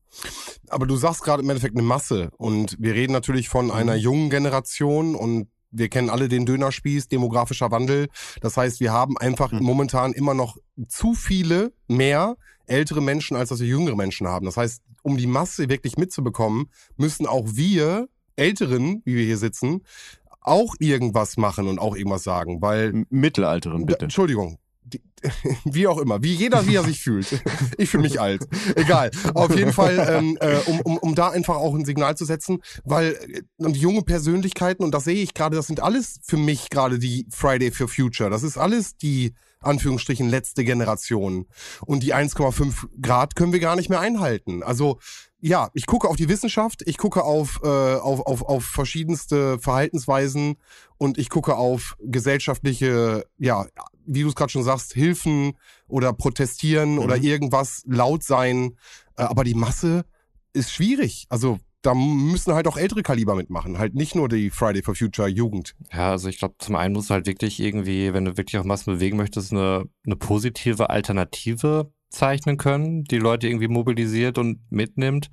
Aber 0.69 0.87
du 0.87 0.97
sagst 0.97 1.23
gerade 1.23 1.43
im 1.43 1.49
Endeffekt 1.49 1.77
eine 1.77 1.87
Masse 1.87 2.31
und 2.37 2.77
wir 2.79 2.95
reden 2.95 3.13
natürlich 3.13 3.49
von 3.49 3.71
einer 3.71 3.95
mhm. 3.95 4.01
jungen 4.01 4.31
Generation 4.31 5.15
und 5.15 5.49
wir 5.71 5.89
kennen 5.89 6.11
alle 6.11 6.29
den 6.29 6.47
Dönerspieß, 6.47 7.09
demografischer 7.09 7.71
Wandel. 7.71 8.09
Das 8.41 8.57
heißt, 8.57 8.81
wir 8.81 8.93
haben 8.93 9.19
einfach 9.19 9.53
mhm. 9.53 9.63
momentan 9.63 10.13
immer 10.13 10.35
noch 10.35 10.57
zu 10.89 11.15
viele 11.15 11.73
mehr 11.89 12.37
ältere 12.67 13.01
Menschen, 13.01 13.37
als 13.37 13.51
dass 13.51 13.61
wir 13.61 13.67
jüngere 13.67 13.97
Menschen 13.97 14.27
haben. 14.27 14.47
Das 14.47 14.57
heißt, 14.57 14.83
um 15.03 15.17
die 15.17 15.27
Masse 15.27 15.69
wirklich 15.69 15.97
mitzubekommen, 15.97 16.71
müssen 16.97 17.27
auch 17.27 17.45
wir 17.47 18.09
Älteren, 18.35 19.03
wie 19.05 19.17
wir 19.17 19.25
hier 19.25 19.39
sitzen, 19.39 19.83
auch 20.41 20.75
irgendwas 20.79 21.37
machen 21.37 21.69
und 21.69 21.79
auch 21.79 21.97
irgendwas 21.97 22.23
sagen, 22.23 22.61
weil 22.63 23.05
Mittelalteren 23.11 23.87
bitte. 23.87 24.05
Entschuldigung. 24.05 24.59
wie 25.65 25.87
auch 25.87 25.99
immer, 25.99 26.23
wie 26.23 26.35
jeder, 26.35 26.67
wie 26.67 26.77
er 26.77 26.85
sich 26.85 27.01
fühlt. 27.01 27.43
Ich 27.79 27.91
fühle 27.91 28.03
mich 28.03 28.21
alt. 28.21 28.47
Egal. 28.75 29.11
Auf 29.35 29.57
jeden 29.57 29.73
Fall, 29.73 30.07
ähm, 30.09 30.39
äh, 30.41 30.57
um, 30.67 30.81
um, 30.81 30.99
um 30.99 31.15
da 31.15 31.31
einfach 31.31 31.57
auch 31.57 31.75
ein 31.75 31.85
Signal 31.85 32.17
zu 32.17 32.25
setzen, 32.25 32.63
weil 32.85 33.13
äh, 33.13 33.43
und 33.57 33.77
junge 33.77 34.03
Persönlichkeiten, 34.03 34.85
und 34.85 34.93
das 34.93 35.05
sehe 35.05 35.23
ich 35.23 35.35
gerade, 35.35 35.57
das 35.57 35.67
sind 35.67 35.81
alles 35.81 36.21
für 36.23 36.37
mich 36.37 36.71
gerade 36.71 36.99
die 36.99 37.27
Friday 37.31 37.71
for 37.71 37.89
Future. 37.89 38.31
Das 38.31 38.43
ist 38.43 38.57
alles 38.59 38.97
die 38.97 39.35
Anführungsstrichen 39.61 40.29
letzte 40.29 40.65
Generation. 40.65 41.47
Und 41.85 42.03
die 42.03 42.15
1,5 42.15 42.89
Grad 43.01 43.37
können 43.37 43.53
wir 43.53 43.61
gar 43.61 43.77
nicht 43.77 43.89
mehr 43.89 44.01
einhalten. 44.01 44.63
Also 44.63 44.99
ja, 45.41 45.71
ich 45.75 45.87
gucke 45.87 46.09
auf 46.09 46.17
die 46.17 46.29
Wissenschaft, 46.29 46.83
ich 46.87 46.99
gucke 46.99 47.23
auf, 47.23 47.61
äh, 47.63 47.67
auf, 47.67 48.21
auf, 48.27 48.43
auf 48.43 48.65
verschiedenste 48.65 49.59
Verhaltensweisen 49.59 50.57
und 50.99 51.19
ich 51.19 51.29
gucke 51.29 51.57
auf 51.57 51.97
gesellschaftliche, 52.01 53.27
ja, 53.39 53.67
wie 54.07 54.23
du 54.23 54.29
es 54.29 54.35
gerade 54.35 54.51
schon 54.51 54.65
sagst, 54.65 54.95
Hilfen 54.95 55.57
oder 55.89 56.13
protestieren 56.13 56.95
mhm. 56.95 56.99
oder 57.01 57.17
irgendwas 57.17 57.83
laut 57.87 58.23
sein. 58.23 58.77
Äh, 59.17 59.23
aber 59.23 59.45
die 59.45 59.55
Masse 59.55 60.05
ist 60.53 60.73
schwierig. 60.73 61.27
Also 61.29 61.59
da 61.87 61.95
müssen 61.95 62.53
halt 62.53 62.67
auch 62.67 62.77
ältere 62.77 63.03
Kaliber 63.03 63.37
mitmachen, 63.37 63.79
halt 63.79 63.95
nicht 63.95 64.17
nur 64.17 64.29
die 64.29 64.51
Friday 64.51 64.83
for 64.83 64.97
Future 64.97 65.29
Jugend. 65.29 65.77
Ja, 65.93 66.11
also 66.11 66.29
ich 66.29 66.39
glaube, 66.39 66.57
zum 66.59 66.75
einen 66.75 66.95
musst 66.95 67.11
du 67.11 67.15
halt 67.15 67.27
wirklich 67.27 67.61
irgendwie, 67.61 68.13
wenn 68.13 68.25
du 68.25 68.37
wirklich 68.37 68.61
auch 68.61 68.65
Massen 68.65 68.95
bewegen 68.95 69.17
möchtest, 69.17 69.53
eine, 69.53 69.85
eine 70.05 70.17
positive 70.17 70.91
Alternative 70.91 71.93
zeichnen 72.11 72.57
können, 72.57 73.05
die 73.05 73.19
Leute 73.19 73.47
irgendwie 73.47 73.69
mobilisiert 73.69 74.37
und 74.37 74.61
mitnimmt. 74.69 75.29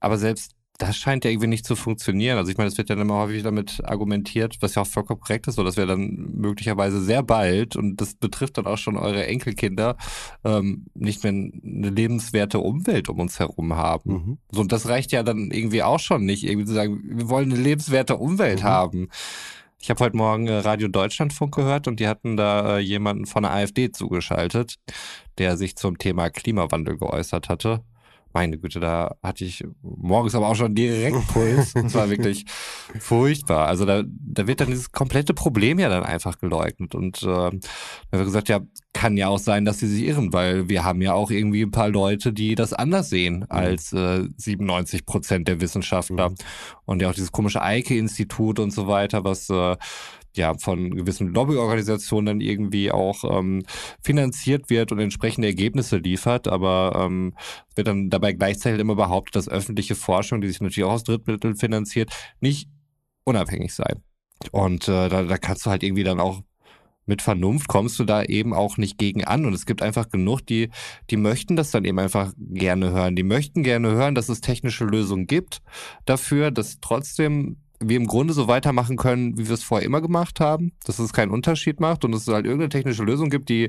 Aber 0.00 0.18
selbst 0.18 0.56
das 0.86 0.96
scheint 0.96 1.24
ja 1.24 1.30
irgendwie 1.30 1.48
nicht 1.48 1.64
zu 1.64 1.76
funktionieren. 1.76 2.38
Also 2.38 2.50
ich 2.50 2.58
meine, 2.58 2.68
es 2.68 2.78
wird 2.78 2.88
ja 2.88 2.96
immer 2.96 3.14
häufig 3.14 3.42
damit 3.42 3.80
argumentiert, 3.84 4.56
was 4.60 4.74
ja 4.74 4.82
auch 4.82 4.86
vollkommen 4.86 5.20
korrekt 5.20 5.46
ist, 5.46 5.56
so 5.56 5.64
dass 5.64 5.76
wir 5.76 5.86
dann 5.86 6.30
möglicherweise 6.34 7.00
sehr 7.02 7.22
bald, 7.22 7.76
und 7.76 8.00
das 8.00 8.14
betrifft 8.14 8.58
dann 8.58 8.66
auch 8.66 8.78
schon 8.78 8.96
eure 8.96 9.26
Enkelkinder, 9.26 9.96
ähm, 10.44 10.86
nicht 10.94 11.22
mehr 11.22 11.32
eine 11.32 11.90
lebenswerte 11.90 12.60
Umwelt 12.60 13.08
um 13.08 13.20
uns 13.20 13.38
herum 13.38 13.74
haben. 13.74 14.12
Mhm. 14.12 14.38
So, 14.50 14.60
und 14.60 14.72
das 14.72 14.88
reicht 14.88 15.12
ja 15.12 15.22
dann 15.22 15.50
irgendwie 15.50 15.82
auch 15.82 16.00
schon 16.00 16.24
nicht, 16.24 16.44
irgendwie 16.44 16.66
zu 16.66 16.74
sagen, 16.74 17.00
wir 17.04 17.28
wollen 17.28 17.52
eine 17.52 17.60
lebenswerte 17.60 18.16
Umwelt 18.16 18.60
mhm. 18.60 18.66
haben. 18.66 19.08
Ich 19.80 19.90
habe 19.90 20.04
heute 20.04 20.16
Morgen 20.16 20.46
äh, 20.46 20.58
Radio 20.58 20.88
Deutschlandfunk 20.88 21.54
gehört 21.54 21.88
und 21.88 21.98
die 21.98 22.06
hatten 22.06 22.36
da 22.36 22.78
äh, 22.78 22.80
jemanden 22.80 23.26
von 23.26 23.42
der 23.42 23.52
AfD 23.52 23.90
zugeschaltet, 23.90 24.76
der 25.38 25.56
sich 25.56 25.76
zum 25.76 25.98
Thema 25.98 26.30
Klimawandel 26.30 26.96
geäußert 26.98 27.48
hatte 27.48 27.82
meine 28.32 28.58
Güte, 28.58 28.80
da 28.80 29.16
hatte 29.22 29.44
ich 29.44 29.64
morgens 29.82 30.34
aber 30.34 30.48
auch 30.48 30.54
schon 30.54 30.74
direkt 30.74 31.26
Puls. 31.28 31.72
Das 31.82 31.94
war 31.94 32.10
wirklich 32.10 32.44
furchtbar. 32.98 33.66
Also 33.66 33.84
da, 33.84 34.02
da 34.06 34.46
wird 34.46 34.60
dann 34.60 34.68
dieses 34.68 34.92
komplette 34.92 35.34
Problem 35.34 35.78
ja 35.78 35.88
dann 35.88 36.04
einfach 36.04 36.38
geleugnet. 36.38 36.94
Und 36.94 37.22
äh, 37.22 37.26
da 37.26 37.50
wird 38.10 38.24
gesagt, 38.24 38.48
ja, 38.48 38.60
kann 38.92 39.16
ja 39.16 39.28
auch 39.28 39.38
sein, 39.38 39.64
dass 39.64 39.78
sie 39.78 39.88
sich 39.88 40.04
irren, 40.04 40.32
weil 40.32 40.68
wir 40.68 40.84
haben 40.84 41.02
ja 41.02 41.14
auch 41.14 41.30
irgendwie 41.30 41.62
ein 41.62 41.70
paar 41.70 41.88
Leute, 41.88 42.32
die 42.32 42.54
das 42.54 42.72
anders 42.72 43.10
sehen 43.10 43.40
mhm. 43.40 43.46
als 43.48 43.92
äh, 43.92 44.28
97 44.36 45.06
Prozent 45.06 45.48
der 45.48 45.60
Wissenschaftler. 45.60 46.30
Mhm. 46.30 46.36
Und 46.84 47.02
ja 47.02 47.10
auch 47.10 47.14
dieses 47.14 47.32
komische 47.32 47.62
Eike-Institut 47.62 48.58
und 48.58 48.70
so 48.70 48.86
weiter, 48.86 49.24
was 49.24 49.48
äh, 49.50 49.76
ja 50.36 50.54
von 50.58 50.94
gewissen 50.94 51.28
Lobbyorganisationen 51.28 52.26
dann 52.26 52.40
irgendwie 52.40 52.90
auch 52.90 53.24
ähm, 53.24 53.62
finanziert 54.02 54.70
wird 54.70 54.92
und 54.92 54.98
entsprechende 54.98 55.48
Ergebnisse 55.48 55.98
liefert, 55.98 56.48
aber 56.48 57.04
ähm, 57.04 57.34
wird 57.74 57.86
dann 57.86 58.10
dabei 58.10 58.32
gleichzeitig 58.32 58.80
immer 58.80 58.96
behauptet, 58.96 59.36
dass 59.36 59.48
öffentliche 59.48 59.94
Forschung, 59.94 60.40
die 60.40 60.48
sich 60.48 60.60
natürlich 60.60 60.84
auch 60.84 60.92
aus 60.92 61.04
Drittmitteln 61.04 61.56
finanziert, 61.56 62.10
nicht 62.40 62.68
unabhängig 63.24 63.74
sei. 63.74 63.94
Und 64.50 64.88
äh, 64.88 65.08
da, 65.08 65.22
da 65.22 65.38
kannst 65.38 65.66
du 65.66 65.70
halt 65.70 65.82
irgendwie 65.82 66.04
dann 66.04 66.20
auch 66.20 66.42
mit 67.06 67.22
Vernunft 67.22 67.68
kommst 67.68 67.98
du 67.98 68.04
da 68.04 68.22
eben 68.22 68.54
auch 68.54 68.76
nicht 68.76 68.98
gegen 68.98 69.24
an. 69.24 69.44
Und 69.44 69.54
es 69.54 69.66
gibt 69.66 69.82
einfach 69.82 70.08
genug, 70.08 70.46
die, 70.46 70.70
die 71.10 71.16
möchten 71.16 71.56
das 71.56 71.70
dann 71.70 71.84
eben 71.84 71.98
einfach 71.98 72.32
gerne 72.38 72.90
hören. 72.90 73.16
Die 73.16 73.22
möchten 73.22 73.62
gerne 73.62 73.90
hören, 73.90 74.14
dass 74.14 74.28
es 74.28 74.40
technische 74.40 74.84
Lösungen 74.84 75.26
gibt 75.26 75.62
dafür, 76.04 76.50
dass 76.50 76.78
trotzdem 76.80 77.56
wir 77.88 77.96
im 77.96 78.06
Grunde 78.06 78.34
so 78.34 78.48
weitermachen 78.48 78.96
können, 78.96 79.38
wie 79.38 79.46
wir 79.48 79.54
es 79.54 79.62
vorher 79.62 79.86
immer 79.86 80.00
gemacht 80.00 80.40
haben, 80.40 80.72
dass 80.84 80.98
es 80.98 81.12
keinen 81.12 81.30
Unterschied 81.30 81.80
macht 81.80 82.04
und 82.04 82.14
es 82.14 82.26
halt 82.28 82.46
irgendeine 82.46 82.70
technische 82.70 83.04
Lösung 83.04 83.30
gibt, 83.30 83.48
die 83.48 83.68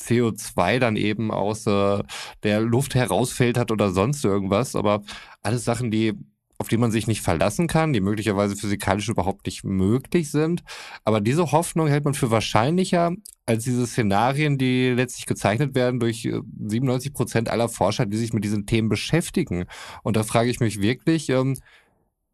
CO2 0.00 0.78
dann 0.78 0.96
eben 0.96 1.30
aus 1.30 1.66
äh, 1.66 2.02
der 2.42 2.60
Luft 2.60 2.94
herausfällt 2.94 3.58
hat 3.58 3.70
oder 3.70 3.90
sonst 3.90 4.24
irgendwas. 4.24 4.76
Aber 4.76 5.02
alles 5.42 5.64
Sachen, 5.64 5.90
die 5.90 6.14
auf 6.58 6.68
die 6.68 6.78
man 6.78 6.90
sich 6.90 7.06
nicht 7.06 7.20
verlassen 7.20 7.66
kann, 7.66 7.92
die 7.92 8.00
möglicherweise 8.00 8.56
physikalisch 8.56 9.08
überhaupt 9.08 9.46
nicht 9.46 9.64
möglich 9.64 10.30
sind. 10.30 10.62
Aber 11.04 11.20
diese 11.20 11.52
Hoffnung 11.52 11.86
hält 11.86 12.04
man 12.04 12.14
für 12.14 12.30
wahrscheinlicher 12.30 13.12
als 13.44 13.64
diese 13.64 13.86
Szenarien, 13.86 14.56
die 14.58 14.90
letztlich 14.90 15.26
gezeichnet 15.26 15.74
werden 15.74 16.00
durch 16.00 16.22
97 16.22 17.10
äh, 17.10 17.12
Prozent 17.12 17.48
aller 17.50 17.68
Forscher, 17.68 18.06
die 18.06 18.16
sich 18.16 18.32
mit 18.32 18.44
diesen 18.44 18.66
Themen 18.66 18.88
beschäftigen. 18.88 19.66
Und 20.02 20.16
da 20.16 20.22
frage 20.22 20.48
ich 20.50 20.60
mich 20.60 20.80
wirklich, 20.80 21.28
ähm, 21.28 21.56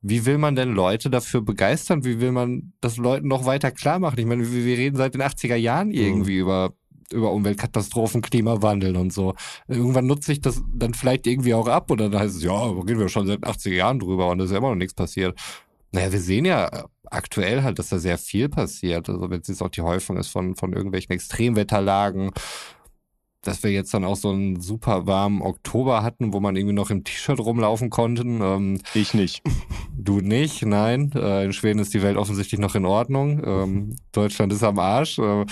wie 0.03 0.27
will 0.27 0.39
man 0.39 0.57
denn 0.57 0.73
Leute 0.73 1.11
dafür 1.11 1.41
begeistern? 1.43 2.05
Wie 2.05 2.21
will 2.21 2.33
man 2.33 2.73
das 2.81 2.97
Leuten 2.97 3.29
noch 3.29 3.47
weiter 3.47 3.71
klar 3.71 4.01
machen? 4.01 4.19
Ich 4.19 4.27
meine, 4.27 4.51
wir 4.51 4.77
reden 4.77 4.97
seit 4.97 5.15
den 5.15 5.23
80er 5.23 5.55
Jahren 5.55 5.89
mhm. 5.89 5.95
irgendwie 5.95 6.35
mhm. 6.35 6.41
über 6.43 6.73
über 7.13 7.31
Umweltkatastrophen, 7.33 8.23
Klimawandel 8.23 8.97
und 8.97 9.13
so. 9.13 9.35
Irgendwann 9.69 10.07
nutze 10.07 10.33
ich 10.33 10.41
das 10.41 10.63
dann 10.75 10.95
vielleicht 10.95 11.27
irgendwie 11.27 11.53
auch 11.53 11.69
ab 11.69 11.91
und 11.91 12.01
dann 12.01 12.19
heißt 12.19 12.37
es, 12.37 12.43
ja, 12.43 12.59
reden 12.65 12.99
wir 12.99 13.11
schon 13.11 13.27
seit 13.27 13.41
80er 13.41 13.75
Jahren 13.75 13.99
drüber 13.99 14.31
und 14.31 14.41
es 14.41 14.47
ist 14.47 14.53
ja 14.53 14.59
immer 14.59 14.71
noch 14.71 14.77
nichts 14.77 14.95
passiert. 14.95 15.39
Naja, 15.93 16.11
wir 16.11 16.21
sehen 16.21 16.47
ja 16.47 16.87
aktuell 17.11 17.63
halt, 17.63 17.79
dass 17.79 17.91
da 17.91 17.99
sehr 17.99 18.17
viel 18.17 18.49
passiert. 18.49 19.09
Also 19.09 19.29
wenn 19.29 19.41
es 19.43 19.49
jetzt 19.49 19.63
auch 19.63 19.69
die 19.69 19.83
Häufung 19.83 20.17
ist 20.17 20.29
von, 20.29 20.57
von 20.57 20.73
irgendwelchen 20.73 21.13
Extremwetterlagen, 21.13 22.31
dass 23.43 23.63
wir 23.63 23.71
jetzt 23.71 23.93
dann 23.93 24.05
auch 24.05 24.17
so 24.17 24.31
einen 24.31 24.61
super 24.61 25.07
warmen 25.07 25.43
Oktober 25.43 26.03
hatten, 26.03 26.33
wo 26.33 26.41
man 26.41 26.57
irgendwie 26.57 26.75
noch 26.75 26.91
im 26.91 27.05
T-Shirt 27.05 27.41
rumlaufen 27.41 27.91
konnte. 27.91 28.23
Ähm, 28.23 28.81
ich 28.95 29.15
nicht. 29.15 29.43
Du 29.95 30.21
nicht, 30.21 30.65
nein. 30.67 31.13
Äh, 31.15 31.45
in 31.45 31.53
Schweden 31.53 31.79
ist 31.79 31.95
die 31.95 32.03
Welt 32.03 32.17
offensichtlich 32.17 32.59
noch 32.59 32.75
in 32.75 32.87
Ordnung. 32.87 33.41
Ähm, 33.45 33.97
Deutschland 34.11 34.53
ist 34.53 34.65
am 34.65 34.81
Arsch. 34.81 35.21
Äh, 35.21 35.45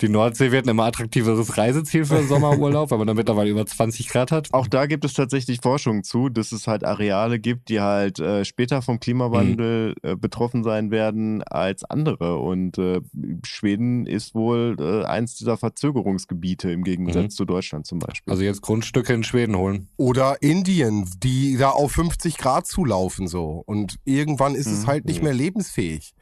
Die 0.00 0.08
Nordsee 0.08 0.50
wird 0.50 0.66
ein 0.66 0.70
immer 0.70 0.84
attraktiveres 0.86 1.56
Reiseziel 1.56 2.04
für 2.04 2.16
den 2.16 2.28
Sommerurlaub, 2.28 2.90
weil 2.90 2.98
man 2.98 3.06
dann 3.06 3.16
mittlerweile 3.16 3.50
über 3.50 3.64
20 3.64 4.08
Grad 4.08 4.32
hat. 4.32 4.48
Auch 4.52 4.66
da 4.66 4.86
gibt 4.86 5.04
es 5.04 5.14
tatsächlich 5.14 5.60
Forschung 5.62 6.02
zu, 6.02 6.28
dass 6.28 6.50
es 6.52 6.66
halt 6.66 6.84
Areale 6.84 7.38
gibt, 7.38 7.68
die 7.68 7.80
halt 7.80 8.18
äh, 8.18 8.44
später 8.44 8.82
vom 8.82 8.98
Klimawandel 8.98 9.94
äh, 10.02 10.16
betroffen 10.16 10.64
sein 10.64 10.90
werden 10.90 11.42
als 11.44 11.84
andere. 11.84 12.38
Und 12.38 12.76
äh, 12.78 13.00
Schweden 13.46 14.06
ist 14.06 14.34
wohl 14.34 14.76
äh, 14.80 15.04
eins 15.04 15.36
dieser 15.36 15.56
Verzögerungsgebiete 15.56 16.70
im 16.70 16.82
Gegensatz 16.84 17.14
Mhm. 17.24 17.30
zu 17.30 17.44
Deutschland 17.44 17.86
zum 17.86 18.00
Beispiel. 18.00 18.30
Also 18.30 18.42
jetzt 18.42 18.62
Grundstücke 18.62 19.12
in 19.12 19.22
Schweden 19.22 19.56
holen. 19.56 19.88
Oder 19.96 20.42
Indien, 20.42 21.08
die 21.22 21.56
da 21.56 21.70
auf 21.70 21.92
50 21.92 22.36
Grad 22.38 22.66
zulaufen 22.66 23.28
so. 23.28 23.62
Und 23.64 23.96
irgendwann 24.04 24.54
ist 24.56 24.66
es 24.66 24.82
Mhm. 24.82 24.86
halt 24.88 25.04
nicht 25.04 25.22
mehr 25.22 25.34
lebensfähig. 25.34 26.14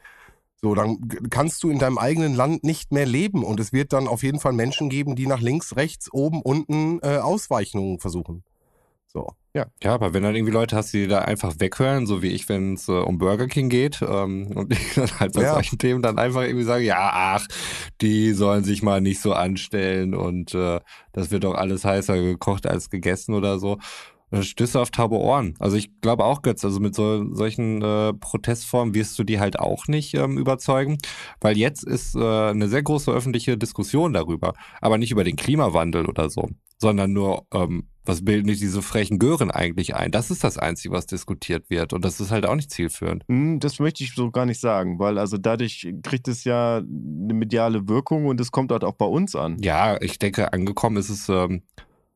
So, 0.63 0.75
dann 0.75 0.97
kannst 1.29 1.61
du 1.63 1.69
in 1.69 1.77
deinem 1.77 1.97
eigenen 1.97 2.35
Land 2.35 2.63
nicht 2.63 2.93
mehr 2.93 3.05
leben. 3.05 3.43
Und 3.43 3.59
es 3.59 3.73
wird 3.73 3.91
dann 3.91 4.07
auf 4.07 4.23
jeden 4.23 4.39
Fall 4.39 4.53
Menschen 4.53 4.89
geben, 4.89 5.15
die 5.15 5.27
nach 5.27 5.41
links, 5.41 5.75
rechts, 5.75 6.11
oben, 6.13 6.41
unten 6.41 6.99
äh, 7.03 7.17
Ausweichungen 7.17 7.99
versuchen. 7.99 8.43
So. 9.07 9.27
Ja, 9.83 9.93
aber 9.93 10.15
wenn 10.15 10.23
dann 10.23 10.33
irgendwie 10.35 10.53
Leute 10.53 10.75
hast, 10.75 10.93
die 10.93 11.05
da 11.07 11.19
einfach 11.19 11.53
weghören, 11.59 12.07
so 12.07 12.23
wie 12.23 12.29
ich, 12.29 12.49
wenn 12.49 12.73
es 12.73 12.87
äh, 12.87 12.93
um 12.93 13.19
Burger 13.19 13.45
King 13.47 13.69
geht, 13.69 14.01
ähm, 14.01 14.47
und 14.55 14.71
ich 14.73 14.95
dann 14.95 15.19
halt 15.19 15.33
bei 15.33 15.43
Ja. 15.43 15.53
solchen 15.53 15.77
Themen 15.77 16.01
dann 16.01 16.17
einfach 16.17 16.41
irgendwie 16.41 16.63
sage, 16.65 16.85
ja, 16.85 17.11
ach, 17.13 17.45
die 18.01 18.33
sollen 18.33 18.63
sich 18.63 18.81
mal 18.81 19.01
nicht 19.01 19.21
so 19.21 19.33
anstellen 19.33 20.15
und 20.15 20.55
äh, 20.55 20.79
das 21.11 21.29
wird 21.29 21.43
doch 21.43 21.53
alles 21.53 21.85
heißer 21.85 22.17
gekocht 22.19 22.65
als 22.65 22.89
gegessen 22.89 23.35
oder 23.35 23.59
so. 23.59 23.77
Stößt 24.41 24.75
du 24.75 24.79
auf 24.79 24.91
taube 24.91 25.17
Ohren. 25.17 25.53
Also 25.59 25.77
ich 25.77 26.01
glaube 26.01 26.25
auch, 26.25 26.41
Götz, 26.41 26.65
also 26.65 26.79
mit 26.79 26.95
so, 26.95 27.33
solchen 27.33 27.81
äh, 27.81 28.13
Protestformen 28.13 28.93
wirst 28.95 29.17
du 29.19 29.23
die 29.23 29.39
halt 29.39 29.59
auch 29.59 29.87
nicht 29.87 30.13
ähm, 30.15 30.37
überzeugen, 30.37 30.97
weil 31.41 31.57
jetzt 31.57 31.83
ist 31.83 32.15
äh, 32.15 32.19
eine 32.19 32.67
sehr 32.67 32.83
große 32.83 33.11
öffentliche 33.11 33.57
Diskussion 33.57 34.13
darüber, 34.13 34.53
aber 34.81 34.97
nicht 34.97 35.11
über 35.11 35.23
den 35.23 35.35
Klimawandel 35.35 36.07
oder 36.07 36.29
so, 36.29 36.49
sondern 36.77 37.13
nur, 37.13 37.45
ähm, 37.53 37.87
was 38.05 38.25
bilden 38.25 38.47
nicht 38.47 38.61
diese 38.61 38.81
frechen 38.81 39.17
Gören 39.17 39.49
eigentlich 39.49 39.95
ein? 39.95 40.11
Das 40.11 40.29
ist 40.29 40.43
das 40.43 40.57
Einzige, 40.57 40.93
was 40.93 41.05
diskutiert 41.05 41.69
wird 41.69 41.93
und 41.93 42.03
das 42.03 42.19
ist 42.19 42.31
halt 42.31 42.45
auch 42.45 42.55
nicht 42.55 42.71
zielführend. 42.71 43.23
Hm, 43.27 43.59
Das 43.59 43.79
möchte 43.79 44.03
ich 44.03 44.13
so 44.13 44.29
gar 44.31 44.45
nicht 44.45 44.59
sagen, 44.59 44.99
weil 44.99 45.17
also 45.17 45.37
dadurch 45.37 45.87
kriegt 46.03 46.27
es 46.27 46.43
ja 46.43 46.77
eine 46.77 47.33
mediale 47.33 47.87
Wirkung 47.87 48.25
und 48.25 48.41
es 48.41 48.51
kommt 48.51 48.71
halt 48.71 48.83
auch 48.83 48.95
bei 48.95 49.05
uns 49.05 49.35
an. 49.35 49.57
Ja, 49.61 50.01
ich 50.01 50.19
denke, 50.19 50.51
angekommen 50.51 50.97
ist 50.97 51.09
es 51.09 51.29
ähm, 51.29 51.63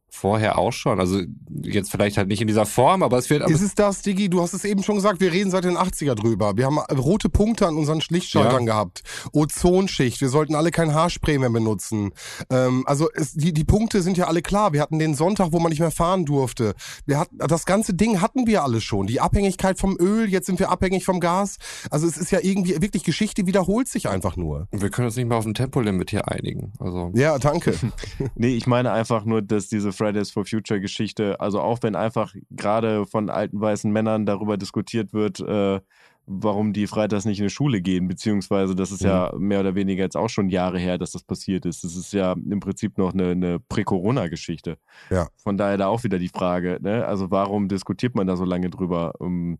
vorher 0.09 0.57
auch 0.57 0.71
schon. 0.73 0.99
Also 0.99 1.21
jetzt 1.61 1.91
vielleicht 1.91 2.17
halt 2.17 2.27
nicht 2.27 2.41
in 2.41 2.47
dieser 2.47 2.65
Form, 2.65 3.03
aber 3.03 3.17
es 3.17 3.29
wird... 3.29 3.47
Ist 3.49 3.61
es 3.61 3.75
das, 3.75 4.01
Digi? 4.01 4.29
Du 4.29 4.41
hast 4.41 4.53
es 4.53 4.63
eben 4.65 4.81
schon 4.83 4.95
gesagt, 4.95 5.19
wir 5.21 5.31
reden 5.31 5.51
seit 5.51 5.63
den 5.65 5.77
80er 5.77 6.15
drüber. 6.15 6.57
Wir 6.57 6.65
haben 6.65 6.79
rote 6.79 7.29
Punkte 7.29 7.67
an 7.67 7.75
unseren 7.77 8.01
Lichtschaltern 8.09 8.65
Ja. 8.65 8.73
gehabt. 8.73 9.03
Ozonschicht, 9.33 10.21
wir 10.21 10.29
sollten 10.29 10.55
alle 10.55 10.71
kein 10.71 10.93
Haarspray 10.93 11.37
mehr 11.37 11.49
benutzen. 11.49 12.11
Ähm, 12.49 12.83
also 12.87 13.09
es, 13.13 13.33
die, 13.33 13.53
die 13.53 13.63
Punkte 13.63 14.01
sind 14.01 14.17
ja 14.17 14.25
alle 14.27 14.41
klar. 14.41 14.73
Wir 14.73 14.81
hatten 14.81 14.99
den 14.99 15.13
Sonntag, 15.15 15.49
wo 15.51 15.59
man 15.59 15.69
nicht 15.69 15.79
mehr 15.79 15.91
fahren 15.91 16.25
durfte. 16.25 16.73
Wir 17.05 17.19
hatten, 17.19 17.37
das 17.37 17.65
ganze 17.65 17.93
Ding 17.93 18.21
hatten 18.21 18.47
wir 18.47 18.63
alle 18.63 18.81
schon. 18.81 19.07
Die 19.07 19.19
Abhängigkeit 19.21 19.79
vom 19.79 19.97
Öl, 19.99 20.29
jetzt 20.29 20.45
sind 20.47 20.59
wir 20.59 20.69
abhängig 20.71 21.05
vom 21.05 21.19
Gas. 21.19 21.57
Also 21.91 22.07
es 22.07 22.17
ist 22.17 22.31
ja 22.31 22.39
irgendwie 22.41 22.81
wirklich 22.81 23.03
Geschichte 23.03 23.45
wiederholt 23.45 23.87
sich 23.87 24.09
einfach 24.09 24.35
nur. 24.35 24.67
wir 24.71 24.89
können 24.89 25.07
uns 25.07 25.15
nicht 25.15 25.27
mal 25.27 25.35
auf 25.37 25.45
ein 25.45 25.53
Tempolimit 25.53 26.09
hier 26.09 26.27
einigen. 26.27 26.73
Also 26.79 27.11
Ja, 27.13 27.37
danke. 27.39 27.73
Nee, 28.35 28.55
ich 28.55 28.67
meine 28.67 28.91
einfach 28.91 29.25
nur, 29.25 29.41
dass 29.41 29.67
diese 29.67 29.91
Fridays 29.97 30.31
for 30.31 30.45
Future 30.45 30.79
Geschichte, 30.79 31.39
also 31.39 31.59
auch 31.59 31.79
wenn 31.81 31.95
einfach 31.95 32.33
gerade 32.51 33.05
von 33.05 33.29
alten 33.29 33.59
weißen 33.59 33.91
Männern 33.91 34.25
darüber 34.25 34.57
diskutiert 34.57 35.13
wird, 35.13 35.39
äh, 35.39 35.79
warum 36.27 36.73
die 36.73 36.87
freitags 36.87 37.23
nicht 37.23 37.39
in 37.39 37.45
die 37.45 37.53
Schule 37.53 37.81
gehen, 37.81 38.07
beziehungsweise 38.07 38.75
das 38.75 38.91
ist 38.91 39.01
ja 39.01 39.31
mehr 39.37 39.61
oder 39.61 39.75
weniger 39.75 40.03
jetzt 40.03 40.17
auch 40.17 40.27
schon 40.27 40.49
Jahre 40.49 40.77
her, 40.77 40.97
dass 40.97 41.13
das 41.13 41.23
passiert 41.23 41.65
ist. 41.65 41.85
Das 41.85 41.95
ist 41.95 42.11
ja 42.11 42.33
im 42.33 42.59
Prinzip 42.59 42.97
noch 42.97 43.13
eine, 43.13 43.31
eine 43.31 43.59
Prä-Corona-Geschichte. 43.59 44.77
Ja. 45.09 45.29
Von 45.37 45.57
daher 45.57 45.77
da 45.77 45.87
auch 45.87 46.03
wieder 46.03 46.19
die 46.19 46.27
Frage, 46.27 46.79
ne? 46.81 47.05
also 47.05 47.31
warum 47.31 47.69
diskutiert 47.69 48.13
man 48.13 48.27
da 48.27 48.35
so 48.35 48.43
lange 48.43 48.69
drüber? 48.69 49.13
Ähm, 49.21 49.57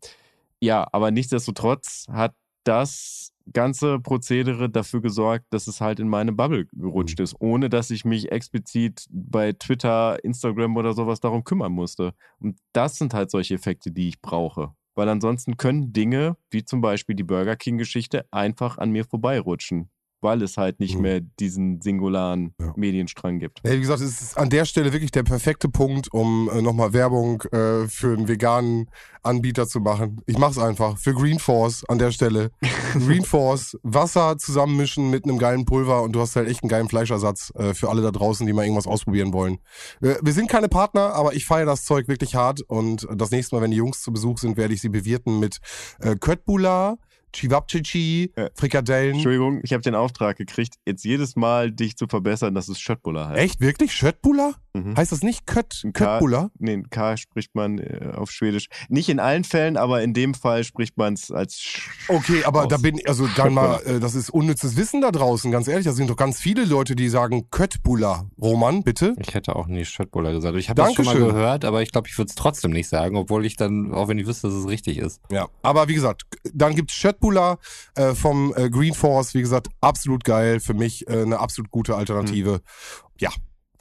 ja, 0.60 0.86
aber 0.92 1.10
nichtsdestotrotz 1.10 2.06
hat 2.12 2.34
das 2.66 3.32
ganze 3.54 4.00
Prozedere 4.00 4.70
dafür 4.70 5.02
gesorgt, 5.02 5.46
dass 5.52 5.68
es 5.68 5.82
halt 5.82 6.00
in 6.00 6.08
meine 6.08 6.32
Bubble 6.32 6.68
gerutscht 6.74 7.20
ist, 7.20 7.36
ohne 7.40 7.70
dass 7.70 7.90
ich 7.92 8.06
mich 8.06 8.32
explizit 8.32 9.06
bei 9.10 9.54
Twitter, 9.54 10.24
Instagram 10.24 10.78
oder 10.78 10.94
sowas 10.94 11.20
darum 11.20 11.44
kümmern 11.44 11.72
musste. 11.72 12.14
Und 12.40 12.60
das 12.74 12.98
sind 12.98 13.14
halt 13.14 13.32
solche 13.32 13.56
Effekte, 13.56 13.92
die 13.92 14.10
ich 14.10 14.22
brauche. 14.22 14.74
Weil 14.96 15.10
ansonsten 15.10 15.58
können 15.58 15.94
Dinge, 15.94 16.38
wie 16.50 16.66
zum 16.66 16.82
Beispiel 16.82 17.16
die 17.16 17.24
Burger 17.24 17.56
King-Geschichte, 17.56 18.26
einfach 18.32 18.80
an 18.80 18.90
mir 18.90 19.06
vorbeirutschen, 19.06 19.90
weil 20.22 20.42
es 20.42 20.58
halt 20.58 20.80
nicht 20.80 20.96
Mhm. 20.96 21.02
mehr 21.02 21.22
diesen 21.22 21.82
singularen 21.82 22.54
Ja. 22.60 22.74
Medienstrang 22.76 23.40
gibt. 23.40 23.62
Ja, 23.64 23.74
wie 23.74 23.80
gesagt, 23.80 24.02
es 24.02 24.22
ist 24.22 24.38
an 24.38 24.50
der 24.50 24.66
Stelle 24.66 24.94
wirklich 24.94 25.12
der 25.12 25.24
perfekte 25.24 25.70
Punkt, 25.70 26.12
um 26.12 26.50
äh, 26.54 26.62
nochmal 26.62 26.94
Werbung 26.94 27.42
äh, 27.52 27.88
für 27.88 28.14
einen 28.16 28.28
veganen 28.28 28.90
Anbieter 29.24 29.68
zu 29.68 29.80
machen. 29.82 30.22
Ich 30.26 30.38
mach's 30.38 30.58
einfach. 30.58 30.98
Für 30.98 31.14
Green 31.14 31.38
Force 31.40 31.84
an 31.90 32.00
der 32.00 32.12
Stelle. 32.12 32.52
Green 32.94 33.24
Force, 33.26 33.78
Wasser 33.84 34.38
zusammenmischen 34.38 35.10
mit 35.10 35.26
einem 35.26 35.38
geilen 35.38 35.66
Pulver 35.66 36.02
und 36.02 36.14
du 36.14 36.22
hast 36.22 36.36
halt 36.36 36.48
echt 36.48 36.64
einen 36.64 36.70
geilen 36.70 36.88
Fleischersatz 36.88 37.52
äh, 37.56 37.74
für 37.74 37.90
alle 37.90 38.02
da 38.02 38.12
draußen, 38.12 38.48
die 38.48 38.54
mal 38.54 38.64
irgendwas 38.64 38.88
ausprobieren 38.88 39.34
wollen. 39.34 39.60
Äh, 40.02 40.16
wir 40.22 40.34
sind 40.34 40.50
keine 40.50 40.70
Partner, 40.70 41.14
aber 41.14 41.34
ich 41.36 41.46
feiere 41.46 41.66
das 41.66 41.84
Zeug 41.84 42.08
wirklich 42.08 42.36
hart 42.36 42.62
und 42.62 43.08
das 43.14 43.32
nächste 43.32 43.56
Mal, 43.56 43.62
wenn 43.62 43.72
die 43.72 43.78
Jungs 43.78 44.02
zu 44.02 44.12
Besuch 44.14 44.38
sind, 44.40 44.56
werde 44.58 44.74
ich 44.74 44.82
sie 44.82 44.90
bewirten 44.90 45.40
mit 45.40 45.58
äh, 46.00 46.16
Köttbullar, 46.16 46.98
Chivapchichi, 47.34 48.32
Äh, 48.36 48.50
Frikadellen. 48.56 49.14
Entschuldigung, 49.16 49.60
ich 49.64 49.74
habe 49.74 49.82
den 49.82 49.96
Auftrag 49.96 50.38
gekriegt, 50.38 50.76
jetzt 50.86 51.04
jedes 51.06 51.36
Mal 51.36 51.72
dich 51.72 51.96
zu 51.98 52.08
verbessern, 52.08 52.54
dass 52.56 52.68
es 52.68 52.80
Schöttbuller 52.80 53.30
heißt. 53.30 53.40
Echt? 53.40 53.62
Wirklich? 53.62 53.94
Schöttbullar? 53.94 54.56
Mhm. 54.74 54.96
Heißt 54.96 55.12
das 55.12 55.22
nicht 55.24 55.48
Kött, 55.48 55.82
Ein 55.84 55.94
K- 55.94 56.06
Köttbullar? 56.06 56.52
Nee, 56.60 56.84
K 56.90 57.18
spricht 57.18 57.56
man 57.56 57.80
äh, 57.80 58.12
auf 58.16 58.32
Schwedisch. 58.32 58.68
Nicht 58.90 59.10
in 59.10 59.20
allen 59.20 59.44
Fällen, 59.44 59.76
aber 59.78 60.04
in 60.04 60.14
dem 60.14 60.34
Fall 60.36 60.64
spricht 60.64 60.98
man 60.98 61.14
es 61.14 61.32
als 61.32 61.56
Sch 61.60 61.90
Okay, 62.10 62.44
aber 62.44 62.64
aus. 62.64 62.68
da 62.68 62.78
bin 62.78 62.98
ich, 63.00 63.08
also 63.08 63.28
dann 63.36 63.54
mal, 63.54 63.82
äh, 63.86 64.00
das 64.00 64.14
ist 64.16 64.30
unnützes 64.30 64.76
Wissen 64.78 65.02
da 65.02 65.12
draußen, 65.12 65.52
ganz 65.52 65.68
ehrlich. 65.68 65.86
Da 65.86 65.94
sind 65.94 66.10
doch 66.10 66.16
ganz 66.16 66.40
viele 66.40 66.66
Leute, 66.66 66.96
die 66.96 67.10
sagen 67.10 67.50
Köttbullar. 67.50 68.30
Roman, 68.40 68.84
bitte? 68.84 69.16
ich 69.20 69.34
hätte 69.34 69.56
auch 69.56 69.68
nie 69.68 69.86
Schöttbuller 69.86 70.32
gesagt. 70.32 70.56
Ich 70.58 70.70
habe 70.70 70.82
das 70.82 70.94
schon 70.94 71.06
mal 71.06 71.16
gehört, 71.18 71.66
aber 71.66 71.82
ich 71.82 71.92
glaube, 71.92 72.08
ich 72.08 72.18
würde 72.18 72.30
es 72.30 72.36
trotzdem 72.36 72.72
nicht 72.72 72.88
sagen, 72.88 73.16
obwohl 73.18 73.46
ich 73.46 73.56
dann, 73.56 73.94
auch 73.94 74.08
wenn 74.08 74.18
ich 74.20 74.28
wüsste, 74.28 74.48
dass 74.48 74.56
es 74.56 74.68
richtig 74.68 74.98
ist. 75.00 75.22
Ja. 75.32 75.48
Aber 75.64 75.88
wie 75.88 75.96
gesagt, 75.96 76.24
dann 76.54 76.76
gibt's 76.76 76.94
Schöttbullar 77.22 77.58
äh, 77.96 78.14
vom 78.14 78.54
äh, 78.56 78.70
Green 78.70 78.94
Force. 78.94 79.34
Wie 79.34 79.42
gesagt, 79.42 79.70
absolut 79.82 80.24
geil. 80.24 80.60
Für 80.60 80.74
mich 80.74 81.08
äh, 81.08 81.22
eine 81.22 81.40
absolut 81.40 81.72
gute 81.72 81.96
Alternative. 81.96 82.62
Ja, 83.20 83.32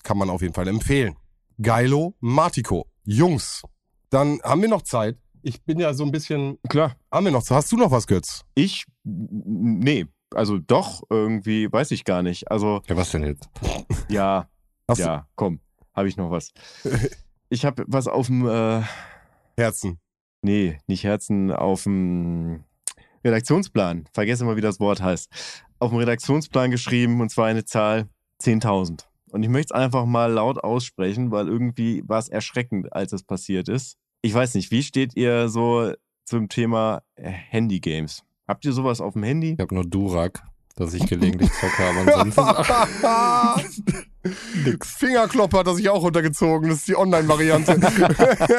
kann 0.02 0.18
man 0.18 0.30
auf 0.30 0.42
jeden 0.42 0.54
Fall 0.54 0.68
empfehlen. 0.68 1.16
Geilo 1.60 2.14
Martico. 2.20 2.86
Jungs, 3.04 3.62
dann 4.10 4.40
haben 4.42 4.62
wir 4.62 4.68
noch 4.68 4.82
Zeit. 4.82 5.18
Ich 5.42 5.62
bin 5.64 5.78
ja 5.78 5.94
so 5.94 6.04
ein 6.04 6.10
bisschen. 6.10 6.58
Klar, 6.68 6.96
Haben 7.12 7.26
wir 7.26 7.32
noch 7.32 7.42
Zeit? 7.42 7.58
Hast 7.58 7.72
du 7.72 7.76
noch 7.76 7.90
was, 7.90 8.06
Götz? 8.06 8.42
ich, 8.54 8.84
nee, 9.04 10.06
also 10.34 10.58
doch, 10.58 11.02
irgendwie, 11.08 11.70
weiß 11.70 11.92
ich 11.92 12.04
gar 12.04 12.22
nicht. 12.22 12.50
Also, 12.50 12.80
Ja, 12.88 12.96
was 12.96 13.10
denn 13.12 13.24
jetzt? 13.24 13.48
ja, 14.08 14.48
Hast 14.88 14.98
ja, 14.98 15.26
komm, 15.36 15.60
habe 15.94 16.08
ich 16.08 16.16
noch 16.16 16.30
was. 16.30 16.52
Ich 17.48 17.64
habe 17.64 17.84
was 17.86 18.08
auf 18.08 18.26
dem, 18.26 18.44
äh, 18.44 18.80
du 18.80 18.84
Herzen? 19.56 20.00
nee, 20.42 20.80
nicht 20.88 21.04
Herzen, 21.04 21.52
auf 21.52 21.84
dem 21.84 22.64
Redaktionsplan. 23.26 24.08
Vergesse 24.12 24.44
mal, 24.44 24.56
wie 24.56 24.62
das 24.62 24.80
Wort 24.80 25.02
heißt. 25.02 25.30
Auf 25.78 25.90
dem 25.90 25.98
Redaktionsplan 25.98 26.70
geschrieben 26.70 27.20
und 27.20 27.30
zwar 27.30 27.46
eine 27.46 27.64
Zahl 27.64 28.08
10.000. 28.42 29.04
Und 29.30 29.42
ich 29.42 29.48
möchte 29.48 29.74
es 29.74 29.80
einfach 29.80 30.06
mal 30.06 30.32
laut 30.32 30.62
aussprechen, 30.62 31.30
weil 31.30 31.48
irgendwie 31.48 32.02
war 32.06 32.18
es 32.18 32.28
erschreckend, 32.28 32.92
als 32.92 33.12
es 33.12 33.22
passiert 33.22 33.68
ist. 33.68 33.96
Ich 34.22 34.32
weiß 34.32 34.54
nicht, 34.54 34.70
wie 34.70 34.82
steht 34.82 35.16
ihr 35.16 35.48
so 35.48 35.92
zum 36.24 36.48
Thema 36.48 37.02
äh, 37.16 37.30
Handygames? 37.30 38.22
Habt 38.48 38.64
ihr 38.64 38.72
sowas 38.72 39.00
auf 39.00 39.14
dem 39.14 39.24
Handy? 39.24 39.52
Ich 39.52 39.60
habe 39.60 39.74
nur 39.74 39.84
Durak, 39.84 40.42
dass 40.76 40.94
ich 40.94 41.06
gelegentlich 41.06 41.52
zocke, 41.52 41.84
aber 41.84 42.00
ansonsten 42.00 42.42
Nix. 44.64 44.94
Fingerklopper 44.96 45.58
hat 45.58 45.66
er 45.66 45.74
sich 45.74 45.88
auch 45.88 46.02
runtergezogen. 46.02 46.68
Das 46.68 46.78
ist 46.78 46.88
die 46.88 46.96
Online-Variante. 46.96 47.76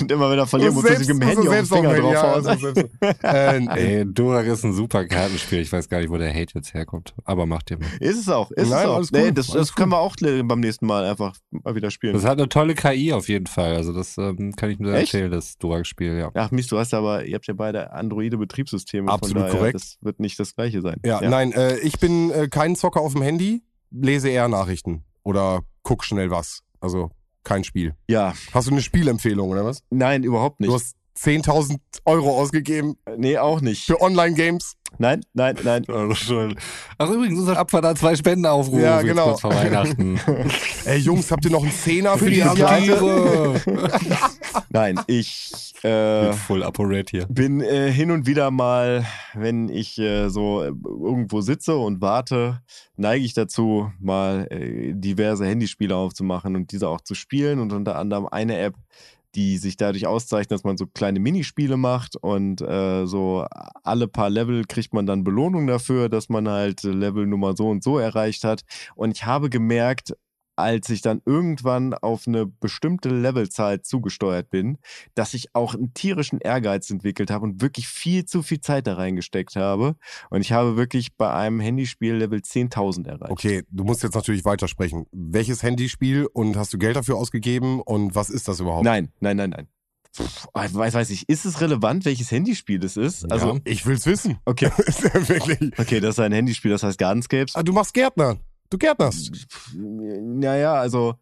Und 0.00 0.12
immer 0.12 0.30
wenn 0.30 0.38
er 0.38 0.46
verlieren 0.46 0.74
muss, 0.74 0.84
er 0.84 0.96
sich 0.96 1.08
im 1.08 1.20
Handy 1.20 1.48
auf 1.48 1.54
den 1.54 1.66
Finger 1.66 1.94
drauf 1.94 2.22
hauen. 2.22 2.46
hauen. 2.46 2.90
äh. 3.22 3.98
Ey, 3.98 4.04
Durak 4.06 4.46
ist 4.46 4.64
ein 4.64 4.72
super 4.72 5.06
Kartenspiel. 5.06 5.60
Ich 5.60 5.72
weiß 5.72 5.88
gar 5.88 6.00
nicht, 6.00 6.10
wo 6.10 6.18
der 6.18 6.30
Hate 6.30 6.52
jetzt 6.54 6.74
herkommt. 6.74 7.14
Aber 7.24 7.46
macht 7.46 7.70
ihr 7.70 7.78
mal. 7.78 7.86
Ist 8.00 8.18
es 8.18 8.28
auch, 8.28 8.50
ist 8.50 8.70
Nein, 8.70 8.80
es 8.80 8.86
auch. 8.86 9.02
Nee, 9.12 9.32
das, 9.32 9.48
das 9.48 9.74
können 9.74 9.92
wir 9.92 9.98
auch 9.98 10.16
beim 10.20 10.60
nächsten 10.60 10.86
Mal 10.86 11.04
einfach 11.04 11.34
mal 11.50 11.74
wieder 11.74 11.90
spielen. 11.90 12.14
Das 12.14 12.24
hat 12.24 12.38
eine 12.38 12.48
tolle 12.48 12.74
KI 12.74 13.12
auf 13.12 13.28
jeden 13.28 13.46
Fall. 13.46 13.76
Also 13.76 13.92
das 13.92 14.18
ähm, 14.18 14.54
kann 14.56 14.70
ich 14.70 14.78
nur 14.78 14.94
Echt? 14.94 15.14
empfehlen, 15.14 15.30
das 15.30 15.58
Durak-Spiel, 15.58 16.18
ja. 16.18 16.30
Ach 16.34 16.50
Mist, 16.50 16.72
du 16.72 16.78
hast 16.78 16.92
ja 16.92 16.98
aber, 16.98 17.24
ihr 17.24 17.34
habt 17.34 17.46
ja 17.46 17.54
beide 17.54 17.92
Androide-Betriebssysteme. 17.92 19.10
Absolut 19.10 19.32
von 19.32 19.46
daher, 19.46 19.58
korrekt. 19.58 19.74
Das 19.76 19.98
wird 20.00 20.20
nicht 20.20 20.38
das 20.38 20.54
gleiche 20.54 20.82
sein. 20.82 21.00
Ja, 21.04 21.20
nein, 21.20 21.52
äh, 21.52 21.78
ich 21.78 21.98
bin 21.98 22.30
äh, 22.30 22.48
kein 22.48 22.76
Zocker 22.76 23.00
auf 23.00 23.12
dem 23.12 23.22
Handy, 23.22 23.61
lese 23.92 24.28
eher 24.30 24.48
Nachrichten 24.48 25.04
oder 25.22 25.60
guck 25.82 26.04
schnell 26.04 26.30
was. 26.30 26.60
Also 26.80 27.10
kein 27.44 27.64
Spiel. 27.64 27.94
Ja, 28.08 28.34
Hast 28.52 28.68
du 28.68 28.72
eine 28.72 28.82
Spielempfehlung 28.82 29.48
oder 29.50 29.64
was? 29.64 29.80
nein, 29.90 30.22
überhaupt 30.22 30.60
Du 30.60 30.64
nicht. 30.66 30.74
hast 30.74 30.94
10.000 31.18 31.76
Euro 32.06 32.38
ausgegeben 32.40 32.96
Nee, 33.16 33.36
auch 33.38 33.60
nicht. 33.60 33.84
für 33.84 34.00
Online-Games. 34.00 34.74
Nein, 34.98 35.20
nein, 35.34 35.56
nein. 35.62 35.84
Schuld. 36.14 36.56
Ach 36.98 37.08
übrigens, 37.10 37.38
unser 37.40 37.58
Abfahrt 37.58 37.84
hat 37.84 37.98
zwei 37.98 38.14
Spendenaufrufe 38.16 38.82
Ja, 38.82 38.98
jetzt 38.98 39.06
genau. 39.08 39.24
kurz 39.28 39.40
vor 39.42 39.54
Weihnachten. 39.54 40.18
Ey, 40.84 40.98
Jungs, 40.98 41.30
habt 41.30 41.44
ihr 41.44 41.50
noch 41.50 41.62
einen 41.62 41.72
Zehner 41.72 42.12
für, 42.18 42.24
Für 42.26 42.30
die? 42.30 42.42
Tiere. 42.42 43.60
Nein, 44.70 45.00
ich 45.06 45.71
äh, 45.82 46.32
Full 46.32 46.62
ApoRed 46.62 47.10
hier. 47.10 47.26
bin 47.26 47.60
äh, 47.60 47.90
hin 47.90 48.10
und 48.10 48.26
wieder 48.26 48.50
mal, 48.50 49.04
wenn 49.34 49.68
ich 49.68 49.98
äh, 49.98 50.28
so 50.28 50.62
äh, 50.62 50.72
irgendwo 50.84 51.40
sitze 51.40 51.76
und 51.76 52.00
warte, 52.00 52.62
neige 52.96 53.24
ich 53.24 53.34
dazu, 53.34 53.90
mal 53.98 54.46
äh, 54.50 54.92
diverse 54.94 55.44
Handyspiele 55.44 55.96
aufzumachen 55.96 56.56
und 56.56 56.72
diese 56.72 56.88
auch 56.88 57.00
zu 57.00 57.14
spielen 57.14 57.58
und 57.58 57.72
unter 57.72 57.96
anderem 57.96 58.26
eine 58.30 58.58
App, 58.58 58.74
die 59.34 59.56
sich 59.56 59.76
dadurch 59.76 60.06
auszeichnet, 60.06 60.52
dass 60.52 60.64
man 60.64 60.76
so 60.76 60.86
kleine 60.86 61.18
Minispiele 61.18 61.76
macht 61.76 62.16
und 62.16 62.60
äh, 62.60 63.06
so 63.06 63.46
alle 63.82 64.06
paar 64.06 64.30
Level 64.30 64.64
kriegt 64.64 64.92
man 64.92 65.06
dann 65.06 65.24
Belohnung 65.24 65.66
dafür, 65.66 66.08
dass 66.08 66.28
man 66.28 66.48
halt 66.48 66.84
äh, 66.84 66.88
Level 66.88 67.26
Nummer 67.26 67.56
so 67.56 67.68
und 67.70 67.82
so 67.82 67.98
erreicht 67.98 68.44
hat. 68.44 68.62
Und 68.94 69.12
ich 69.12 69.24
habe 69.24 69.48
gemerkt, 69.48 70.14
als 70.56 70.88
ich 70.90 71.02
dann 71.02 71.22
irgendwann 71.24 71.94
auf 71.94 72.26
eine 72.26 72.46
bestimmte 72.46 73.08
Levelzahl 73.08 73.82
zugesteuert 73.82 74.50
bin, 74.50 74.78
dass 75.14 75.34
ich 75.34 75.54
auch 75.54 75.74
einen 75.74 75.94
tierischen 75.94 76.38
Ehrgeiz 76.40 76.90
entwickelt 76.90 77.30
habe 77.30 77.44
und 77.44 77.60
wirklich 77.62 77.88
viel 77.88 78.24
zu 78.24 78.42
viel 78.42 78.60
Zeit 78.60 78.86
da 78.86 78.94
reingesteckt 78.94 79.56
habe. 79.56 79.96
Und 80.30 80.40
ich 80.40 80.52
habe 80.52 80.76
wirklich 80.76 81.16
bei 81.16 81.32
einem 81.32 81.60
Handyspiel 81.60 82.14
Level 82.14 82.40
10.000 82.40 83.08
erreicht. 83.08 83.32
Okay, 83.32 83.62
du 83.70 83.84
musst 83.84 84.02
jetzt 84.02 84.14
natürlich 84.14 84.44
weitersprechen. 84.44 85.06
Welches 85.12 85.62
Handyspiel 85.62 86.26
und 86.32 86.56
hast 86.56 86.72
du 86.72 86.78
Geld 86.78 86.96
dafür 86.96 87.16
ausgegeben 87.16 87.80
und 87.80 88.14
was 88.14 88.30
ist 88.30 88.48
das 88.48 88.60
überhaupt? 88.60 88.84
Nein, 88.84 89.12
nein, 89.20 89.36
nein, 89.36 89.50
nein. 89.50 89.68
Pff, 90.14 90.46
weiß, 90.52 90.92
weiß 90.92 91.10
ich. 91.10 91.28
Ist 91.28 91.46
es 91.46 91.60
relevant, 91.62 92.04
welches 92.04 92.30
Handyspiel 92.30 92.84
es 92.84 92.98
ist? 92.98 93.30
Also, 93.32 93.54
Ja. 93.54 93.60
Ich 93.64 93.86
will's 93.86 94.04
wissen. 94.04 94.38
okay. 94.44 94.70
Wirklich. 94.76 95.78
Okay, 95.78 96.00
das 96.00 96.16
ist 96.16 96.20
ein 96.20 96.32
Handyspiel, 96.32 96.70
das 96.70 96.82
heißt 96.82 96.98
Gardenscapes. 96.98 97.56
Ah, 97.56 97.62
du 97.62 97.72
machst 97.72 97.94
Gärtner. 97.94 98.38
Du 98.72 98.78
gärtnerst. 98.78 99.30
Naja, 99.76 100.74
also. 100.74 101.14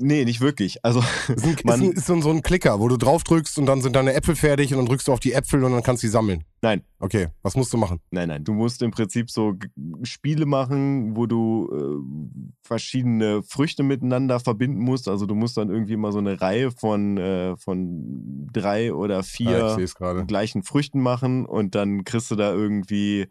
Nee, 0.00 0.24
nicht 0.24 0.40
wirklich. 0.40 0.84
Also, 0.84 0.98
Ist, 1.28 1.44
ein, 1.46 1.56
Man- 1.64 1.80
ist, 1.92 2.10
ein, 2.10 2.18
ist 2.18 2.24
so 2.24 2.30
ein- 2.32 2.42
Klicker, 2.42 2.80
wo 2.80 2.88
du 2.88 2.96
drauf 2.96 3.22
drückst 3.22 3.56
und 3.58 3.66
dann 3.66 3.80
sind 3.80 3.94
deine 3.94 4.14
Äpfel 4.14 4.34
fertig 4.34 4.72
und 4.72 4.78
dann 4.78 4.86
drückst 4.86 5.06
du 5.06 5.12
auf 5.12 5.20
die 5.20 5.32
Äpfel 5.32 5.62
und 5.62 5.70
dann 5.70 5.84
kannst 5.84 6.02
du 6.02 6.08
die 6.08 6.10
sammeln. 6.10 6.42
nein, 6.62 6.82
Okay, 6.98 7.28
was 7.42 7.54
musst 7.54 7.72
du 7.72 7.76
machen? 7.76 8.00
nein, 8.10 8.26
nein. 8.26 8.42
Du 8.42 8.52
musst 8.52 8.82
im 8.82 8.90
Prinzip 8.90 9.30
so 9.30 9.54
Spiele 10.02 10.44
machen, 10.46 11.14
wo 11.16 11.26
du 11.26 11.70
äh, 11.72 12.56
verschiedene 12.66 13.44
Früchte 13.44 13.84
miteinander 13.84 14.40
verbinden 14.40 14.80
musst. 14.80 15.06
Also, 15.06 15.26
du 15.26 15.36
musst 15.36 15.56
dann 15.56 15.70
irgendwie 15.70 15.96
mal 15.96 16.10
so 16.10 16.18
eine 16.18 16.40
Reihe 16.40 16.72
von, 16.72 17.18
äh, 17.18 17.56
von 17.56 18.48
drei 18.52 18.92
oder 18.92 19.22
vier. 19.22 19.76
Ja, 19.78 19.86
gerade. 19.96 20.26
gleichen 20.26 20.64
Früchten 20.64 21.00
machen 21.00 21.46
und 21.46 21.76
dann 21.76 22.02
kriegst 22.02 22.28
du 22.32 22.34
da 22.34 22.52
irgendwie 22.52 23.28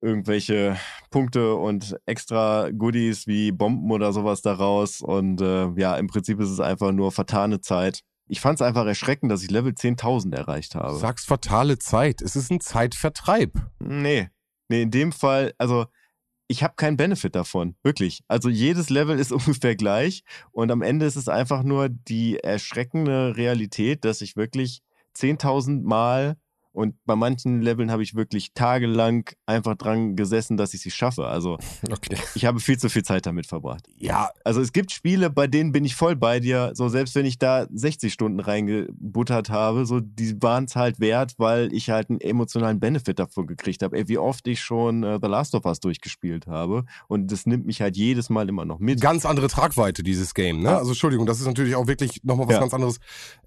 irgendwelche 0.00 0.76
Punkte 1.10 1.54
und 1.54 1.96
extra 2.06 2.70
Goodies 2.70 3.26
wie 3.26 3.52
Bomben 3.52 3.90
oder 3.90 4.12
sowas 4.12 4.42
daraus. 4.42 5.00
Und 5.00 5.40
äh, 5.40 5.68
ja, 5.76 5.96
im 5.96 6.06
Prinzip 6.06 6.40
ist 6.40 6.50
es 6.50 6.60
einfach 6.60 6.92
nur 6.92 7.12
vertane 7.12 7.60
Zeit. 7.60 8.00
Ich 8.26 8.40
fand 8.40 8.60
es 8.60 8.62
einfach 8.62 8.86
erschreckend, 8.86 9.30
dass 9.30 9.42
ich 9.42 9.50
Level 9.50 9.72
10.000 9.72 10.34
erreicht 10.34 10.74
habe. 10.74 10.96
Sagst 10.96 11.26
fatale 11.26 11.78
Zeit. 11.78 12.22
Es 12.22 12.36
ist 12.36 12.50
ein 12.50 12.60
Zeitvertreib. 12.60 13.52
Nee, 13.80 14.28
nee, 14.68 14.82
in 14.82 14.90
dem 14.90 15.12
Fall, 15.12 15.52
also 15.58 15.86
ich 16.46 16.64
habe 16.64 16.74
keinen 16.76 16.96
Benefit 16.96 17.34
davon, 17.34 17.76
wirklich. 17.82 18.22
Also 18.26 18.48
jedes 18.48 18.90
Level 18.90 19.18
ist 19.18 19.32
ungefähr 19.32 19.76
gleich 19.76 20.22
und 20.52 20.70
am 20.70 20.82
Ende 20.82 21.06
ist 21.06 21.16
es 21.16 21.28
einfach 21.28 21.62
nur 21.62 21.88
die 21.88 22.38
erschreckende 22.38 23.36
Realität, 23.36 24.04
dass 24.04 24.20
ich 24.20 24.36
wirklich 24.36 24.82
10.000 25.16 25.82
Mal 25.82 26.36
und 26.72 26.94
bei 27.04 27.16
manchen 27.16 27.60
Leveln 27.62 27.90
habe 27.90 28.02
ich 28.02 28.14
wirklich 28.14 28.52
tagelang 28.54 29.28
einfach 29.46 29.74
dran 29.76 30.16
gesessen, 30.16 30.56
dass 30.56 30.74
ich 30.74 30.80
sie 30.80 30.90
schaffe. 30.90 31.26
Also 31.26 31.58
Okay. 31.90 32.16
ich 32.34 32.44
habe 32.44 32.60
viel 32.60 32.78
zu 32.78 32.88
viel 32.88 33.02
Zeit 33.02 33.26
damit 33.26 33.46
verbracht. 33.46 33.86
Ja, 33.96 34.30
Also 34.44 34.60
es 34.60 34.72
gibt 34.72 34.92
Spiele, 34.92 35.30
bei 35.30 35.46
denen 35.46 35.72
bin 35.72 35.84
ich 35.84 35.94
voll 35.94 36.16
bei 36.16 36.40
dir. 36.40 36.70
So 36.74 36.88
selbst 36.88 37.14
wenn 37.14 37.26
ich 37.26 37.38
da 37.38 37.66
60 37.72 38.12
Stunden 38.12 38.40
reingebuttert 38.40 39.50
habe, 39.50 39.86
so 39.86 40.00
die 40.00 40.40
waren 40.42 40.64
es 40.64 40.76
halt 40.76 41.00
wert, 41.00 41.34
weil 41.38 41.72
ich 41.72 41.90
halt 41.90 42.10
einen 42.10 42.20
emotionalen 42.20 42.80
Benefit 42.80 43.18
davon 43.18 43.46
gekriegt 43.46 43.82
habe. 43.82 43.96
Ey, 43.96 44.08
wie 44.08 44.18
oft 44.18 44.46
ich 44.46 44.60
schon 44.60 45.02
äh, 45.02 45.18
The 45.20 45.28
Last 45.28 45.54
of 45.54 45.64
Us 45.64 45.80
durchgespielt 45.80 46.46
habe 46.46 46.84
und 47.08 47.30
das 47.32 47.46
nimmt 47.46 47.66
mich 47.66 47.80
halt 47.80 47.96
jedes 47.96 48.30
Mal 48.30 48.48
immer 48.48 48.64
noch 48.64 48.78
mit. 48.78 49.00
ganz 49.00 49.26
andere 49.26 49.48
Tragweite, 49.48 50.02
dieses 50.02 50.34
Game. 50.34 50.60
Ne? 50.62 50.76
Also 50.76 50.90
Entschuldigung, 50.90 51.26
das 51.26 51.40
ist 51.40 51.46
natürlich 51.46 51.74
auch 51.74 51.86
wirklich 51.86 52.20
nochmal 52.22 52.46
was 52.46 52.54
Ja. 52.54 52.60
ganz 52.60 52.74
anderes. 52.74 52.98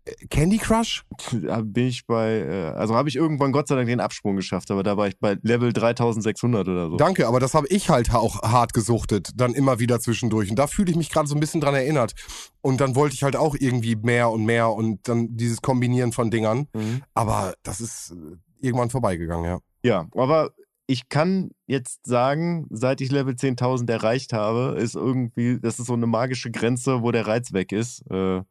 Äh, 0.05 0.13
Candy 0.28 0.57
Crush? 0.57 1.03
Da 1.43 1.61
bin 1.61 1.88
ich 1.88 2.05
bei, 2.05 2.39
äh, 2.39 2.74
also 2.76 2.95
habe 2.95 3.09
ich 3.09 3.12
irgendwann 3.16 3.51
Gott 3.51 3.68
sei 3.68 3.76
Dank 3.76 3.88
den 3.88 3.99
Absprung 3.99 4.36
geschafft, 4.36 4.72
aber 4.72 4.84
da 4.84 4.97
war 4.97 5.07
ich 5.07 5.18
bei 5.20 5.38
Level 5.41 5.74
3600 5.74 6.68
oder 6.68 6.89
so. 6.89 6.97
Danke, 6.97 7.28
aber 7.28 7.39
das 7.39 7.53
habe 7.53 7.68
ich 7.68 7.89
halt 7.89 8.14
auch 8.14 8.41
hart 8.41 8.74
gesuchtet, 8.74 9.32
dann 9.36 9.53
immer 9.53 9.80
wieder 9.80 9.99
zwischendurch. 9.99 10.49
Und 10.49 10.57
da 10.57 10.68
fühle 10.68 10.91
ich 10.91 10.97
mich 10.97 11.09
gerade 11.09 11.28
so 11.28 11.36
ein 11.36 11.39
bisschen 11.39 11.61
dran 11.61 11.76
erinnert. 11.76 12.14
Und 12.61 12.82
dann 12.82 12.95
wollte 12.95 13.16
ich 13.16 13.24
halt 13.24 13.36
auch 13.36 13.55
irgendwie 13.57 13.95
mehr 13.95 14.30
und 14.30 14.45
mehr 14.45 14.72
und 14.72 15.07
dann 15.07 15.36
dieses 15.36 15.61
Kombinieren 15.61 16.11
von 16.11 16.32
Dingern. 16.32 16.68
Mhm. 16.74 17.01
Aber 17.14 17.53
das 17.64 17.82
ist 17.82 18.11
äh, 18.11 18.38
irgendwann 18.66 18.89
vorbeigegangen, 18.89 19.45
ja. 19.45 19.59
Ja, 19.86 20.07
aber 20.16 20.51
ich 20.88 21.09
kann 21.09 21.51
jetzt 21.66 22.05
sagen, 22.05 22.68
seit 22.70 23.01
ich 23.01 23.11
Level 23.11 23.34
10.000 23.36 23.89
erreicht 23.89 24.34
habe, 24.34 24.76
ist 24.78 24.95
irgendwie, 24.95 25.59
das 25.59 25.80
ist 25.80 25.88
so 25.88 25.93
eine 25.93 26.07
magische 26.07 26.51
Grenze, 26.51 27.01
wo 27.01 27.11
der 27.11 27.28
Reiz 27.28 27.53
weg 27.53 27.72
ist. 27.72 28.03
Äh, 28.11 28.41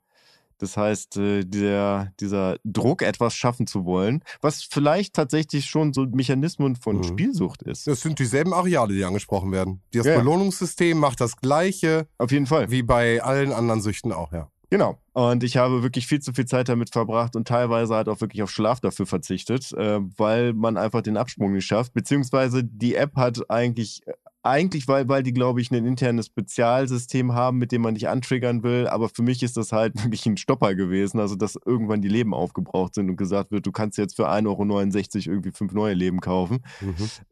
Das 0.58 0.76
heißt, 0.76 1.16
äh, 1.16 1.44
der, 1.44 2.12
dieser 2.20 2.56
Druck, 2.64 3.02
etwas 3.02 3.34
schaffen 3.34 3.66
zu 3.66 3.84
wollen, 3.84 4.22
was 4.40 4.62
vielleicht 4.62 5.14
tatsächlich 5.14 5.66
schon 5.66 5.92
so 5.92 6.06
Mechanismen 6.06 6.76
von 6.76 6.96
Mhm. 6.98 7.04
Spielsucht 7.04 7.62
ist. 7.62 7.86
Das 7.86 8.00
sind 8.00 8.18
dieselben 8.18 8.52
Areale, 8.52 8.94
die 8.94 9.04
angesprochen 9.04 9.52
werden. 9.52 9.82
Das 9.92 10.06
Ja, 10.06 10.12
ja. 10.12 10.18
Belohnungssystem 10.18 10.98
macht 10.98 11.20
das 11.20 11.36
gleiche 11.36 12.06
Auf 12.18 12.30
jeden 12.30 12.46
Fall. 12.46 12.70
wie 12.70 12.82
bei 12.82 13.22
allen 13.22 13.52
anderen 13.52 13.80
Süchten 13.80 14.12
auch, 14.12 14.32
ja. 14.32 14.48
Genau. 14.70 14.98
Und 15.12 15.44
ich 15.44 15.58
habe 15.58 15.82
wirklich 15.82 16.06
viel 16.06 16.20
zu 16.20 16.32
viel 16.32 16.46
Zeit 16.46 16.70
damit 16.70 16.90
verbracht 16.90 17.36
und 17.36 17.46
teilweise 17.46 17.94
halt 17.94 18.08
auch 18.08 18.22
wirklich 18.22 18.42
auf 18.42 18.50
Schlaf 18.50 18.80
dafür 18.80 19.04
verzichtet, 19.04 19.70
äh, 19.74 20.00
weil 20.16 20.54
man 20.54 20.78
einfach 20.78 21.02
den 21.02 21.18
Absprung 21.18 21.52
nicht 21.52 21.66
schafft. 21.66 21.92
Beziehungsweise 21.92 22.64
die 22.64 22.94
App 22.94 23.14
hat 23.16 23.50
eigentlich, 23.50 24.00
eigentlich, 24.42 24.88
weil, 24.88 25.08
weil 25.08 25.22
die, 25.22 25.32
glaube 25.32 25.60
ich, 25.60 25.70
ein 25.70 25.84
internes 25.84 26.26
Spezialsystem 26.26 27.32
haben, 27.32 27.58
mit 27.58 27.72
dem 27.72 27.82
man 27.82 27.94
dich 27.94 28.08
antriggern 28.08 28.62
will. 28.62 28.86
Aber 28.88 29.08
für 29.08 29.22
mich 29.22 29.42
ist 29.42 29.56
das 29.56 29.72
halt 29.72 29.94
wirklich 30.02 30.26
ein 30.26 30.36
Stopper 30.36 30.74
gewesen. 30.74 31.20
Also, 31.20 31.36
dass 31.36 31.58
irgendwann 31.64 32.02
die 32.02 32.08
Leben 32.08 32.34
aufgebraucht 32.34 32.94
sind 32.94 33.08
und 33.08 33.16
gesagt 33.16 33.50
wird, 33.50 33.66
du 33.66 33.72
kannst 33.72 33.98
jetzt 33.98 34.16
für 34.16 34.28
1,69 34.28 34.48
Euro 34.48 35.32
irgendwie 35.32 35.52
fünf 35.52 35.72
neue 35.72 35.94
Leben 35.94 36.20
kaufen 36.20 36.60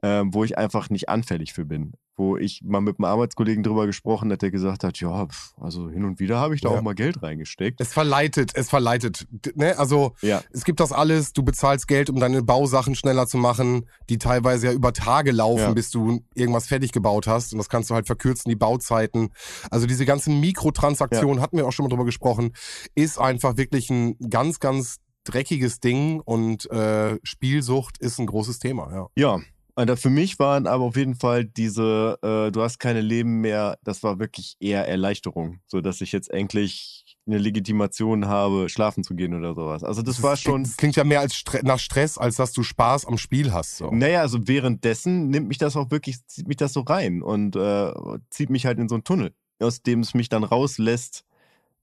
ähm, 0.03 0.33
wo 0.35 0.45
ich 0.45 0.59
einfach 0.59 0.91
nicht 0.91 1.09
anfällig 1.09 1.53
für 1.53 1.65
bin. 1.65 1.93
Wo 2.21 2.37
ich 2.37 2.61
mal 2.63 2.83
mit 2.83 2.99
einem 2.99 3.07
Arbeitskollegen 3.07 3.63
drüber 3.63 3.87
gesprochen 3.87 4.31
hat, 4.31 4.43
der 4.43 4.51
gesagt 4.51 4.85
hat, 4.85 5.01
ja, 5.01 5.27
pf, 5.27 5.55
also 5.59 5.89
hin 5.89 6.05
und 6.05 6.21
wieder 6.21 6.39
habe 6.39 6.55
ich 6.55 6.61
da 6.61 6.71
Ja. 6.71 6.77
auch 6.79 6.83
mal 6.83 6.95
Geld 6.95 7.23
reingesteckt. 7.23 7.81
Es 7.81 7.95
verleitet, 7.95 8.51
es 8.55 8.69
verleitet. 8.69 9.27
Ne? 9.55 9.79
Also 9.79 10.13
Ja, 10.21 10.43
es 10.53 10.65
gibt 10.65 10.81
das 10.81 10.93
alles, 10.93 11.33
du 11.33 11.43
bezahlst 11.43 11.89
Geld, 11.89 12.11
um 12.11 12.21
deine 12.21 12.43
Bausachen 12.43 12.95
schneller 12.95 13.27
zu 13.27 13.39
machen, 13.39 13.87
die 14.11 14.19
teilweise 14.19 14.67
ja 14.67 14.73
über 14.75 14.93
Tage 14.93 15.31
laufen, 15.33 15.61
Ja. 15.63 15.73
bis 15.73 15.91
du 15.91 16.21
irgendwas 16.35 16.67
fertig 16.67 16.93
gebaut 16.93 17.27
hast. 17.27 17.53
Und 17.55 17.59
das 17.59 17.71
kannst 17.71 17.89
du 17.89 17.95
halt 17.95 18.07
verkürzen, 18.07 18.51
die 18.51 18.57
Bauzeiten. 18.57 19.31
Also 19.71 19.87
diese 19.87 20.05
ganzen 20.05 20.41
Mikrotransaktionen, 20.41 21.41
hatten 21.43 21.57
wir 21.57 21.67
auch 21.67 21.73
schon 21.73 21.85
mal 21.85 21.89
drüber 21.91 22.05
gesprochen, 22.05 22.53
ist 22.95 23.19
einfach 23.19 23.57
wirklich 23.57 23.89
ein 23.89 24.17
ganz, 24.29 24.61
ganz 24.61 24.99
dreckiges 25.25 25.81
Ding 25.81 26.21
und 26.21 26.71
äh, 26.71 27.19
Spielsucht 27.23 27.97
ist 27.99 28.19
ein 28.19 28.27
großes 28.27 28.59
Thema, 28.59 28.93
ja. 28.93 29.07
ja. 29.17 29.41
Und 29.75 29.87
da- 29.89 29.97
für 29.97 30.11
mich 30.11 30.39
waren 30.39 30.67
aber 30.67 30.85
auf 30.85 30.97
jeden 30.97 31.15
Fall 31.15 31.45
diese, 31.45 32.19
äh, 32.23 32.51
du 32.51 32.63
hast 32.63 32.79
keine 32.79 33.01
Leben 33.01 33.41
mehr, 33.41 33.79
das 33.85 34.03
war 34.03 34.19
wirklich 34.19 34.57
eher 34.61 34.87
Erleichterung, 34.89 35.61
so 35.67 35.81
dass 35.81 36.01
ich 36.01 36.13
jetzt 36.13 36.31
endlich 36.31 37.05
eine 37.27 37.39
Legitimation 37.39 38.27
habe, 38.27 38.69
schlafen 38.69 39.05
zu 39.05 39.15
gehen 39.15 39.35
oder 39.35 39.55
sowas. 39.55 39.85
Also 39.85 40.03
das, 40.03 40.23
war 40.23 40.35
ist- 40.35 40.43
schon, 40.43 40.65
Das 40.65 40.77
klingt 40.77 40.97
ja 40.97 41.05
mehr 41.05 41.21
als 41.21 41.35
Stre 41.35 41.61
nach 41.63 41.79
Stress, 41.79 42.19
als 42.19 42.37
dass 42.37 42.53
du 42.53 42.63
Spaß 42.63 43.07
am 43.07 43.19
Spiel 43.19 43.53
hast. 43.53 43.77
So. 43.77 43.91
Naja, 43.91 44.21
also 44.23 44.47
währenddessen 44.49 45.29
nimmt 45.29 45.49
mich 45.49 45.59
das 45.59 45.77
auch 45.77 45.91
wirklich, 45.91 46.27
zieht 46.27 46.49
mich 46.49 46.57
das 46.57 46.73
so 46.73 46.81
rein 46.81 47.23
und 47.23 47.55
äh, 47.57 47.93
zieht 48.31 48.51
mich 48.51 48.67
halt 48.67 48.79
in 48.79 48.89
so 48.89 48.97
einen 48.97 49.05
Tunnel, 49.05 49.35
aus 49.61 49.83
dem 49.83 50.01
es 50.01 50.15
mich 50.15 50.29
dann 50.29 50.43
rauslässt, 50.45 51.25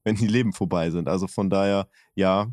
wenn 0.04 0.16
die 0.16 0.26
Leben 0.26 0.52
vorbei 0.52 0.90
sind. 0.90 1.08
Also 1.08 1.26
von 1.26 1.48
daher, 1.50 1.88
ja, 2.14 2.48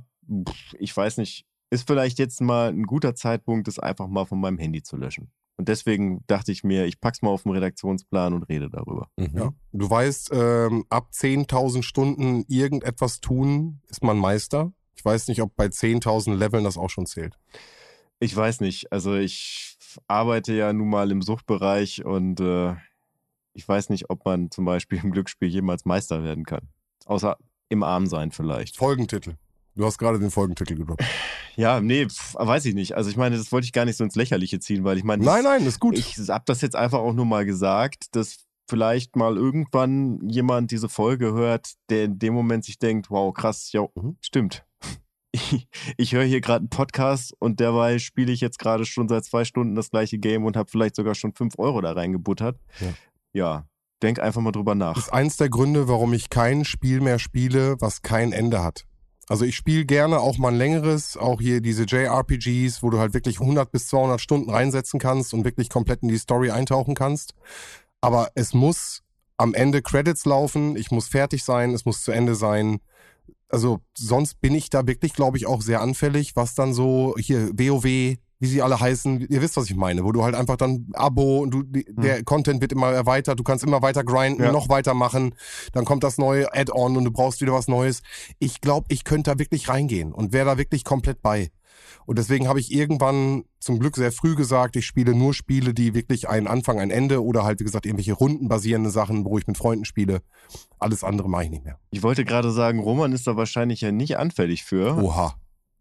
ich 0.80 0.96
weiß 0.96 1.18
nicht, 1.18 1.46
ist 1.76 1.88
vielleicht 1.88 2.20
jetzt 2.20 2.42
mal 2.42 2.70
ein 2.70 2.84
guter 2.84 3.16
Zeitpunkt, 3.16 3.68
das 3.68 3.80
einfach 3.80 4.08
mal 4.08 4.26
von 4.26 4.40
meinem 4.40 4.58
Handy 4.58 4.82
zu 4.82 4.98
löschen. 4.98 5.32
Und 5.58 5.70
deswegen 5.70 6.24
dachte 6.28 6.52
ich 6.52 6.64
mir, 6.64 6.86
ich 6.86 7.00
pack's 7.00 7.22
mal 7.22 7.30
auf 7.30 7.44
den 7.44 7.54
Redaktionsplan 7.54 8.34
und 8.34 8.44
rede 8.44 8.70
darüber. 8.70 9.10
Mhm. 9.18 9.38
Ja. 9.38 9.54
Du 9.72 9.90
weißt, 9.90 10.32
ähm, 10.34 10.86
ab 10.90 11.10
10.000 11.14 11.84
Stunden 11.84 12.44
irgendetwas 12.48 13.22
tun, 13.22 13.82
ist 13.90 14.04
man 14.04 14.18
Meister. 14.18 14.74
Ich 14.96 15.06
weiß 15.06 15.28
nicht, 15.28 15.42
ob 15.42 15.56
bei 15.56 15.68
10.000 15.68 16.36
Leveln 16.36 16.64
das 16.64 16.78
auch 16.78 16.90
schon 16.90 17.06
zählt. 17.06 17.38
Ich 18.20 18.36
weiß 18.36 18.62
nicht, 18.62 18.92
also 18.92 19.16
ich 19.16 19.78
arbeite 20.08 20.54
ja 20.54 20.74
nun 20.74 20.90
mal 20.90 21.12
im 21.12 21.22
Suchtbereich 21.22 22.04
und 22.04 22.40
äh, 22.40 22.76
ich 23.54 23.68
weiß 23.68 23.90
nicht, 23.90 24.10
ob 24.10 24.26
man 24.26 24.52
zum 24.52 24.66
Beispiel 24.66 25.00
im 25.04 25.12
Glücksspiel 25.12 25.48
jemals 25.48 25.86
Meister 25.86 26.24
werden 26.24 26.46
kann. 26.46 26.68
Außer 27.06 27.38
im 27.70 27.84
Armsein 27.84 28.32
vielleicht. 28.32 28.78
Folgentitel. 28.78 29.36
Du 29.76 29.86
hast 29.86 29.98
gerade 29.98 30.20
den 30.20 30.32
Folgentitel 30.32 30.76
gedroppt. 30.76 31.04
Ja, 31.58 31.82
nee, 31.82 32.08
pf, 32.08 32.36
weiß 32.36 32.66
ich 32.66 32.76
nicht. 32.76 32.96
Also 32.96 33.10
ich 33.10 33.18
meine, 33.18 33.38
das 33.38 33.52
wollte 33.52 33.66
ich 33.66 33.74
gar 33.74 33.86
nicht 33.86 33.98
so 33.98 34.04
ins 34.04 34.16
Lächerliche 34.16 34.60
ziehen, 34.60 34.84
weil 34.86 34.98
ich 34.98 35.04
meine, 35.04 35.24
Nein, 35.24 35.44
nein, 35.44 35.66
ist 35.66 35.80
gut. 35.80 35.98
ich 35.98 36.18
habe 36.30 36.44
das 36.48 36.62
jetzt 36.62 36.76
einfach 36.76 37.00
auch 37.00 37.14
nur 37.14 37.26
mal 37.26 37.46
gesagt, 37.46 38.16
dass 38.16 38.46
vielleicht 38.70 39.16
mal 39.16 39.36
irgendwann 39.38 40.28
jemand 40.30 40.72
diese 40.72 40.90
Folge 40.90 41.34
hört, 41.34 41.74
der 41.90 42.06
in 42.06 42.18
dem 42.20 42.34
Moment 42.34 42.64
sich 42.66 42.80
denkt, 42.80 43.12
wow, 43.12 43.34
krass, 43.34 43.72
ja, 43.74 43.86
Mhm. 43.96 44.18
stimmt. 44.22 44.66
Ich, 45.34 45.68
ich 45.98 46.14
höre 46.14 46.24
hier 46.24 46.40
gerade 46.42 46.60
einen 46.62 46.70
Podcast 46.70 47.34
und 47.40 47.60
derweil 47.60 48.00
spiele 48.00 48.32
ich 48.32 48.40
jetzt 48.42 48.60
gerade 48.60 48.86
schon 48.86 49.10
seit 49.10 49.26
zwei 49.26 49.44
Stunden 49.44 49.76
das 49.76 49.92
gleiche 49.92 50.18
Game 50.18 50.46
und 50.46 50.56
habe 50.56 50.72
vielleicht 50.72 50.96
sogar 50.96 51.16
schon 51.16 51.34
fünf 51.34 51.56
Euro 51.60 51.82
da 51.82 51.92
reingebuttert. 51.92 52.58
Ja. 52.80 52.94
ja, 53.34 53.68
denk 54.02 54.20
einfach 54.20 54.42
mal 54.42 54.52
drüber 54.54 54.74
nach. 54.74 54.98
ist 54.98 55.12
eins 55.14 55.36
der 55.38 55.50
Gründe, 55.50 55.88
warum 55.90 56.14
ich 56.14 56.30
kein 56.30 56.64
Spiel 56.64 57.02
mehr 57.02 57.20
spiele, 57.20 57.76
was 57.82 58.02
kein 58.02 58.32
Ende 58.32 58.64
hat. 58.64 58.86
Also 59.28 59.46
ich 59.46 59.56
spiele 59.56 59.86
gerne 59.86 60.20
auch 60.20 60.38
mal 60.38 60.50
ein 60.50 60.58
längeres, 60.58 61.18
auch 61.18 61.42
hier 61.42 61.62
diese 61.62 61.84
JRPGs, 61.84 62.84
wo 62.84 62.92
du 62.92 63.00
halt 63.00 63.14
wirklich 63.14 63.40
100 63.40 63.72
bis 63.72 63.88
200 63.88 64.22
Stunden 64.22 64.50
reinsetzen 64.50 65.00
kannst 65.00 65.34
und 65.34 65.46
wirklich 65.46 65.70
komplett 65.70 66.04
in 66.04 66.10
die 66.10 66.18
Story 66.18 66.52
eintauchen 66.52 66.94
kannst. 66.94 67.34
Aber 68.02 68.30
es 68.36 68.54
muss 68.54 69.02
am 69.38 69.54
Ende 69.54 69.82
Credits 69.82 70.26
laufen, 70.26 70.76
ich 70.76 70.92
muss 70.92 71.08
fertig 71.08 71.44
sein, 71.44 71.74
es 71.74 71.86
muss 71.86 72.04
zu 72.04 72.12
Ende 72.12 72.36
sein. 72.36 72.80
Also 73.50 73.80
sonst 73.98 74.40
bin 74.42 74.54
ich 74.54 74.70
da 74.70 74.86
wirklich, 74.86 75.14
glaube 75.14 75.38
ich, 75.38 75.48
auch 75.48 75.62
sehr 75.62 75.82
anfällig, 75.82 76.36
was 76.36 76.56
dann 76.56 76.74
so 76.74 77.16
hier 77.18 77.50
WoW, 77.58 78.18
wie 78.46 78.50
sie 78.52 78.62
alle 78.62 78.80
heißen, 78.80 79.22
ihr 79.28 79.42
wisst, 79.42 79.58
was 79.58 79.66
ich 79.72 79.76
meine, 79.76 80.04
wo 80.04 80.12
du 80.12 80.24
halt 80.24 80.36
einfach 80.36 80.56
dann 80.56 80.86
Abo 80.94 81.40
und 81.40 81.50
du, 81.52 81.64
die, 81.64 81.84
der 81.90 82.24
Content 82.24 82.62
wird 82.62 82.72
immer 82.72 82.92
erweitert, 82.92 83.40
du 83.40 83.44
kannst 83.44 83.64
immer 83.64 83.82
weiter 83.82 84.04
grinden, 84.04 84.44
Ja. 84.44 84.52
noch 84.52 84.70
weiter 84.70 84.94
machen, 84.94 85.34
dann 85.74 85.84
kommt 85.84 86.04
das 86.04 86.20
neue 86.20 86.54
Add-on 86.54 86.96
und 86.96 87.06
du 87.06 87.12
brauchst 87.12 87.42
wieder 87.42 87.54
was 87.54 87.68
Neues. 87.68 88.02
Ich 88.38 88.62
glaube, 88.62 88.86
ich 88.90 89.04
könnte 89.04 89.32
da 89.32 89.40
wirklich 89.40 89.68
reingehen 89.68 90.14
und 90.14 90.32
wäre 90.32 90.46
da 90.46 90.58
wirklich 90.60 90.84
komplett 90.84 91.24
bei. 91.24 91.50
Und 92.06 92.20
deswegen 92.20 92.48
habe 92.48 92.60
ich 92.60 92.72
irgendwann 92.72 93.44
zum 93.60 93.80
Glück 93.80 93.96
sehr 93.96 94.12
früh 94.12 94.36
gesagt, 94.36 94.76
ich 94.76 94.86
spiele 94.86 95.16
nur 95.16 95.34
Spiele, 95.34 95.74
die 95.74 95.96
wirklich 95.96 96.30
einen 96.30 96.46
Anfang, 96.48 96.80
ein 96.80 96.92
Ende 96.92 97.24
oder 97.24 97.44
halt, 97.44 97.60
wie 97.60 97.64
gesagt, 97.64 97.86
irgendwelche 97.88 98.14
rundenbasierende 98.14 98.92
Sachen, 98.92 99.26
wo 99.26 99.38
ich 99.40 99.48
mit 99.48 99.58
Freunden 99.58 99.86
spiele. 99.86 100.22
Alles 100.78 101.04
andere 101.04 101.28
mache 101.30 101.46
ich 101.46 101.50
nicht 101.50 101.66
mehr. 101.66 101.80
Ich 101.90 102.04
wollte 102.04 102.24
gerade 102.24 102.52
sagen, 102.52 102.80
Roman 102.80 103.12
ist 103.12 103.26
da 103.26 103.36
wahrscheinlich 103.38 103.82
ja 103.82 103.92
nicht 103.92 104.18
anfällig 104.18 104.64
für, 104.64 105.02
Oha, 105.02 105.34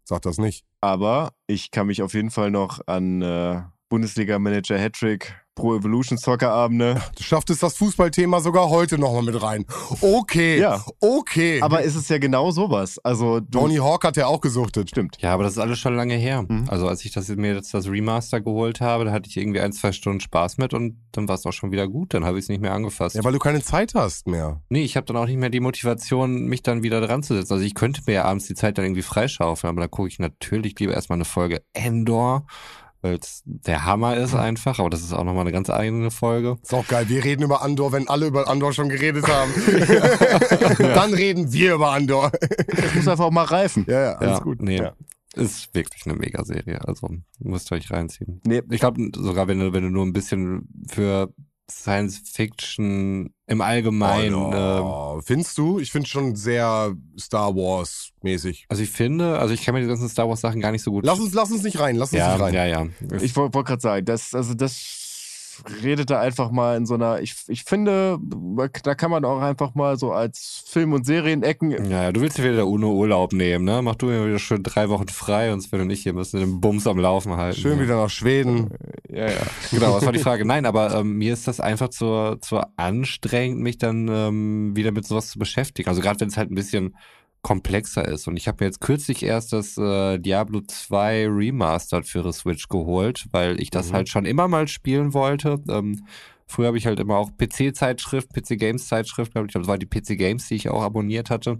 sag 0.05 0.21
das 0.21 0.37
nicht. 0.37 0.65
aber 0.81 1.33
ich 1.47 1.71
kann 1.71 1.87
mich 1.87 2.01
auf 2.01 2.13
jeden 2.13 2.31
Fall 2.31 2.51
noch 2.51 2.79
an 2.87 3.21
äh, 3.21 3.61
Bundesliga-Manager 3.99 4.77
Hattrick, 4.77 5.33
Pro 5.55 5.73
Evolution 5.73 6.17
Soccer 6.17 6.51
Abende. 6.51 7.01
Du 7.17 7.23
schaffst 7.23 7.49
es 7.49 7.59
das 7.59 7.77
Fußballthema 7.77 8.41
sogar 8.41 8.69
heute 8.69 8.97
nochmal 8.97 9.23
mit 9.23 9.41
rein. 9.41 9.65
Okay, 10.01 10.59
Ja. 10.59 10.83
okay. 10.99 11.61
Aber 11.61 11.81
ist 11.81 11.95
es 11.95 12.09
ja 12.09 12.17
genau 12.17 12.51
sowas. 12.51 12.99
Also 13.05 13.39
Tony 13.39 13.77
Hawk 13.77 14.03
hat 14.03 14.17
ja 14.17 14.27
auch 14.27 14.41
gesuchtet. 14.41 14.89
stimmt. 14.89 15.15
Ja, 15.21 15.33
aber 15.33 15.43
das 15.43 15.53
ist 15.53 15.59
alles 15.59 15.79
schon 15.79 15.95
lange 15.95 16.15
her. 16.15 16.43
Mhm. 16.45 16.65
Also 16.67 16.89
als 16.89 17.05
ich 17.05 17.13
das, 17.13 17.29
mir 17.29 17.53
jetzt 17.55 17.73
das 17.73 17.87
Remaster 17.87 18.41
geholt 18.41 18.81
habe, 18.81 19.05
da 19.05 19.13
hatte 19.13 19.29
ich 19.29 19.37
irgendwie 19.37 19.61
ein, 19.61 19.71
zwei 19.71 19.93
Stunden 19.93 20.19
Spaß 20.19 20.57
mit 20.57 20.73
und 20.73 20.97
dann 21.13 21.29
war 21.29 21.35
es 21.35 21.45
auch 21.45 21.53
schon 21.53 21.71
wieder 21.71 21.87
gut. 21.87 22.13
Dann 22.13 22.25
habe 22.25 22.37
ich 22.37 22.43
es 22.45 22.49
nicht 22.49 22.59
mehr 22.61 22.73
angefasst. 22.73 23.15
Ja, 23.15 23.23
weil 23.23 23.31
du 23.31 23.39
keine 23.39 23.61
Zeit 23.61 23.93
hast 23.95 24.27
mehr. 24.27 24.61
nee, 24.67 24.83
ich 24.83 24.97
habe 24.97 25.05
dann 25.05 25.15
auch 25.15 25.25
nicht 25.25 25.37
mehr 25.39 25.49
die 25.49 25.61
Motivation, 25.61 26.47
mich 26.47 26.63
dann 26.63 26.83
wieder 26.83 26.99
dran 26.99 27.23
zu 27.23 27.33
setzen. 27.33 27.53
Also 27.53 27.63
ich 27.65 27.75
könnte 27.75 28.01
mir 28.07 28.13
ja 28.13 28.25
abends 28.25 28.45
die 28.47 28.55
Zeit 28.55 28.77
dann 28.77 28.83
irgendwie 28.83 29.03
freischaufeln, 29.03 29.69
aber 29.69 29.79
dann 29.81 29.91
gucke 29.91 30.09
ich 30.09 30.19
natürlich 30.19 30.77
lieber 30.79 30.93
erstmal 30.93 31.15
eine 31.15 31.25
Folge 31.25 31.61
Endor, 31.71 32.45
weil 33.05 33.15
es 33.21 33.43
der 33.45 33.85
Hammer 33.85 34.17
ist 34.17 34.33
einfach. 34.33 34.79
Aber 34.79 34.89
das 34.89 35.01
ist 35.01 35.13
auch 35.13 35.23
nochmal 35.23 35.41
eine 35.41 35.51
ganz 35.51 35.69
eigene 35.69 36.09
Folge. 36.09 36.57
Ist 36.63 36.73
auch 36.73 36.87
geil. 36.87 37.07
Wir 37.07 37.23
reden 37.23 37.43
über 37.43 37.61
Andor, 37.61 37.91
wenn 37.91 38.07
alle 38.07 38.25
über 38.25 38.47
Andor 38.49 38.73
schon 38.73 38.89
geredet 38.89 39.27
haben. 39.27 39.51
Dann 40.79 41.13
reden 41.13 41.53
wir 41.53 41.75
über 41.75 41.91
Andor. 41.91 42.31
Das 42.31 42.95
muss 42.95 43.07
einfach 43.07 43.25
auch 43.25 43.31
mal 43.31 43.43
reifen. 43.43 43.85
Ja, 43.87 44.01
ja, 44.03 44.11
alles 44.13 44.37
ja, 44.39 44.43
gut. 44.43 44.61
Nee, 44.61 44.77
Ja. 44.77 44.93
ist 45.35 45.73
wirklich 45.75 46.05
eine 46.05 46.15
Mega-Serie. 46.15 46.81
Also 46.87 47.09
müsst 47.39 47.71
ihr 47.71 47.75
euch 47.75 47.91
reinziehen. 47.91 48.41
Nee, 48.45 48.63
Ich 48.71 48.79
glaube, 48.79 48.99
sogar 49.15 49.47
wenn 49.47 49.59
du, 49.59 49.71
wenn 49.71 49.83
du 49.83 49.89
nur 49.89 50.05
ein 50.05 50.13
bisschen 50.13 50.67
für 50.89 51.31
Science 51.69 52.21
Fiction 52.31 53.33
im 53.47 53.61
Allgemeinen. 53.61 54.35
ähm, 54.35 54.83
Oh, 54.83 55.21
findest 55.23 55.57
du? 55.57 55.79
Ich 55.79 55.91
finde 55.91 56.07
schon 56.07 56.35
sehr 56.35 56.93
Star 57.19 57.55
Wars 57.55 58.09
mäßig. 58.21 58.65
also 58.69 58.83
ich 58.83 58.89
finde, 58.89 59.39
also 59.39 59.53
ich 59.53 59.63
kann 59.63 59.73
mir 59.73 59.81
die 59.81 59.87
ganzen 59.87 60.09
Star 60.09 60.27
Wars 60.29 60.41
Sachen 60.41 60.61
gar 60.61 60.71
nicht 60.71 60.83
so 60.83 60.91
gut. 60.91 61.05
Lass 61.05 61.19
uns, 61.19 61.33
lass 61.33 61.51
uns 61.51 61.63
nicht 61.63 61.79
rein, 61.79 61.95
lass 61.95 62.11
uns 62.11 62.19
ja, 62.19 62.33
nicht 62.33 62.41
rein. 62.41 62.53
ja, 62.53 62.65
ja. 62.65 62.87
ich 63.21 63.35
wollte 63.35 63.53
wollt 63.55 63.67
gerade 63.67 63.81
sagen, 63.81 64.05
das, 64.05 64.33
also 64.33 64.53
das 64.53 64.73
redet 65.83 66.09
da 66.09 66.19
einfach 66.19 66.51
mal 66.51 66.77
in 66.77 66.85
so 66.85 66.93
einer, 66.93 67.21
ich, 67.21 67.35
ich 67.47 67.63
finde, 67.63 68.19
da 68.83 68.95
kann 68.95 69.11
man 69.11 69.25
auch 69.25 69.41
einfach 69.41 69.75
mal 69.75 69.97
so 69.97 70.11
als 70.11 70.63
Film- 70.67 70.93
und 70.93 71.05
Serienecken 71.05 71.71
Ja, 71.71 72.03
ja, 72.03 72.11
du 72.11 72.21
willst 72.21 72.37
dir 72.37 72.43
wieder 72.43 72.55
der 72.55 72.67
UNO 72.67 72.91
Urlaub 72.91 73.33
nehmen, 73.33 73.65
ne? 73.65 73.81
Mach 73.81 73.95
du 73.95 74.07
mir 74.07 74.25
wieder 74.25 74.39
schön 74.39 74.63
drei 74.63 74.89
Wochen 74.89 75.07
frei 75.07 75.51
und 75.53 75.61
Sven 75.61 75.81
und 75.81 75.89
ich 75.89 76.03
hier 76.03 76.13
müssen 76.13 76.39
den 76.39 76.61
Bums 76.61 76.87
am 76.87 76.99
Laufen 76.99 77.35
halten. 77.35 77.59
Schön 77.59 77.77
ja. 77.77 77.83
wieder 77.83 77.95
nach 77.95 78.09
Schweden. 78.09 78.69
Ja, 79.09 79.29
ja. 79.29 79.41
Genau, 79.71 79.93
was 79.93 80.05
war 80.05 80.11
die 80.11 80.19
Frage? 80.19 80.45
Nein, 80.45 80.65
aber 80.65 80.93
ähm, 80.95 81.17
mir 81.17 81.33
ist 81.33 81.47
das 81.47 81.59
einfach 81.59 81.89
zu, 81.89 82.37
zu 82.41 82.61
anstrengend, 82.77 83.61
mich 83.61 83.77
dann 83.77 84.07
ähm, 84.07 84.75
wieder 84.75 84.91
mit 84.91 85.07
sowas 85.07 85.29
zu 85.29 85.39
beschäftigen. 85.39 85.89
Also 85.89 86.01
gerade 86.01 86.19
wenn 86.19 86.29
es 86.29 86.37
halt 86.37 86.51
ein 86.51 86.55
bisschen 86.55 86.95
komplexer 87.45 88.07
ist. 88.07 88.27
Und 88.27 88.37
ich 88.37 88.47
habe 88.47 88.57
mir 88.63 88.65
jetzt 88.69 88.81
kürzlich 88.81 89.21
erst 89.21 89.53
das 89.53 89.77
äh, 89.77 90.17
Diablo 90.17 90.61
2 90.61 91.27
Remastered 91.29 92.07
für 92.07 92.23
die 92.23 92.33
Switch 92.33 92.67
geholt, 92.69 93.27
weil 93.31 93.61
ich 93.61 93.69
das 93.69 93.89
Mhm. 93.89 93.93
halt 93.93 94.09
schon 94.09 94.25
immer 94.25 94.47
mal 94.47 94.67
spielen 94.67 95.13
wollte. 95.13 95.61
Ähm, 95.69 96.07
früher 96.47 96.67
habe 96.67 96.79
ich 96.79 96.87
halt 96.87 96.99
immer 96.99 97.17
auch 97.17 97.29
PC-Zeitschrift, 97.37 98.33
PC-Games-Zeitschrift, 98.33 99.31
glaube 99.33 99.45
ich. 99.47 99.53
Das 99.53 99.67
war 99.67 99.77
die 99.77 99.85
PC-Games, 99.85 100.47
die 100.47 100.55
ich 100.55 100.69
auch 100.69 100.81
abonniert 100.81 101.29
hatte. 101.29 101.59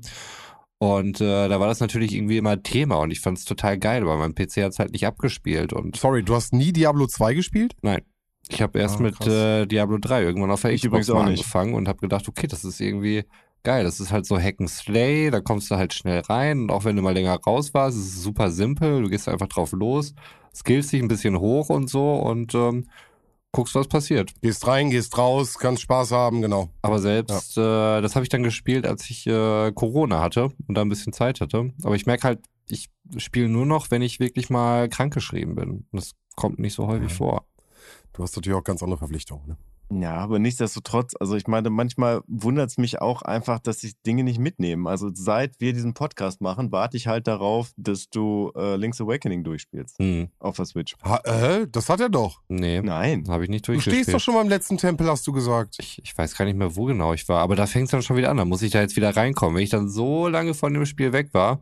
Und 0.79 1.21
äh, 1.21 1.47
da 1.47 1.59
war 1.59 1.67
das 1.67 1.79
natürlich 1.81 2.15
irgendwie 2.15 2.37
immer 2.37 2.61
Thema 2.63 2.95
und 2.95 3.11
ich 3.11 3.21
fand 3.21 3.37
es 3.37 3.45
total 3.45 3.77
geil, 3.77 4.01
aber 4.01 4.17
mein 4.17 4.33
PC 4.33 4.63
hat 4.63 4.71
es 4.73 4.79
halt 4.79 4.91
nicht 4.91 5.05
abgespielt 5.05 5.71
und 5.71 5.95
Sorry, 5.97 6.23
du 6.23 6.33
hast 6.35 6.51
nie 6.51 6.73
Diablo 6.73 7.05
2 7.07 7.33
gespielt? 7.35 7.75
Nein. 7.81 8.01
Ich 8.49 8.61
habe 8.61 8.77
erst 8.79 8.99
Ah, 8.99 9.03
mit 9.03 9.25
äh, 9.25 9.65
Diablo 9.67 9.97
3 9.99 10.21
irgendwann 10.23 10.51
auf 10.51 10.61
der 10.61 10.71
Ich 10.73 10.81
Xbox 10.81 11.07
mal 11.09 11.27
angefangen 11.27 11.73
und 11.75 11.87
habe 11.87 11.99
gedacht, 11.99 12.27
okay, 12.27 12.47
das 12.47 12.63
ist 12.65 12.79
irgendwie 12.81 13.23
geil. 13.65 13.83
Das 13.83 13.99
ist 13.99 14.11
halt 14.13 14.25
so 14.25 14.39
Hack 14.39 14.55
and 14.59 14.69
Slay, 14.69 15.29
da 15.31 15.41
kommst 15.41 15.69
du 15.69 15.75
halt 15.75 15.93
schnell 15.93 16.21
rein 16.21 16.61
und 16.61 16.71
auch 16.71 16.85
wenn 16.85 16.95
du 16.95 17.01
mal 17.01 17.13
länger 17.13 17.37
raus 17.45 17.73
warst, 17.73 17.97
ist 17.97 18.05
es 18.15 18.23
super 18.23 18.49
simpel. 18.51 19.01
Du 19.01 19.09
gehst 19.09 19.27
einfach 19.27 19.47
drauf 19.47 19.73
los, 19.73 20.13
skillst 20.55 20.93
dich 20.93 21.01
ein 21.01 21.09
bisschen 21.09 21.37
hoch 21.39 21.69
und 21.69 21.89
so 21.89 22.13
und 22.13 22.55
ähm, 22.55 22.85
guckst, 23.51 23.75
was 23.75 23.87
passiert. 23.87 24.33
Gehst 24.41 24.65
rein, 24.67 24.89
gehst 24.89 25.17
raus, 25.17 25.57
kannst 25.57 25.81
Spaß 25.81 26.11
haben, 26.11 26.41
genau. 26.41 26.69
Aber 26.81 26.99
selbst, 26.99 27.57
äh, 27.57 28.01
das 28.01 28.15
habe 28.15 28.23
ich 28.23 28.29
dann 28.29 28.43
gespielt, 28.43 28.85
als 28.85 29.09
ich 29.09 29.27
äh, 29.27 29.71
Corona 29.73 30.21
hatte 30.21 30.51
und 30.67 30.75
da 30.75 30.81
ein 30.81 30.89
bisschen 30.89 31.13
Zeit 31.13 31.41
hatte. 31.41 31.71
Aber 31.83 31.95
ich 31.95 32.05
merke 32.05 32.23
halt, 32.27 32.39
ich 32.67 32.89
spiele 33.17 33.49
nur 33.49 33.65
noch, 33.65 33.91
wenn 33.91 34.01
ich 34.01 34.19
wirklich 34.19 34.49
mal 34.49 34.89
krankgeschrieben 34.89 35.55
bin. 35.55 35.69
Und 35.69 35.87
das 35.91 36.11
kommt 36.35 36.59
nicht 36.59 36.73
so 36.73 36.87
häufig 36.87 37.11
Ja. 37.11 37.15
vor. 37.17 37.45
Du 38.13 38.23
hast 38.23 38.35
natürlich 38.35 38.57
auch 38.57 38.63
ganz 38.63 38.81
andere 38.81 38.97
Verpflichtungen. 38.97 39.47
Ne? 39.47 39.57
Ja, 39.91 40.15
aber 40.15 40.39
nichtsdestotrotz, 40.39 41.13
also 41.19 41.35
ich 41.35 41.47
meine, 41.47 41.69
manchmal 41.69 42.21
wundert 42.27 42.71
es 42.71 42.77
mich 42.77 43.01
auch 43.01 43.21
einfach, 43.21 43.59
dass 43.59 43.83
ich 43.83 43.93
Dinge 44.01 44.23
nicht 44.23 44.39
mitnehme. 44.39 44.89
Also 44.89 45.11
seit 45.13 45.59
wir 45.61 45.73
diesen 45.73 45.93
Podcast 45.93 46.41
machen, 46.41 46.71
warte 46.71 46.97
ich 46.97 47.05
halt 47.07 47.27
darauf, 47.27 47.71
dass 47.77 48.09
du 48.09 48.51
äh, 48.55 48.75
Link's 48.77 48.99
Awakening 48.99 49.43
durchspielst 49.43 49.99
Hm, 49.99 50.29
auf 50.39 50.55
der 50.55 50.65
Switch. 50.65 50.95
Ha, 51.03 51.19
äh, 51.25 51.67
das 51.71 51.89
hat 51.89 51.99
er 51.99 52.09
doch. 52.09 52.41
nee, 52.47 52.81
Nein. 52.81 53.25
habe 53.27 53.43
ich 53.43 53.49
nicht 53.49 53.67
Du 53.67 53.73
durchgespielt. 53.73 54.03
stehst 54.05 54.15
doch 54.15 54.19
schon 54.19 54.33
mal 54.33 54.41
im 54.41 54.49
letzten 54.49 54.77
Tempel, 54.77 55.07
hast 55.07 55.25
du 55.27 55.31
gesagt. 55.31 55.75
Ich, 55.79 56.01
ich 56.03 56.17
weiß 56.17 56.35
gar 56.35 56.45
nicht 56.45 56.57
mehr, 56.57 56.75
wo 56.75 56.85
genau 56.85 57.13
ich 57.13 57.27
war, 57.29 57.41
aber 57.41 57.55
da 57.55 57.67
fängt 57.67 57.85
es 57.85 57.91
dann 57.91 58.01
schon 58.01 58.17
wieder 58.17 58.31
an. 58.31 58.37
Da 58.37 58.45
muss 58.45 58.63
ich 58.63 58.71
da 58.71 58.81
jetzt 58.81 58.95
wieder 58.95 59.15
reinkommen. 59.15 59.55
Wenn 59.55 59.63
ich 59.63 59.69
dann 59.69 59.87
so 59.89 60.27
lange 60.27 60.53
von 60.55 60.73
dem 60.73 60.85
Spiel 60.87 61.13
weg 61.13 61.29
war, 61.33 61.59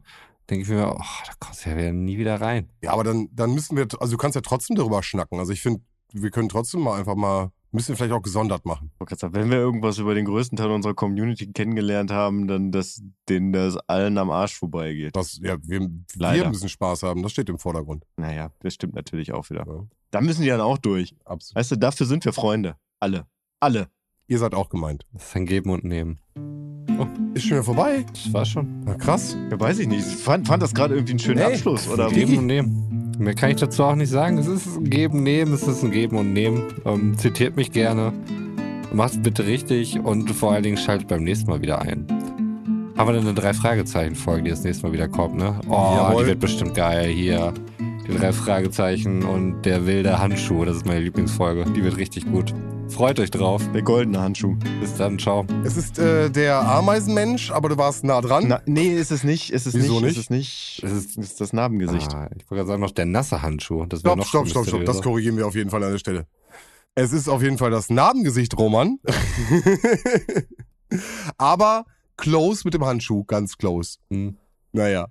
denke 0.49 0.63
ich 0.63 0.69
mir, 0.69 0.87
oh, 0.95 1.01
da 1.25 1.33
kommst 1.39 1.65
du 1.65 1.69
ja 1.71 1.77
wieder 1.77 1.91
nie 1.93 2.17
wieder 2.17 2.39
rein. 2.39 2.69
Ja, 2.81 2.91
aber 2.93 3.03
dann, 3.03 3.27
dann 3.33 3.53
müssen 3.53 3.75
wir, 3.75 3.87
also 3.99 4.11
du 4.13 4.17
kannst 4.17 4.35
ja 4.35 4.41
trotzdem 4.41 4.75
darüber 4.77 5.03
schnacken. 5.03 5.39
Also 5.39 5.51
ich 5.51 5.61
finde, 5.61 5.81
wir 6.13 6.31
können 6.31 6.47
trotzdem 6.49 6.81
mal 6.81 6.97
einfach 6.99 7.15
mal, 7.15 7.51
müssen 7.73 7.89
wir 7.89 7.95
vielleicht 7.97 8.13
auch 8.13 8.21
gesondert 8.21 8.65
machen. 8.65 8.91
Wenn 8.99 9.49
wir 9.49 9.57
irgendwas 9.57 9.97
über 9.97 10.13
den 10.15 10.25
größten 10.25 10.57
Teil 10.57 10.71
unserer 10.71 10.93
Community 10.93 11.51
kennengelernt 11.51 12.11
haben, 12.11 12.47
dann 12.47 12.71
dass 12.71 13.01
denen 13.27 13.51
das 13.51 13.75
allen 13.89 14.17
am 14.17 14.31
Arsch 14.31 14.55
vorbeigeht. 14.57 15.15
Das, 15.15 15.39
ja, 15.41 15.57
wir, 15.63 15.81
wir 15.81 16.49
müssen 16.49 16.69
Spaß 16.69 17.03
haben, 17.03 17.21
das 17.23 17.31
steht 17.33 17.49
im 17.49 17.59
Vordergrund. 17.59 18.05
Naja, 18.17 18.51
das 18.59 18.73
stimmt 18.75 18.93
natürlich 18.95 19.33
auch 19.33 19.49
wieder. 19.49 19.65
Ja, 19.67 19.85
Da 20.11 20.21
müssen 20.21 20.43
die 20.43 20.47
dann 20.49 20.61
auch 20.61 20.77
durch. 20.77 21.15
absolut. 21.25 21.55
Weißt 21.57 21.71
du, 21.71 21.75
dafür 21.77 22.05
sind 22.05 22.23
wir 22.25 22.31
Freunde. 22.33 22.77
Alle. 22.99 23.25
Alle. 23.59 23.87
Ihr 24.27 24.39
seid 24.39 24.53
auch 24.55 24.69
gemeint. 24.69 25.05
Das 25.11 25.23
ist 25.27 25.35
ein 25.35 25.45
Geben 25.45 25.69
und 25.69 25.83
Nehmen. 25.83 26.19
Ist 27.33 27.43
schon 27.43 27.51
wieder 27.57 27.63
vorbei? 27.63 28.05
Das 28.13 28.31
war 28.31 28.45
schon. 28.45 28.83
Na 28.85 28.93
krass. 28.95 29.35
Ja, 29.51 29.59
weiß 29.59 29.79
ich 29.79 29.87
nicht. 29.87 30.07
Ich 30.07 30.15
fand, 30.15 30.47
fand 30.47 30.63
das 30.63 30.73
gerade 30.73 30.93
irgendwie 30.95 31.13
einen 31.13 31.19
schönen 31.19 31.39
Nee. 31.39 31.43
Abschluss. 31.45 31.87
Oder. 31.89 32.09
Geben 32.09 32.37
und 32.37 32.45
Nehmen. 32.45 33.02
Mehr 33.19 33.35
kann 33.35 33.51
ich 33.51 33.57
dazu 33.57 33.83
auch 33.83 33.95
nicht 33.95 34.09
sagen. 34.09 34.37
Es 34.37 34.47
ist 34.47 34.77
ein 34.77 34.89
Geben, 34.89 35.23
Nehmen, 35.23 35.53
es 35.53 35.63
ist 35.63 35.83
ein 35.83 35.91
Geben 35.91 36.17
und 36.17 36.33
Nehmen. 36.33 36.63
Ähm, 36.85 37.17
zitiert 37.17 37.55
mich 37.55 37.71
gerne. 37.71 38.11
Macht 38.91 39.21
bitte 39.23 39.45
richtig 39.45 39.99
und 39.99 40.29
vor 40.31 40.51
allen 40.51 40.63
Dingen 40.63 40.77
schaltet 40.77 41.07
beim 41.07 41.23
nächsten 41.23 41.49
Mal 41.49 41.61
wieder 41.61 41.81
ein. 41.81 42.05
Haben 42.97 43.09
wir 43.09 43.13
dann 43.13 43.27
eine 43.27 43.33
Drei-Fragezeichen-Folge, 43.33 44.43
die 44.43 44.49
das 44.51 44.63
nächste 44.63 44.85
Mal 44.85 44.93
wieder 44.93 45.07
kommt, 45.07 45.35
ne? 45.35 45.59
Oh, 45.67 45.95
Jawohl. 45.95 46.23
die 46.23 46.29
wird 46.29 46.39
bestimmt 46.39 46.75
geil 46.75 47.09
hier. 47.09 47.53
Die 48.07 48.17
drei 48.17 48.33
Fragezeichen 48.33 49.23
und 49.23 49.63
der 49.63 49.85
wilde 49.87 50.19
Handschuh, 50.19 50.65
das 50.65 50.77
ist 50.77 50.85
meine 50.85 50.99
Lieblingsfolge. 50.99 51.65
Die 51.71 51.83
wird 51.83 51.97
richtig 51.97 52.29
gut. 52.29 52.53
Freut 52.89 53.19
euch 53.19 53.31
drauf. 53.31 53.61
Der 53.73 53.81
goldene 53.81 54.19
Handschuh. 54.21 54.55
Bis 54.79 54.95
dann, 54.95 55.17
ciao. 55.17 55.45
Es 55.63 55.77
ist 55.77 55.97
äh, 55.97 56.29
der 56.29 56.59
Ameisenmensch, 56.61 57.49
aber 57.51 57.69
du 57.69 57.77
warst 57.77 58.03
nah 58.03 58.21
dran. 58.21 58.45
Na, 58.47 58.61
nee, 58.65 58.89
ist 58.95 59.11
es 59.11 59.23
nicht. 59.23 59.51
Ist 59.51 59.65
es 59.65 59.73
Wieso 59.73 59.99
nicht. 59.99 60.11
Ist 60.11 60.17
es 60.17 60.29
nicht. 60.29 60.81
Es 60.83 60.91
Es 60.91 61.05
ist- 61.05 61.17
ist 61.17 61.41
das 61.41 61.53
Narbengesicht. 61.53 62.13
Ah, 62.13 62.29
ich 62.35 62.41
wollte 62.49 62.55
gerade 62.55 62.67
sagen, 62.67 62.81
noch 62.81 62.91
der 62.91 63.05
nasse 63.05 63.41
Handschuh. 63.41 63.85
Das 63.85 64.01
stopp, 64.01 64.17
noch 64.17 64.25
stopp, 64.27 64.47
stopp, 64.47 64.67
stopp. 64.67 64.85
Das 64.85 65.01
korrigieren 65.01 65.37
wir 65.37 65.47
auf 65.47 65.55
jeden 65.55 65.69
Fall 65.69 65.83
an 65.83 65.91
der 65.91 65.97
Stelle. 65.97 66.27
Es 66.95 67.11
ist 67.13 67.27
auf 67.27 67.41
jeden 67.41 67.57
Fall 67.57 67.71
das 67.71 67.89
Narbengesicht, 67.89 68.57
Roman. 68.57 68.99
aber 71.37 71.85
close 72.17 72.61
mit 72.65 72.73
dem 72.75 72.85
Handschuh, 72.85 73.23
ganz 73.23 73.57
close. 73.57 73.97
Hm. 74.11 74.37
Naja. 74.71 75.07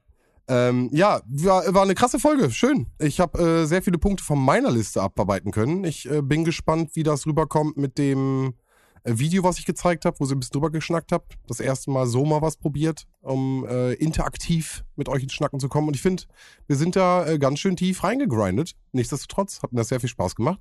Ähm, 0.53 0.91
ja, 0.93 1.23
war, 1.27 1.73
war 1.73 1.83
eine 1.83 1.95
krasse 1.95 2.19
Folge. 2.19 2.51
Schön. 2.51 2.87
Ich 2.99 3.21
habe 3.21 3.39
äh, 3.63 3.65
sehr 3.65 3.81
viele 3.81 3.97
Punkte 3.97 4.23
von 4.23 4.39
meiner 4.39 4.71
Liste 4.71 5.01
abarbeiten 5.01 5.51
können. 5.51 5.83
Ich 5.85 6.11
äh, 6.11 6.21
bin 6.21 6.45
gespannt, 6.45 6.91
wie 6.93 7.03
das 7.03 7.27
rüberkommt 7.27 7.79
mit 7.79 7.97
dem 7.97 8.53
äh, 9.05 9.15
Video, 9.17 9.45
was 9.45 9.59
ich 9.59 9.65
gezeigt 9.65 10.05
habe, 10.05 10.21
wo 10.21 10.27
ihr 10.27 10.33
ein 10.33 10.41
bisschen 10.41 10.53
drüber 10.53 10.69
geschnackt 10.69 11.11
habt. 11.11 11.39
Das 11.47 11.59
erste 11.59 11.91
Mal 11.91 12.07
so 12.07 12.27
mal 12.27 12.43
was 12.43 12.59
probiert, 12.59 13.07
um 13.23 13.65
äh, 13.67 13.95
interaktiv 13.95 14.85
mit 14.95 15.09
euch 15.09 15.23
ins 15.23 15.33
Schnacken 15.33 15.59
zu 15.59 15.71
kommen. 15.71 15.89
Und 15.89 15.95
ich 15.95 16.03
finde, 16.03 16.25
wir 16.67 16.77
sind 16.77 16.97
da 16.97 17.27
äh, 17.27 17.39
ganz 17.39 17.59
schön 17.59 17.75
tief 17.75 18.05
reingegrindet. 18.05 18.73
Nichtsdestotrotz 18.93 19.63
hat 19.63 19.73
mir 19.73 19.79
das 19.79 19.89
sehr 19.89 20.01
viel 20.01 20.11
Spaß 20.11 20.35
gemacht. 20.35 20.61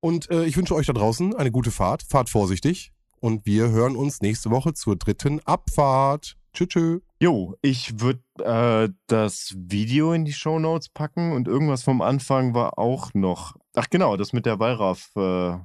Und 0.00 0.30
äh, 0.30 0.46
ich 0.46 0.56
wünsche 0.56 0.74
euch 0.74 0.86
da 0.86 0.94
draußen 0.94 1.36
eine 1.36 1.50
gute 1.50 1.70
Fahrt. 1.70 2.04
Fahrt 2.04 2.30
vorsichtig. 2.30 2.90
Und 3.20 3.44
wir 3.44 3.68
hören 3.68 3.96
uns 3.96 4.22
nächste 4.22 4.50
Woche 4.50 4.72
zur 4.72 4.96
dritten 4.96 5.40
Abfahrt. 5.40 6.38
Tschüss. 6.54 6.68
tschüss. 6.68 7.00
Jo, 7.24 7.56
ich 7.62 8.00
würde 8.00 8.20
äh, 8.40 8.92
das 9.06 9.54
Video 9.56 10.12
in 10.12 10.26
die 10.26 10.34
Shownotes 10.34 10.90
packen 10.90 11.32
und 11.32 11.48
irgendwas 11.48 11.82
vom 11.82 12.02
Anfang 12.02 12.52
war 12.52 12.78
auch 12.78 13.14
noch. 13.14 13.56
Ach 13.74 13.88
genau, 13.88 14.18
das 14.18 14.34
mit 14.34 14.44
der 14.44 14.58
Wallraff 14.58 15.10
äh, 15.16 15.56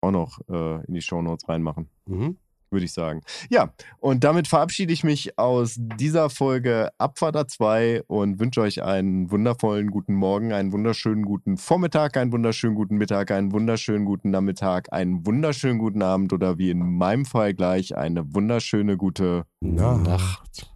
auch 0.00 0.10
noch 0.10 0.40
äh, 0.48 0.82
in 0.86 0.94
die 0.94 1.02
Shownotes 1.02 1.46
reinmachen. 1.50 1.90
Mhm. 2.06 2.38
Würde 2.70 2.84
ich 2.84 2.92
sagen. 2.92 3.22
Ja, 3.50 3.72
und 3.98 4.24
damit 4.24 4.48
verabschiede 4.48 4.92
ich 4.92 5.04
mich 5.04 5.38
aus 5.38 5.76
dieser 5.78 6.30
Folge 6.30 6.90
Abfahrter 6.98 7.46
2 7.48 8.02
und 8.06 8.38
wünsche 8.38 8.60
euch 8.60 8.82
einen 8.82 9.30
wundervollen 9.30 9.90
guten 9.90 10.14
Morgen, 10.14 10.52
einen 10.52 10.72
wunderschönen 10.72 11.24
guten 11.24 11.56
Vormittag, 11.56 12.16
einen 12.16 12.32
wunderschönen 12.32 12.74
guten 12.74 12.96
Mittag, 12.96 13.30
einen 13.30 13.52
wunderschönen 13.52 14.04
guten 14.04 14.30
Nachmittag, 14.30 14.92
einen 14.92 15.26
wunderschönen 15.26 15.78
guten 15.78 16.02
Abend 16.02 16.32
oder 16.32 16.58
wie 16.58 16.70
in 16.70 16.96
meinem 16.96 17.24
Fall 17.24 17.54
gleich 17.54 17.96
eine 17.96 18.34
wunderschöne 18.34 18.96
gute, 18.96 19.44
Nacht. 19.60 20.70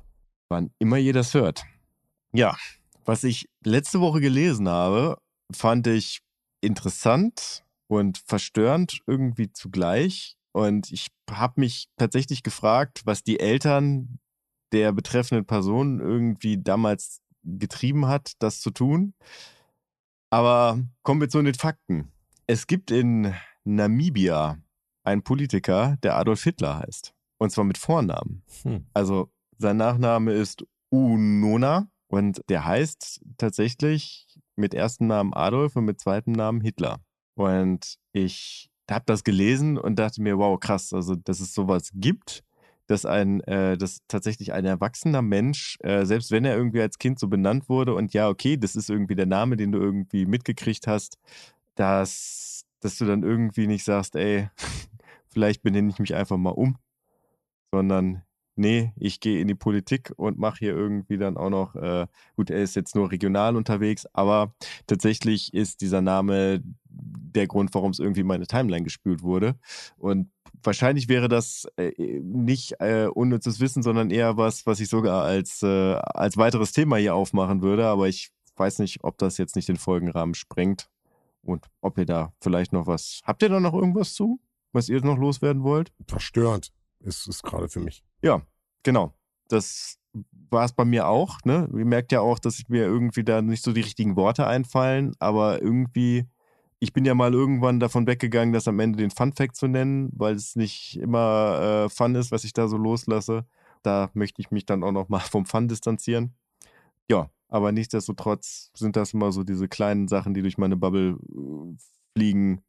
wann 0.49 0.70
immer 0.78 0.99
ihr 0.99 1.12
das 1.12 1.34
hört. 1.34 1.64
Ja, 2.32 2.57
was 3.05 3.22
ich 3.22 3.49
letzte 3.64 4.01
Woche 4.01 4.20
gelesen 4.20 4.68
habe, 4.68 5.18
fand 5.53 5.86
ich 5.86 6.22
interessant 6.61 7.64
und 7.86 8.18
verstörend 8.18 9.01
irgendwie 9.07 9.53
zugleich. 9.53 10.36
Und 10.55 10.93
ich 10.93 11.09
habe 11.31 11.61
mich 11.61 11.89
tatsächlich 11.97 12.45
gefragt, 12.45 13.03
was 13.05 13.25
die 13.25 13.41
Eltern 13.41 14.21
der 14.73 14.93
betreffenden 14.93 15.47
Person 15.47 16.01
irgendwie 16.01 16.63
damals 16.63 17.21
getrieben 17.43 18.07
hat, 18.07 18.33
das 18.39 18.61
zu 18.61 18.71
tun. 18.71 19.15
Aber 20.31 20.81
kommen 21.03 21.21
wir 21.21 21.29
zu 21.29 21.43
den 21.43 21.55
Fakten. 21.55 22.13
Es 22.47 22.67
gibt 22.67 22.91
in 22.91 23.35
Namibia 23.65 24.59
einen 25.03 25.23
Politiker, 25.23 25.97
der 26.03 26.17
Adolf 26.17 26.45
Hitler 26.45 26.79
heißt. 26.79 27.15
Und 27.39 27.51
zwar 27.51 27.65
mit 27.65 27.79
Vornamen. 27.79 28.43
Hm. 28.63 28.87
Also 28.95 29.33
sein 29.59 29.77
Nachname 29.77 30.33
ist 30.33 30.65
Unona 30.91 31.89
und 32.07 32.43
der 32.49 32.65
heißt 32.65 33.23
tatsächlich 33.39 34.39
mit 34.55 34.73
ersten 34.73 35.09
Namen 35.09 35.35
Adolf 35.35 35.75
und 35.75 35.85
mit 35.85 36.01
zweiten 36.01 36.33
Namen 36.33 36.61
Hitler. 36.61 37.01
Und 37.35 37.97
ich 38.13 38.71
habe 38.91 39.05
das 39.07 39.24
gelesen 39.24 39.78
und 39.78 39.99
dachte 39.99 40.22
mir, 40.22 40.39
wow, 40.39 40.59
krass, 40.59 40.93
also 40.93 41.14
dass 41.14 41.41
es 41.41 41.55
sowas 41.55 41.91
gibt, 41.95 42.45
dass 42.87 43.07
ein, 43.07 43.41
äh, 43.43 43.78
dass 43.78 44.01
tatsächlich 44.09 44.53
ein 44.53 44.64
erwachsener 44.64 45.22
Mensch, 45.22 45.78
äh, 45.80 46.05
selbst 46.05 46.30
wenn 46.30 46.45
er 46.45 46.57
irgendwie 46.57 46.82
als 46.82 46.99
Kind 46.99 47.18
so 47.18 47.28
benannt 47.28 47.68
wurde 47.68 47.95
und 47.95 48.12
ja, 48.12 48.28
okay, 48.28 48.57
das 48.57 48.76
ist 48.76 48.91
irgendwie 48.91 49.14
der 49.14 49.26
Name, 49.26 49.57
den 49.57 49.72
du 49.72 49.78
irgendwie 49.78 50.26
mitgekriegt 50.26 50.87
hast, 50.87 51.18
dass, 51.76 52.66
dass 52.80 52.99
du 52.99 53.07
dann 53.07 53.22
irgendwie 53.22 53.66
nicht 53.66 53.85
sagst, 53.85 54.16
ey, 54.16 54.49
vielleicht 55.28 55.62
benenne 55.62 55.91
ich 55.91 55.99
mich 55.99 56.14
einfach 56.14 56.37
mal 56.37 56.51
um, 56.51 56.76
sondern 57.72 58.22
nee, 58.57 58.93
ich 58.97 59.21
gehe 59.21 59.41
in 59.41 59.49
die 59.49 59.55
Politik 59.55 60.13
und 60.17 60.39
mache 60.39 60.59
hier 60.61 60.75
irgendwie 60.75 61.19
dann 61.19 61.37
auch 61.37 61.51
noch, 61.51 61.75
äh, 61.75 62.07
gut, 62.37 62.51
er 62.51 62.63
ist 62.63 62.77
jetzt 62.77 62.95
nur 62.95 63.11
regional 63.11 63.57
unterwegs, 63.57 64.07
aber 64.13 64.55
tatsächlich 64.87 65.53
ist 65.55 65.81
dieser 65.81 66.01
Name 66.01 66.63
der 66.89 67.47
Grund, 67.47 67.75
warum 67.75 67.91
es 67.91 67.99
irgendwie 67.99 68.21
in 68.21 68.27
meine 68.27 68.47
Timeline 68.47 68.85
gespült 68.85 69.23
wurde. 69.23 69.57
Und 69.97 70.31
wahrscheinlich 70.63 71.09
wäre 71.09 71.29
das 71.29 71.67
äh, 71.77 71.93
nicht 72.21 72.81
äh, 72.81 73.07
unnützes 73.07 73.61
Wissen, 73.61 73.83
sondern 73.83 74.11
eher 74.11 74.37
was, 74.37 74.67
was 74.67 74.81
ich 74.81 74.89
sogar 74.89 75.25
als, 75.25 75.63
äh, 75.63 75.95
als 75.95 76.37
weiteres 76.37 76.73
Thema 76.73 76.97
hier 76.97 77.15
aufmachen 77.15 77.63
würde. 77.63 77.87
Aber 77.87 78.09
ich 78.09 78.31
weiß 78.57 78.79
nicht, 78.79 79.03
ob 79.03 79.19
das 79.19 79.39
jetzt 79.39 79.57
nicht 79.57 79.69
den 79.69 79.77
Folgenrahmen 79.77 80.35
sprengt 80.35 80.89
und 81.43 81.67
ob 81.81 81.99
ihr 81.99 82.07
da 82.07 82.33
vielleicht 82.41 82.73
noch 82.73 82.87
was. 82.87 83.21
Habt 83.25 83.43
ihr 83.43 83.49
da 83.49 83.59
noch 83.59 83.75
irgendwas 83.75 84.15
zu, 84.15 84.41
was 84.73 84.89
ihr 84.89 85.05
noch 85.05 85.19
loswerden 85.19 85.65
wollt? 85.65 85.93
Verstörend 86.07 86.73
ist 87.05 87.29
es 87.29 87.43
gerade 87.43 87.69
für 87.69 87.81
mich. 87.81 88.03
Ja, 88.23 88.43
genau. 88.83 89.15
Das 89.49 89.99
war 90.51 90.65
es 90.65 90.73
bei 90.73 90.85
mir 90.85 91.09
auch. 91.09 91.39
Ne? 91.45 91.69
Ihr 91.77 91.85
merkt 91.85 92.13
ja 92.13 92.21
auch, 92.21 92.39
dass 92.39 92.69
mir 92.69 92.85
irgendwie 92.85 93.25
da 93.25 93.43
nicht 93.43 93.63
so 93.63 93.73
die 93.73 93.81
richtigen 93.81 94.17
Worte 94.17 94.47
einfallen, 94.47 95.15
aber 95.19 95.61
irgendwie, 95.61 96.27
ich 96.79 96.93
bin 96.93 97.05
ja 97.05 97.15
mal 97.15 97.35
irgendwann 97.35 97.81
davon 97.81 98.07
weggegangen, 98.07 98.55
das 98.55 98.69
am 98.69 98.81
Ende 98.81 98.99
den 98.99 99.11
Fun 99.11 99.33
Fact 99.33 99.57
zu 99.57 99.67
nennen, 99.67 100.11
weil 100.13 100.35
es 100.35 100.57
nicht 100.57 100.99
immer 101.01 101.87
äh, 101.87 101.89
Fun 101.89 102.15
ist, 102.15 102.33
was 102.33 102.45
ich 102.45 102.53
da 102.53 102.69
so 102.69 102.77
loslasse. 102.77 103.45
Da 103.83 104.11
möchte 104.15 104.41
ich 104.41 104.51
mich 104.51 104.65
dann 104.65 104.83
auch 104.83 104.93
noch 104.93 105.09
mal 105.09 105.21
vom 105.21 105.47
Fun 105.47 105.69
distanzieren. 105.69 106.35
Ja, 107.11 107.31
aber 107.49 107.73
nichtsdestotrotz 107.73 108.71
sind 108.75 108.97
das 108.97 109.13
immer 109.13 109.31
so 109.33 109.45
diese 109.45 109.69
kleinen 109.69 110.09
Sachen, 110.09 110.35
die 110.35 110.43
durch 110.43 110.59
meine 110.59 110.77
Bubble 110.77 111.19
äh, 111.19 111.77
fliegen, 112.15 112.63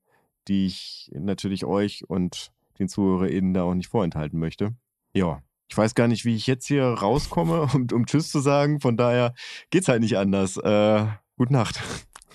die 0.48 0.66
ich 0.66 1.12
natürlich 1.14 1.66
euch 1.66 2.08
und 2.10 2.52
den 2.80 2.88
ZuhörerInnen 2.88 3.53
da 3.53 3.63
auch 3.63 3.73
nicht 3.73 3.89
vorenthalten 3.89 4.39
möchte. 4.39 4.76
Ja, 5.13 5.41
ich 5.69 5.78
weiß 5.78 5.95
gar 5.95 6.07
nicht, 6.07 6.26
wie 6.26 6.36
ich 6.36 6.47
jetzt 6.47 6.67
hier 6.67 6.84
rauskomme, 6.86 7.61
um, 7.73 7.88
um 7.91 8.05
Tschüss 8.05 8.30
zu 8.30 8.39
sagen. 8.39 8.80
Von 8.80 8.97
daher 8.97 9.34
geht's 9.69 9.88
halt 9.88 10.01
nicht 10.01 10.17
anders. 10.17 10.57
Äh, 10.57 11.05
gute 11.38 11.53
Nacht. 11.53 11.82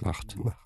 Nacht. 0.00 0.36
Nacht. 0.36 0.56